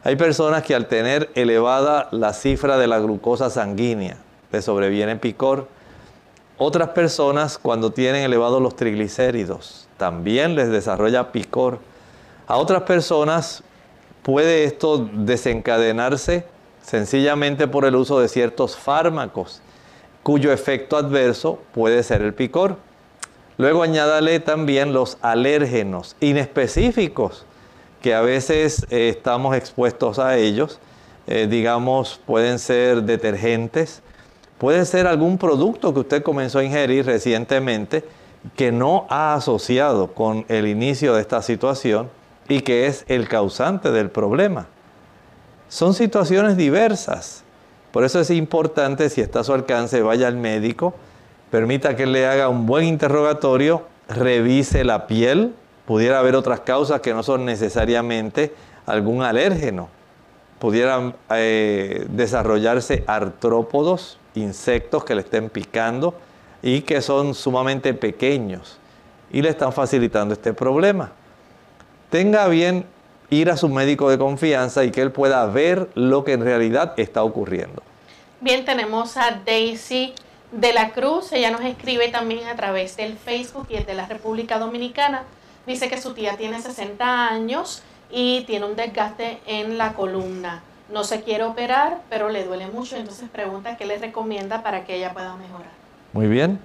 Hay 0.05 0.17
personas 0.17 0.63
que 0.63 0.75
al 0.75 0.87
tener 0.87 1.31
elevada 1.35 2.09
la 2.11 2.35
cifra 2.35 2.77
de 2.77 2.89
la 2.89 2.99
glucosa 2.99 3.49
sanguínea 3.49 4.19
le 4.53 4.61
sobreviene 4.61 5.17
picor 5.17 5.67
Otras 6.59 6.91
personas 6.91 7.57
cuando 7.57 7.91
tienen 7.91 8.23
elevados 8.23 8.61
los 8.61 8.77
triglicéridos 8.77 9.89
también 9.97 10.57
les 10.57 10.69
desarrolla 10.69 11.33
picor. 11.33 11.79
A 12.51 12.57
otras 12.57 12.83
personas 12.83 13.63
puede 14.25 14.65
esto 14.65 15.09
desencadenarse 15.13 16.45
sencillamente 16.83 17.69
por 17.69 17.85
el 17.85 17.95
uso 17.95 18.19
de 18.19 18.27
ciertos 18.27 18.77
fármacos 18.77 19.63
cuyo 20.25 20.51
efecto 20.51 20.97
adverso 20.97 21.61
puede 21.73 22.03
ser 22.03 22.23
el 22.23 22.35
picor. 22.35 22.77
Luego 23.57 23.85
añádale 23.85 24.41
también 24.41 24.93
los 24.93 25.17
alérgenos 25.23 26.17
inespecíficos 26.19 27.47
que 28.03 28.17
a 28.17 28.21
veces 28.21 28.85
eh, 28.91 29.11
estamos 29.11 29.55
expuestos 29.55 30.19
a 30.19 30.37
ellos. 30.37 30.81
Eh, 31.29 31.47
digamos, 31.49 32.21
pueden 32.27 32.59
ser 32.59 33.05
detergentes, 33.05 34.03
puede 34.59 34.87
ser 34.87 35.07
algún 35.07 35.39
producto 35.39 35.95
que 35.95 36.01
usted 36.01 36.23
comenzó 36.25 36.59
a 36.59 36.65
ingerir 36.65 37.07
recientemente 37.07 38.03
que 38.57 38.73
no 38.73 39.07
ha 39.09 39.35
asociado 39.35 40.15
con 40.15 40.45
el 40.49 40.67
inicio 40.67 41.15
de 41.15 41.21
esta 41.21 41.43
situación 41.43 42.19
y 42.51 42.63
que 42.63 42.89
es 42.89 43.05
el 43.07 43.29
causante 43.29 43.93
del 43.93 44.11
problema. 44.11 44.67
Son 45.69 45.95
situaciones 45.95 46.57
diversas. 46.57 47.45
Por 47.93 48.03
eso 48.03 48.19
es 48.19 48.29
importante, 48.31 49.09
si 49.09 49.21
está 49.21 49.41
a 49.41 49.45
su 49.45 49.55
alcance, 49.55 50.03
vaya 50.03 50.27
al 50.27 50.37
médico, 50.37 50.93
permita 51.53 51.95
que 51.95 52.07
le 52.07 52.27
haga 52.27 52.49
un 52.49 52.67
buen 52.67 52.85
interrogatorio, 52.85 53.87
revise 54.09 54.83
la 54.83 55.07
piel, 55.07 55.55
pudiera 55.87 56.19
haber 56.19 56.35
otras 56.35 56.61
causas 56.61 57.01
que 57.01 57.15
no 57.15 57.23
son 57.23 57.45
necesariamente 57.45 58.53
algún 58.85 59.23
alérgeno. 59.23 59.89
Pudieran 60.59 61.15
eh, 61.31 62.05
desarrollarse 62.11 63.05
artrópodos, 63.07 64.19
insectos 64.35 65.05
que 65.05 65.15
le 65.15 65.21
estén 65.21 65.51
picando 65.51 66.15
y 66.63 66.81
que 66.81 67.01
son 67.01 67.37
sumamente 67.37 67.95
pequeños 67.95 68.79
y 69.31 69.41
le 69.41 69.51
están 69.51 69.73
facilitando 69.73 70.35
este 70.35 70.53
problema. 70.53 71.13
Tenga 72.11 72.49
bien 72.49 72.87
ir 73.31 73.51
a 73.51 73.57
su 73.57 73.69
médico 73.69 74.11
de 74.11 74.19
confianza 74.19 74.85
y 74.85 74.91
que 74.91 75.01
él 75.01 75.13
pueda 75.13 75.47
ver 75.47 75.89
lo 75.95 76.25
que 76.25 76.33
en 76.33 76.43
realidad 76.43 76.95
está 76.97 77.23
ocurriendo. 77.23 77.83
Bien, 78.41 78.65
tenemos 78.65 79.17
a 79.17 79.41
Daisy 79.47 80.13
de 80.51 80.73
la 80.73 80.91
Cruz. 80.91 81.33
Ella 81.33 81.53
nos 81.53 81.61
escribe 81.61 82.09
también 82.09 82.49
a 82.49 82.57
través 82.57 82.97
del 82.97 83.17
Facebook 83.17 83.69
y 83.71 83.77
es 83.77 83.87
de 83.87 83.95
la 83.95 84.07
República 84.07 84.59
Dominicana. 84.59 85.23
Dice 85.67 85.89
que 85.89 86.01
su 86.01 86.13
tía 86.13 86.37
tiene 86.37 86.61
60 86.61 87.29
años 87.29 87.83
y 88.11 88.43
tiene 88.43 88.67
un 88.67 88.75
desgaste 88.75 89.39
en 89.47 89.79
la 89.79 89.93
columna. 89.93 90.63
No 90.93 91.05
se 91.05 91.23
quiere 91.23 91.45
operar, 91.45 92.01
pero 92.11 92.29
le 92.29 92.45
duele 92.45 92.67
mucho. 92.67 92.97
Entonces 92.97 93.29
pregunta 93.29 93.77
qué 93.77 93.87
le 93.87 93.99
recomienda 93.99 94.65
para 94.65 94.85
que 94.85 94.97
ella 94.97 95.13
pueda 95.13 95.37
mejorar. 95.37 95.71
Muy 96.13 96.27
bien. 96.27 96.59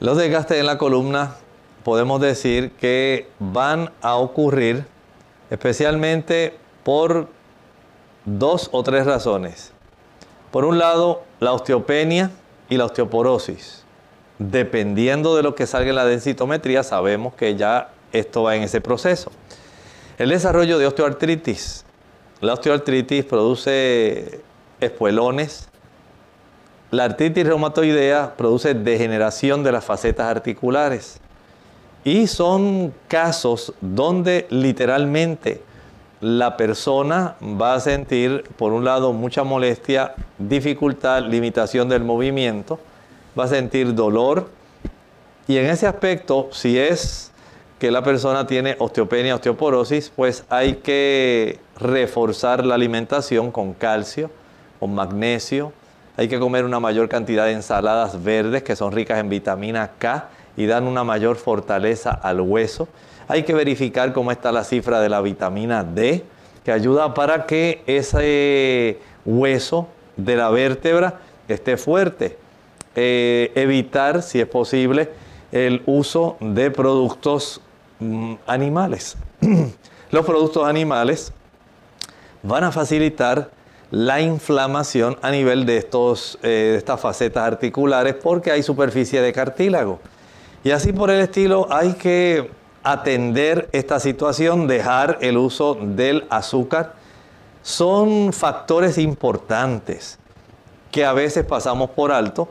Los 0.00 0.16
desgastes 0.16 0.58
en 0.58 0.66
la 0.66 0.76
columna 0.76 1.36
podemos 1.84 2.20
decir 2.20 2.72
que 2.72 3.28
van 3.38 3.92
a 4.00 4.16
ocurrir 4.16 4.86
especialmente 5.50 6.56
por 6.82 7.28
dos 8.24 8.70
o 8.72 8.82
tres 8.82 9.06
razones. 9.06 9.72
Por 10.50 10.64
un 10.64 10.78
lado, 10.78 11.22
la 11.40 11.52
osteopenia 11.52 12.30
y 12.68 12.76
la 12.76 12.86
osteoporosis. 12.86 13.84
Dependiendo 14.38 15.36
de 15.36 15.42
lo 15.42 15.54
que 15.54 15.66
salga 15.66 15.90
en 15.90 15.96
la 15.96 16.06
densitometría, 16.06 16.82
sabemos 16.82 17.34
que 17.34 17.54
ya 17.54 17.90
esto 18.12 18.44
va 18.44 18.56
en 18.56 18.62
ese 18.62 18.80
proceso. 18.80 19.30
El 20.18 20.30
desarrollo 20.30 20.78
de 20.78 20.86
osteoartritis. 20.86 21.84
La 22.40 22.54
osteoartritis 22.54 23.24
produce 23.24 24.40
espuelones. 24.80 25.68
La 26.90 27.04
artritis 27.04 27.46
reumatoidea 27.46 28.36
produce 28.36 28.74
degeneración 28.74 29.64
de 29.64 29.72
las 29.72 29.84
facetas 29.84 30.28
articulares. 30.28 31.20
Y 32.04 32.26
son 32.26 32.92
casos 33.08 33.72
donde 33.80 34.46
literalmente 34.50 35.62
la 36.20 36.56
persona 36.56 37.36
va 37.42 37.74
a 37.74 37.80
sentir, 37.80 38.44
por 38.56 38.72
un 38.72 38.84
lado, 38.84 39.12
mucha 39.12 39.42
molestia, 39.42 40.14
dificultad, 40.38 41.22
limitación 41.22 41.88
del 41.88 42.04
movimiento, 42.04 42.78
va 43.38 43.44
a 43.44 43.48
sentir 43.48 43.94
dolor. 43.94 44.48
Y 45.48 45.56
en 45.56 45.66
ese 45.66 45.86
aspecto, 45.86 46.48
si 46.52 46.78
es 46.78 47.32
que 47.78 47.90
la 47.90 48.02
persona 48.02 48.46
tiene 48.46 48.76
osteopenia, 48.78 49.34
osteoporosis, 49.34 50.12
pues 50.14 50.44
hay 50.48 50.76
que 50.76 51.58
reforzar 51.78 52.64
la 52.64 52.74
alimentación 52.74 53.50
con 53.50 53.74
calcio, 53.74 54.30
con 54.78 54.94
magnesio. 54.94 55.72
Hay 56.16 56.28
que 56.28 56.38
comer 56.38 56.64
una 56.64 56.80
mayor 56.80 57.08
cantidad 57.08 57.46
de 57.46 57.52
ensaladas 57.52 58.22
verdes 58.22 58.62
que 58.62 58.76
son 58.76 58.92
ricas 58.92 59.18
en 59.18 59.28
vitamina 59.28 59.90
K 59.98 60.28
y 60.56 60.66
dan 60.66 60.84
una 60.84 61.04
mayor 61.04 61.36
fortaleza 61.36 62.10
al 62.10 62.40
hueso. 62.40 62.88
Hay 63.28 63.42
que 63.42 63.54
verificar 63.54 64.12
cómo 64.12 64.30
está 64.30 64.52
la 64.52 64.64
cifra 64.64 65.00
de 65.00 65.08
la 65.08 65.20
vitamina 65.20 65.84
D, 65.84 66.24
que 66.64 66.72
ayuda 66.72 67.14
para 67.14 67.46
que 67.46 67.82
ese 67.86 68.98
hueso 69.24 69.88
de 70.16 70.36
la 70.36 70.50
vértebra 70.50 71.20
esté 71.48 71.76
fuerte. 71.76 72.38
Eh, 72.96 73.50
evitar, 73.54 74.22
si 74.22 74.40
es 74.40 74.46
posible, 74.46 75.10
el 75.52 75.82
uso 75.86 76.36
de 76.40 76.70
productos 76.70 77.60
mm, 77.98 78.34
animales. 78.46 79.16
Los 80.10 80.24
productos 80.24 80.66
animales 80.66 81.32
van 82.42 82.64
a 82.64 82.72
facilitar 82.72 83.50
la 83.90 84.20
inflamación 84.20 85.16
a 85.22 85.30
nivel 85.30 85.66
de, 85.66 85.78
estos, 85.78 86.38
eh, 86.42 86.48
de 86.48 86.76
estas 86.76 87.00
facetas 87.00 87.44
articulares 87.44 88.14
porque 88.14 88.50
hay 88.50 88.62
superficie 88.62 89.20
de 89.20 89.32
cartílago. 89.32 90.00
Y 90.64 90.70
así 90.70 90.94
por 90.94 91.10
el 91.10 91.20
estilo 91.20 91.66
hay 91.70 91.92
que 91.92 92.50
atender 92.82 93.68
esta 93.72 94.00
situación, 94.00 94.66
dejar 94.66 95.18
el 95.20 95.36
uso 95.36 95.74
del 95.74 96.24
azúcar. 96.30 96.94
Son 97.62 98.32
factores 98.32 98.96
importantes 98.96 100.18
que 100.90 101.04
a 101.04 101.12
veces 101.12 101.44
pasamos 101.44 101.90
por 101.90 102.12
alto, 102.12 102.48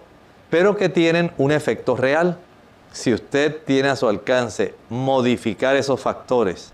pero 0.52 0.78
que 0.78 0.90
tienen 0.90 1.32
un 1.40 1.52
efecto 1.52 1.98
real. 1.98 2.38
Si 2.92 3.12
usted 3.12 3.64
tiene 3.66 3.90
a 3.90 3.96
su 3.96 4.08
alcance 4.08 4.76
modificar 4.90 5.76
esos 5.76 6.00
factores, 6.00 6.72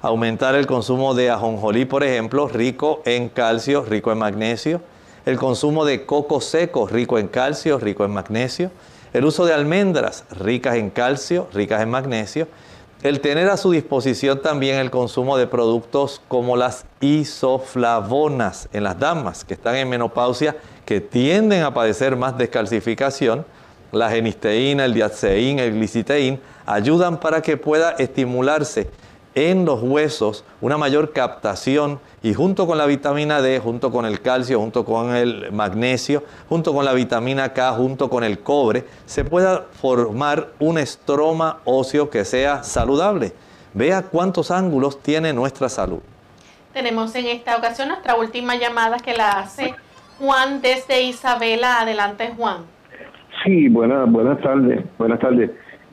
aumentar 0.00 0.54
el 0.54 0.66
consumo 0.66 1.12
de 1.12 1.28
ajonjolí, 1.28 1.84
por 1.84 2.02
ejemplo, 2.02 2.48
rico 2.48 3.02
en 3.04 3.28
calcio, 3.28 3.84
rico 3.84 4.10
en 4.10 4.18
magnesio, 4.18 4.80
el 5.26 5.36
consumo 5.36 5.84
de 5.84 6.06
coco 6.06 6.40
seco, 6.40 6.86
rico 6.86 7.18
en 7.18 7.28
calcio, 7.28 7.78
rico 7.78 8.06
en 8.06 8.12
magnesio, 8.12 8.70
el 9.18 9.24
uso 9.24 9.44
de 9.44 9.52
almendras 9.52 10.22
ricas 10.30 10.76
en 10.76 10.90
calcio, 10.90 11.48
ricas 11.52 11.82
en 11.82 11.90
magnesio, 11.90 12.46
el 13.02 13.20
tener 13.20 13.48
a 13.48 13.56
su 13.56 13.72
disposición 13.72 14.42
también 14.42 14.78
el 14.78 14.92
consumo 14.92 15.36
de 15.36 15.48
productos 15.48 16.22
como 16.28 16.56
las 16.56 16.84
isoflavonas 17.00 18.68
en 18.72 18.84
las 18.84 18.96
damas 18.96 19.44
que 19.44 19.54
están 19.54 19.74
en 19.74 19.88
menopausia, 19.88 20.56
que 20.84 21.00
tienden 21.00 21.64
a 21.64 21.74
padecer 21.74 22.14
más 22.14 22.38
descalcificación, 22.38 23.44
la 23.90 24.08
genisteína, 24.08 24.84
el 24.84 24.94
diaceín, 24.94 25.58
el 25.58 25.72
gliciteín, 25.72 26.40
ayudan 26.64 27.18
para 27.18 27.42
que 27.42 27.56
pueda 27.56 27.96
estimularse 27.98 28.88
en 29.34 29.64
los 29.64 29.82
huesos 29.82 30.44
una 30.60 30.76
mayor 30.78 31.12
captación 31.12 32.00
y 32.22 32.34
junto 32.34 32.66
con 32.66 32.78
la 32.78 32.86
vitamina 32.86 33.40
D, 33.40 33.60
junto 33.60 33.90
con 33.90 34.04
el 34.04 34.20
calcio, 34.20 34.58
junto 34.60 34.84
con 34.84 35.14
el 35.14 35.52
magnesio, 35.52 36.24
junto 36.48 36.72
con 36.72 36.84
la 36.84 36.92
vitamina 36.92 37.52
K, 37.52 37.72
junto 37.72 38.10
con 38.10 38.24
el 38.24 38.40
cobre, 38.40 38.84
se 39.06 39.24
pueda 39.24 39.66
formar 39.80 40.48
un 40.58 40.78
estroma 40.78 41.58
óseo 41.64 42.10
que 42.10 42.24
sea 42.24 42.62
saludable. 42.62 43.32
Vea 43.74 44.02
cuántos 44.02 44.50
ángulos 44.50 45.02
tiene 45.02 45.32
nuestra 45.32 45.68
salud. 45.68 46.00
Tenemos 46.72 47.14
en 47.14 47.26
esta 47.26 47.56
ocasión 47.56 47.88
nuestra 47.88 48.16
última 48.16 48.56
llamada 48.56 48.98
que 48.98 49.14
la 49.14 49.32
hace 49.32 49.74
Juan 50.18 50.60
desde 50.60 51.02
Isabela. 51.02 51.80
Adelante, 51.80 52.32
Juan. 52.36 52.62
Sí, 53.44 53.68
buenas, 53.68 54.10
buenas 54.10 54.40
tardes. 54.40 54.84
Buenas 54.98 55.20
tardes. 55.20 55.50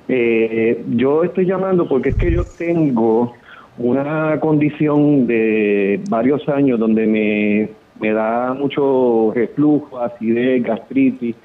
Eh, 0.07 0.83
yo 0.89 1.23
estoy 1.23 1.45
llamando 1.45 1.87
porque 1.87 2.09
es 2.09 2.15
que 2.15 2.31
yo 2.31 2.45
tengo 2.57 3.33
una 3.77 4.39
condición 4.39 5.27
de 5.27 5.99
varios 6.09 6.47
años 6.47 6.79
donde 6.79 7.07
me, 7.07 7.69
me 7.99 8.13
da 8.13 8.53
mucho 8.53 9.31
reflujo, 9.33 9.99
acidez, 9.99 10.63
gastritis. 10.63 11.35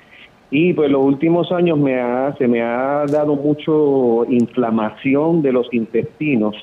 Y 0.51 0.73
pues 0.73 0.91
los 0.91 1.03
últimos 1.03 1.51
años 1.53 1.79
me 1.79 2.01
ha, 2.01 2.35
se 2.37 2.49
me 2.49 2.61
ha 2.61 3.07
dado 3.07 3.37
mucho 3.37 4.25
inflamación 4.29 5.43
de 5.43 5.53
los 5.53 5.73
intestinos, 5.73 6.57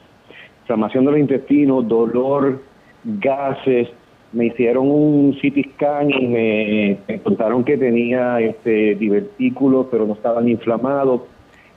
inflamación 0.61 1.05
de 1.05 1.11
los 1.11 1.19
intestinos, 1.19 1.87
dolor, 1.87 2.61
gases. 3.03 3.87
Me 4.33 4.47
hicieron 4.47 4.91
un 4.91 5.37
CT 5.41 5.73
scan 5.75 6.11
y 6.11 6.27
me, 6.27 6.97
me 7.07 7.19
contaron 7.21 7.63
que 7.63 7.77
tenía 7.77 8.41
este 8.41 8.95
divertículos, 8.95 9.87
pero 9.89 10.05
no 10.05 10.13
estaban 10.13 10.49
inflamados 10.49 11.21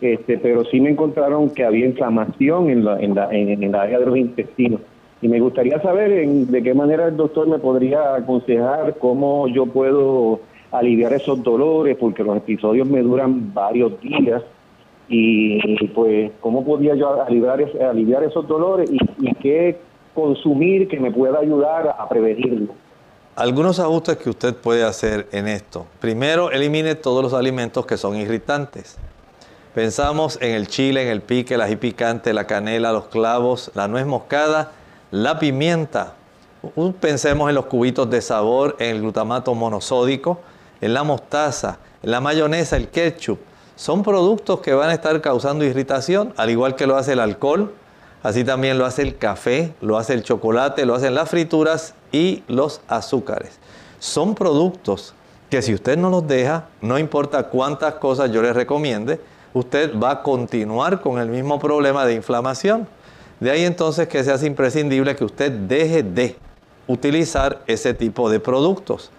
este, 0.01 0.38
pero 0.38 0.64
sí 0.64 0.80
me 0.80 0.90
encontraron 0.90 1.51
que 1.51 1.64
había 1.64 1.86
inflamación 1.86 2.70
en, 2.70 2.84
la, 2.84 3.01
en, 3.01 3.14
la, 3.14 3.30
en, 3.32 3.62
el 3.62 3.74
área 3.74 3.98
de 3.98 4.07
los 4.07 4.16
intestinos. 4.16 4.80
Y 5.22 5.28
me 5.28 5.40
gustaría 5.40 5.80
saber 5.82 6.26
de 6.26 6.62
qué 6.62 6.74
manera 6.74 7.09
el 7.09 7.16
doctor 7.16 7.46
me 7.46 7.59
podría 7.59 8.14
aconsejar 8.14 8.96
cómo 8.98 9.48
yo 9.48 9.66
puedo 9.66 10.40
aliviar 10.72 11.12
esos 11.12 11.42
dolores, 11.42 11.96
porque 11.98 12.24
los 12.24 12.36
episodios 12.38 12.88
me 12.88 13.03
duran 13.03 13.53
varios 13.53 14.01
días. 14.01 14.42
Y 15.09 15.88
pues, 15.88 16.30
¿cómo 16.40 16.64
podía 16.64 16.94
yo 16.94 17.20
aliviar, 17.22 17.62
aliviar 17.90 18.22
esos 18.24 18.46
dolores 18.46 18.88
y 18.90 19.34
qué 19.34 19.78
consumir 20.14 20.88
que 20.88 20.98
me 20.98 21.11
pueda 21.11 21.40
ayudar 21.40 21.94
a 21.98 22.09
prevenirlo? 22.09 22.72
Algunos 23.36 23.80
ajustes 23.80 24.16
que 24.18 24.30
usted 24.30 24.55
puede 24.55 24.84
hacer 24.84 25.26
en 25.32 25.48
esto. 25.48 25.86
Primero, 26.01 26.51
elimine 26.51 26.94
todos 26.94 27.22
los 27.22 27.32
alimentos 27.32 27.86
que 27.86 27.96
son 27.96 28.16
irritantes. 28.16 28.98
Pensamos 29.74 30.36
en 30.40 30.52
el 30.52 30.66
chile, 30.66 31.04
en 31.04 31.08
el 31.08 31.22
pique, 31.22 31.54
el 31.54 31.60
ají 31.60 31.76
picante, 31.76 32.32
la 32.32 32.48
canela, 32.48 32.90
los 32.90 33.06
clavos, 33.06 33.70
la 33.74 33.86
nuez 33.86 34.04
moscada, 34.04 34.72
la 35.12 35.38
pimienta. 35.38 36.14
Pensemos 36.98 37.48
en 37.48 37.54
los 37.54 37.66
cubitos 37.66 38.10
de 38.10 38.20
sabor, 38.20 38.74
en 38.80 38.96
el 38.96 39.00
glutamato 39.02 39.54
monosódico, 39.54 40.40
en 40.80 40.92
la 40.92 41.04
mostaza, 41.04 41.78
en 42.02 42.10
la 42.10 42.20
mayonesa, 42.20 42.76
el 42.76 42.88
ketchup. 42.88 43.38
Son 43.76 44.02
productos 44.02 44.58
que 44.60 44.74
van 44.74 44.90
a 44.90 44.94
estar 44.94 45.20
causando 45.20 45.64
irritación, 45.64 46.34
al 46.36 46.50
igual 46.50 46.74
que 46.74 46.88
lo 46.88 46.96
hace 46.96 47.12
el 47.12 47.20
alcohol, 47.20 47.72
así 48.24 48.42
también 48.42 48.76
lo 48.76 48.86
hace 48.86 49.02
el 49.02 49.18
café, 49.18 49.72
lo 49.80 49.98
hace 49.98 50.14
el 50.14 50.24
chocolate, 50.24 50.84
lo 50.84 50.96
hacen 50.96 51.14
las 51.14 51.30
frituras 51.30 51.94
y 52.10 52.42
los 52.48 52.80
azúcares. 52.88 53.60
Son 54.00 54.34
productos 54.34 55.14
que 55.48 55.62
si 55.62 55.74
usted 55.74 55.96
no 55.96 56.10
los 56.10 56.26
deja, 56.26 56.66
no 56.80 56.98
importa 56.98 57.44
cuántas 57.44 57.94
cosas 57.94 58.32
yo 58.32 58.42
les 58.42 58.54
recomiende, 58.54 59.20
usted 59.53 59.98
va 59.98 60.11
a 60.11 60.22
continuar 60.22 61.01
con 61.01 61.18
el 61.18 61.28
mismo 61.28 61.59
problema 61.59 62.05
de 62.07 62.14
inflamación. 62.14 62.86
De 63.40 63.51
ahí 63.51 63.64
entonces 63.64 64.09
que 64.09 64.22
se 64.22 64.32
hace 64.32 64.46
imprescindible 64.46 65.16
que 65.16 65.24
usted 65.24 65.51
deje 65.51 66.03
de 66.03 66.36
utilizar 66.86 67.62
ese 67.66 67.94
tipo 67.94 68.30
de 68.30 68.40
productos. 68.40 69.11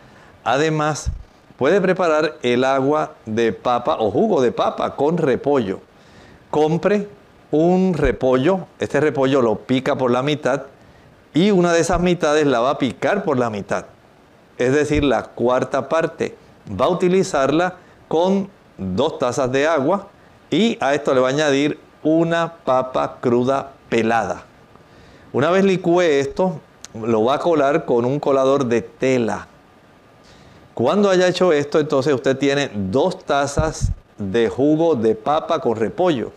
Además, 0.43 1.11
puede 1.57 1.82
preparar 1.82 2.38
el 2.43 2.63
agua 2.63 3.13
de 3.25 3.53
papa 3.53 3.97
o 3.99 4.11
jugo 4.11 4.41
de 4.41 4.51
papa 4.51 4.95
con 4.95 5.17
repollo. 5.17 5.79
Compre 6.49 7.07
un 7.51 7.93
repollo, 7.93 8.67
este 8.79 8.99
repollo 8.99 9.41
lo 9.41 9.55
pica 9.55 9.97
por 9.97 10.11
la 10.11 10.23
mitad 10.23 10.63
y 11.34 11.51
una 11.51 11.73
de 11.73 11.79
esas 11.79 11.99
mitades 11.99 12.45
la 12.45 12.59
va 12.59 12.71
a 12.71 12.77
picar 12.77 13.23
por 13.23 13.38
la 13.38 13.49
mitad. 13.49 13.86
Es 14.57 14.73
decir, 14.73 15.03
la 15.03 15.23
cuarta 15.23 15.89
parte. 15.89 16.36
Va 16.79 16.86
a 16.86 16.89
utilizarla 16.89 17.75
con 18.07 18.49
dos 18.77 19.17
tazas 19.17 19.51
de 19.51 19.65
agua 19.67 20.07
y 20.51 20.77
a 20.81 20.93
esto 20.93 21.13
le 21.15 21.21
va 21.21 21.29
a 21.29 21.31
añadir 21.31 21.79
una 22.03 22.53
papa 22.65 23.17
cruda 23.21 23.71
pelada. 23.89 24.43
Una 25.31 25.49
vez 25.49 25.63
licúe 25.63 26.01
esto, 26.01 26.59
lo 26.93 27.23
va 27.23 27.35
a 27.35 27.39
colar 27.39 27.85
con 27.85 28.03
un 28.03 28.19
colador 28.19 28.65
de 28.65 28.81
tela. 28.81 29.47
Cuando 30.73 31.09
haya 31.09 31.27
hecho 31.27 31.53
esto, 31.53 31.79
entonces 31.79 32.13
usted 32.13 32.37
tiene 32.37 32.69
dos 32.73 33.23
tazas 33.23 33.91
de 34.17 34.49
jugo 34.49 34.95
de 34.95 35.15
papa 35.15 35.59
con 35.59 35.77
repollo. 35.77 36.33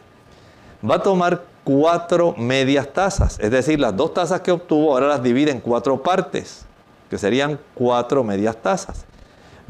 Va 0.88 0.96
a 0.96 1.02
tomar 1.02 1.42
cuatro 1.64 2.34
medias 2.36 2.92
tazas, 2.92 3.38
es 3.40 3.50
decir, 3.50 3.80
las 3.80 3.96
dos 3.96 4.14
tazas 4.14 4.42
que 4.42 4.52
obtuvo 4.52 4.92
ahora 4.92 5.08
las 5.08 5.22
divide 5.22 5.50
en 5.50 5.60
cuatro 5.60 6.02
partes, 6.02 6.66
que 7.10 7.18
serían 7.18 7.58
cuatro 7.74 8.22
medias 8.22 8.56
tazas. 8.56 9.06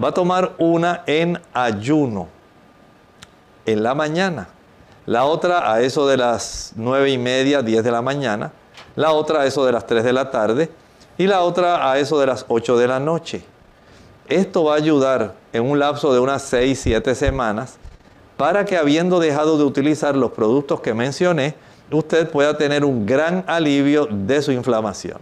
Va 0.03 0.09
a 0.09 0.12
tomar 0.12 0.53
una 0.59 1.03
en 1.07 1.40
ayuno 1.55 2.28
en 3.67 3.83
la 3.83 3.95
mañana, 3.95 4.49
la 5.07 5.25
otra 5.25 5.73
a 5.73 5.81
eso 5.83 6.07
de 6.07 6.17
las 6.17 6.73
nueve 6.77 7.11
y 7.11 7.19
media, 7.19 7.62
10 7.62 7.85
de 7.85 7.91
la 7.91 8.03
mañana, 8.03 8.53
la 8.97 9.12
otra 9.12 9.43
a 9.43 9.47
eso 9.47 9.65
de 9.67 9.73
las 9.73 9.87
3 9.87 10.05
de 10.05 10.12
la 10.12 10.31
tarde 10.31 10.71
y 11.19 11.27
la 11.27 11.43
otra 11.43 11.91
a 11.91 11.99
eso 11.99 12.19
de 12.19 12.27
las 12.27 12.45
8 12.49 12.79
de 12.79 12.89
la 12.89 13.01
noche. 13.01 13.45
Esto 14.29 14.65
va 14.65 14.75
a 14.75 14.77
ayudar 14.77 15.35
en 15.53 15.69
un 15.69 15.79
lapso 15.79 16.12
de 16.15 16.21
unas 16.21 16.43
6, 16.43 16.81
7 16.81 17.15
semanas 17.15 17.79
para 18.37 18.65
que 18.65 18.77
habiendo 18.77 19.21
dejado 19.21 19.59
de 19.59 19.65
utilizar 19.65 20.17
los 20.17 20.33
productos 20.33 20.81
que 20.81 20.95
mencioné, 20.95 21.55
usted 21.91 22.31
pueda 22.31 22.57
tener 22.57 22.85
un 22.85 23.07
gran 23.07 23.45
alivio 23.47 24.07
de 24.11 24.43
su 24.43 24.53
inflamación. 24.53 25.19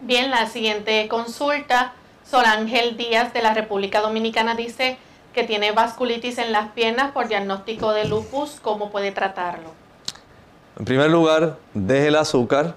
Bien, 0.00 0.30
la 0.30 0.46
siguiente 0.46 1.06
consulta, 1.08 1.92
Sol 2.28 2.44
Ángel 2.44 2.96
Díaz 2.96 3.32
de 3.32 3.42
la 3.42 3.54
República 3.54 4.00
Dominicana 4.00 4.54
dice, 4.54 4.98
que 5.38 5.44
tiene 5.44 5.70
vasculitis 5.70 6.36
en 6.38 6.50
las 6.50 6.72
piernas 6.72 7.12
por 7.12 7.28
diagnóstico 7.28 7.92
de 7.92 8.06
lupus, 8.06 8.58
¿cómo 8.60 8.90
puede 8.90 9.12
tratarlo? 9.12 9.70
En 10.76 10.84
primer 10.84 11.12
lugar, 11.12 11.58
deje 11.74 12.08
el 12.08 12.16
azúcar, 12.16 12.74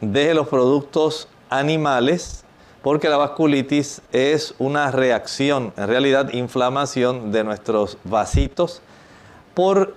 deje 0.00 0.32
los 0.32 0.46
productos 0.46 1.26
animales, 1.50 2.44
porque 2.82 3.08
la 3.08 3.16
vasculitis 3.16 4.00
es 4.12 4.54
una 4.60 4.92
reacción, 4.92 5.72
en 5.76 5.88
realidad 5.88 6.32
inflamación 6.34 7.32
de 7.32 7.42
nuestros 7.42 7.98
vasitos 8.04 8.80
por 9.54 9.96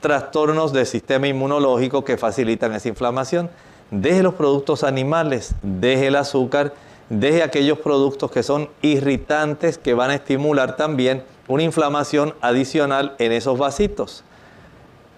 trastornos 0.00 0.72
del 0.72 0.86
sistema 0.86 1.26
inmunológico 1.26 2.04
que 2.04 2.16
facilitan 2.16 2.74
esa 2.74 2.86
inflamación. 2.86 3.50
Deje 3.90 4.22
los 4.22 4.34
productos 4.34 4.84
animales, 4.84 5.56
deje 5.62 6.06
el 6.06 6.14
azúcar, 6.14 6.74
deje 7.08 7.42
aquellos 7.42 7.80
productos 7.80 8.30
que 8.30 8.44
son 8.44 8.68
irritantes 8.82 9.78
que 9.78 9.94
van 9.94 10.10
a 10.10 10.14
estimular 10.14 10.76
también 10.76 11.24
una 11.50 11.64
inflamación 11.64 12.34
adicional 12.40 13.16
en 13.18 13.32
esos 13.32 13.58
vasitos. 13.58 14.22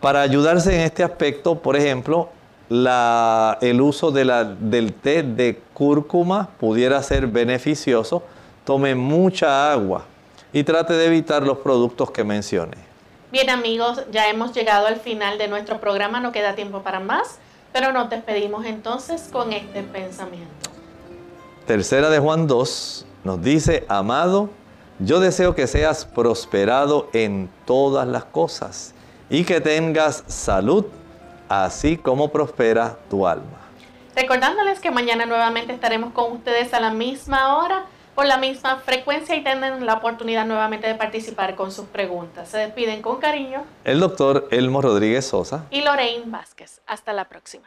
Para 0.00 0.22
ayudarse 0.22 0.74
en 0.74 0.80
este 0.80 1.04
aspecto, 1.04 1.58
por 1.58 1.76
ejemplo, 1.76 2.30
el 2.70 3.80
uso 3.82 4.10
del 4.10 4.94
té 4.94 5.22
de 5.22 5.60
cúrcuma 5.74 6.48
pudiera 6.58 7.02
ser 7.02 7.26
beneficioso. 7.26 8.22
Tome 8.64 8.94
mucha 8.94 9.70
agua 9.72 10.06
y 10.54 10.64
trate 10.64 10.94
de 10.94 11.06
evitar 11.06 11.42
los 11.42 11.58
productos 11.58 12.10
que 12.10 12.24
mencioné. 12.24 12.78
Bien 13.30 13.50
amigos, 13.50 14.02
ya 14.10 14.30
hemos 14.30 14.54
llegado 14.54 14.86
al 14.86 14.96
final 14.96 15.36
de 15.36 15.48
nuestro 15.48 15.80
programa, 15.80 16.20
no 16.20 16.32
queda 16.32 16.54
tiempo 16.54 16.82
para 16.82 16.98
más, 16.98 17.38
pero 17.74 17.92
nos 17.92 18.08
despedimos 18.08 18.64
entonces 18.64 19.28
con 19.30 19.52
este 19.52 19.82
pensamiento. 19.82 20.70
Tercera 21.66 22.08
de 22.08 22.18
Juan 22.20 22.46
2 22.46 23.06
nos 23.24 23.42
dice, 23.42 23.84
amado, 23.88 24.48
yo 25.04 25.18
deseo 25.20 25.54
que 25.54 25.66
seas 25.66 26.04
prosperado 26.04 27.08
en 27.12 27.50
todas 27.66 28.06
las 28.06 28.24
cosas 28.24 28.94
y 29.28 29.44
que 29.44 29.60
tengas 29.60 30.22
salud, 30.26 30.86
así 31.48 31.96
como 31.96 32.30
prospera 32.30 32.96
tu 33.10 33.26
alma. 33.26 33.58
Recordándoles 34.14 34.78
que 34.78 34.90
mañana 34.90 35.26
nuevamente 35.26 35.72
estaremos 35.72 36.12
con 36.12 36.32
ustedes 36.32 36.72
a 36.74 36.80
la 36.80 36.90
misma 36.90 37.56
hora, 37.56 37.86
por 38.14 38.26
la 38.26 38.36
misma 38.36 38.76
frecuencia 38.76 39.34
y 39.34 39.42
tendrán 39.42 39.84
la 39.86 39.94
oportunidad 39.94 40.46
nuevamente 40.46 40.86
de 40.86 40.94
participar 40.94 41.56
con 41.56 41.72
sus 41.72 41.86
preguntas. 41.86 42.48
Se 42.48 42.58
despiden 42.58 43.02
con 43.02 43.18
cariño. 43.18 43.64
El 43.84 44.00
doctor 44.00 44.48
Elmo 44.50 44.82
Rodríguez 44.82 45.26
Sosa. 45.26 45.64
Y 45.70 45.80
Lorraine 45.80 46.24
Vázquez. 46.26 46.82
Hasta 46.86 47.12
la 47.12 47.24
próxima. 47.24 47.66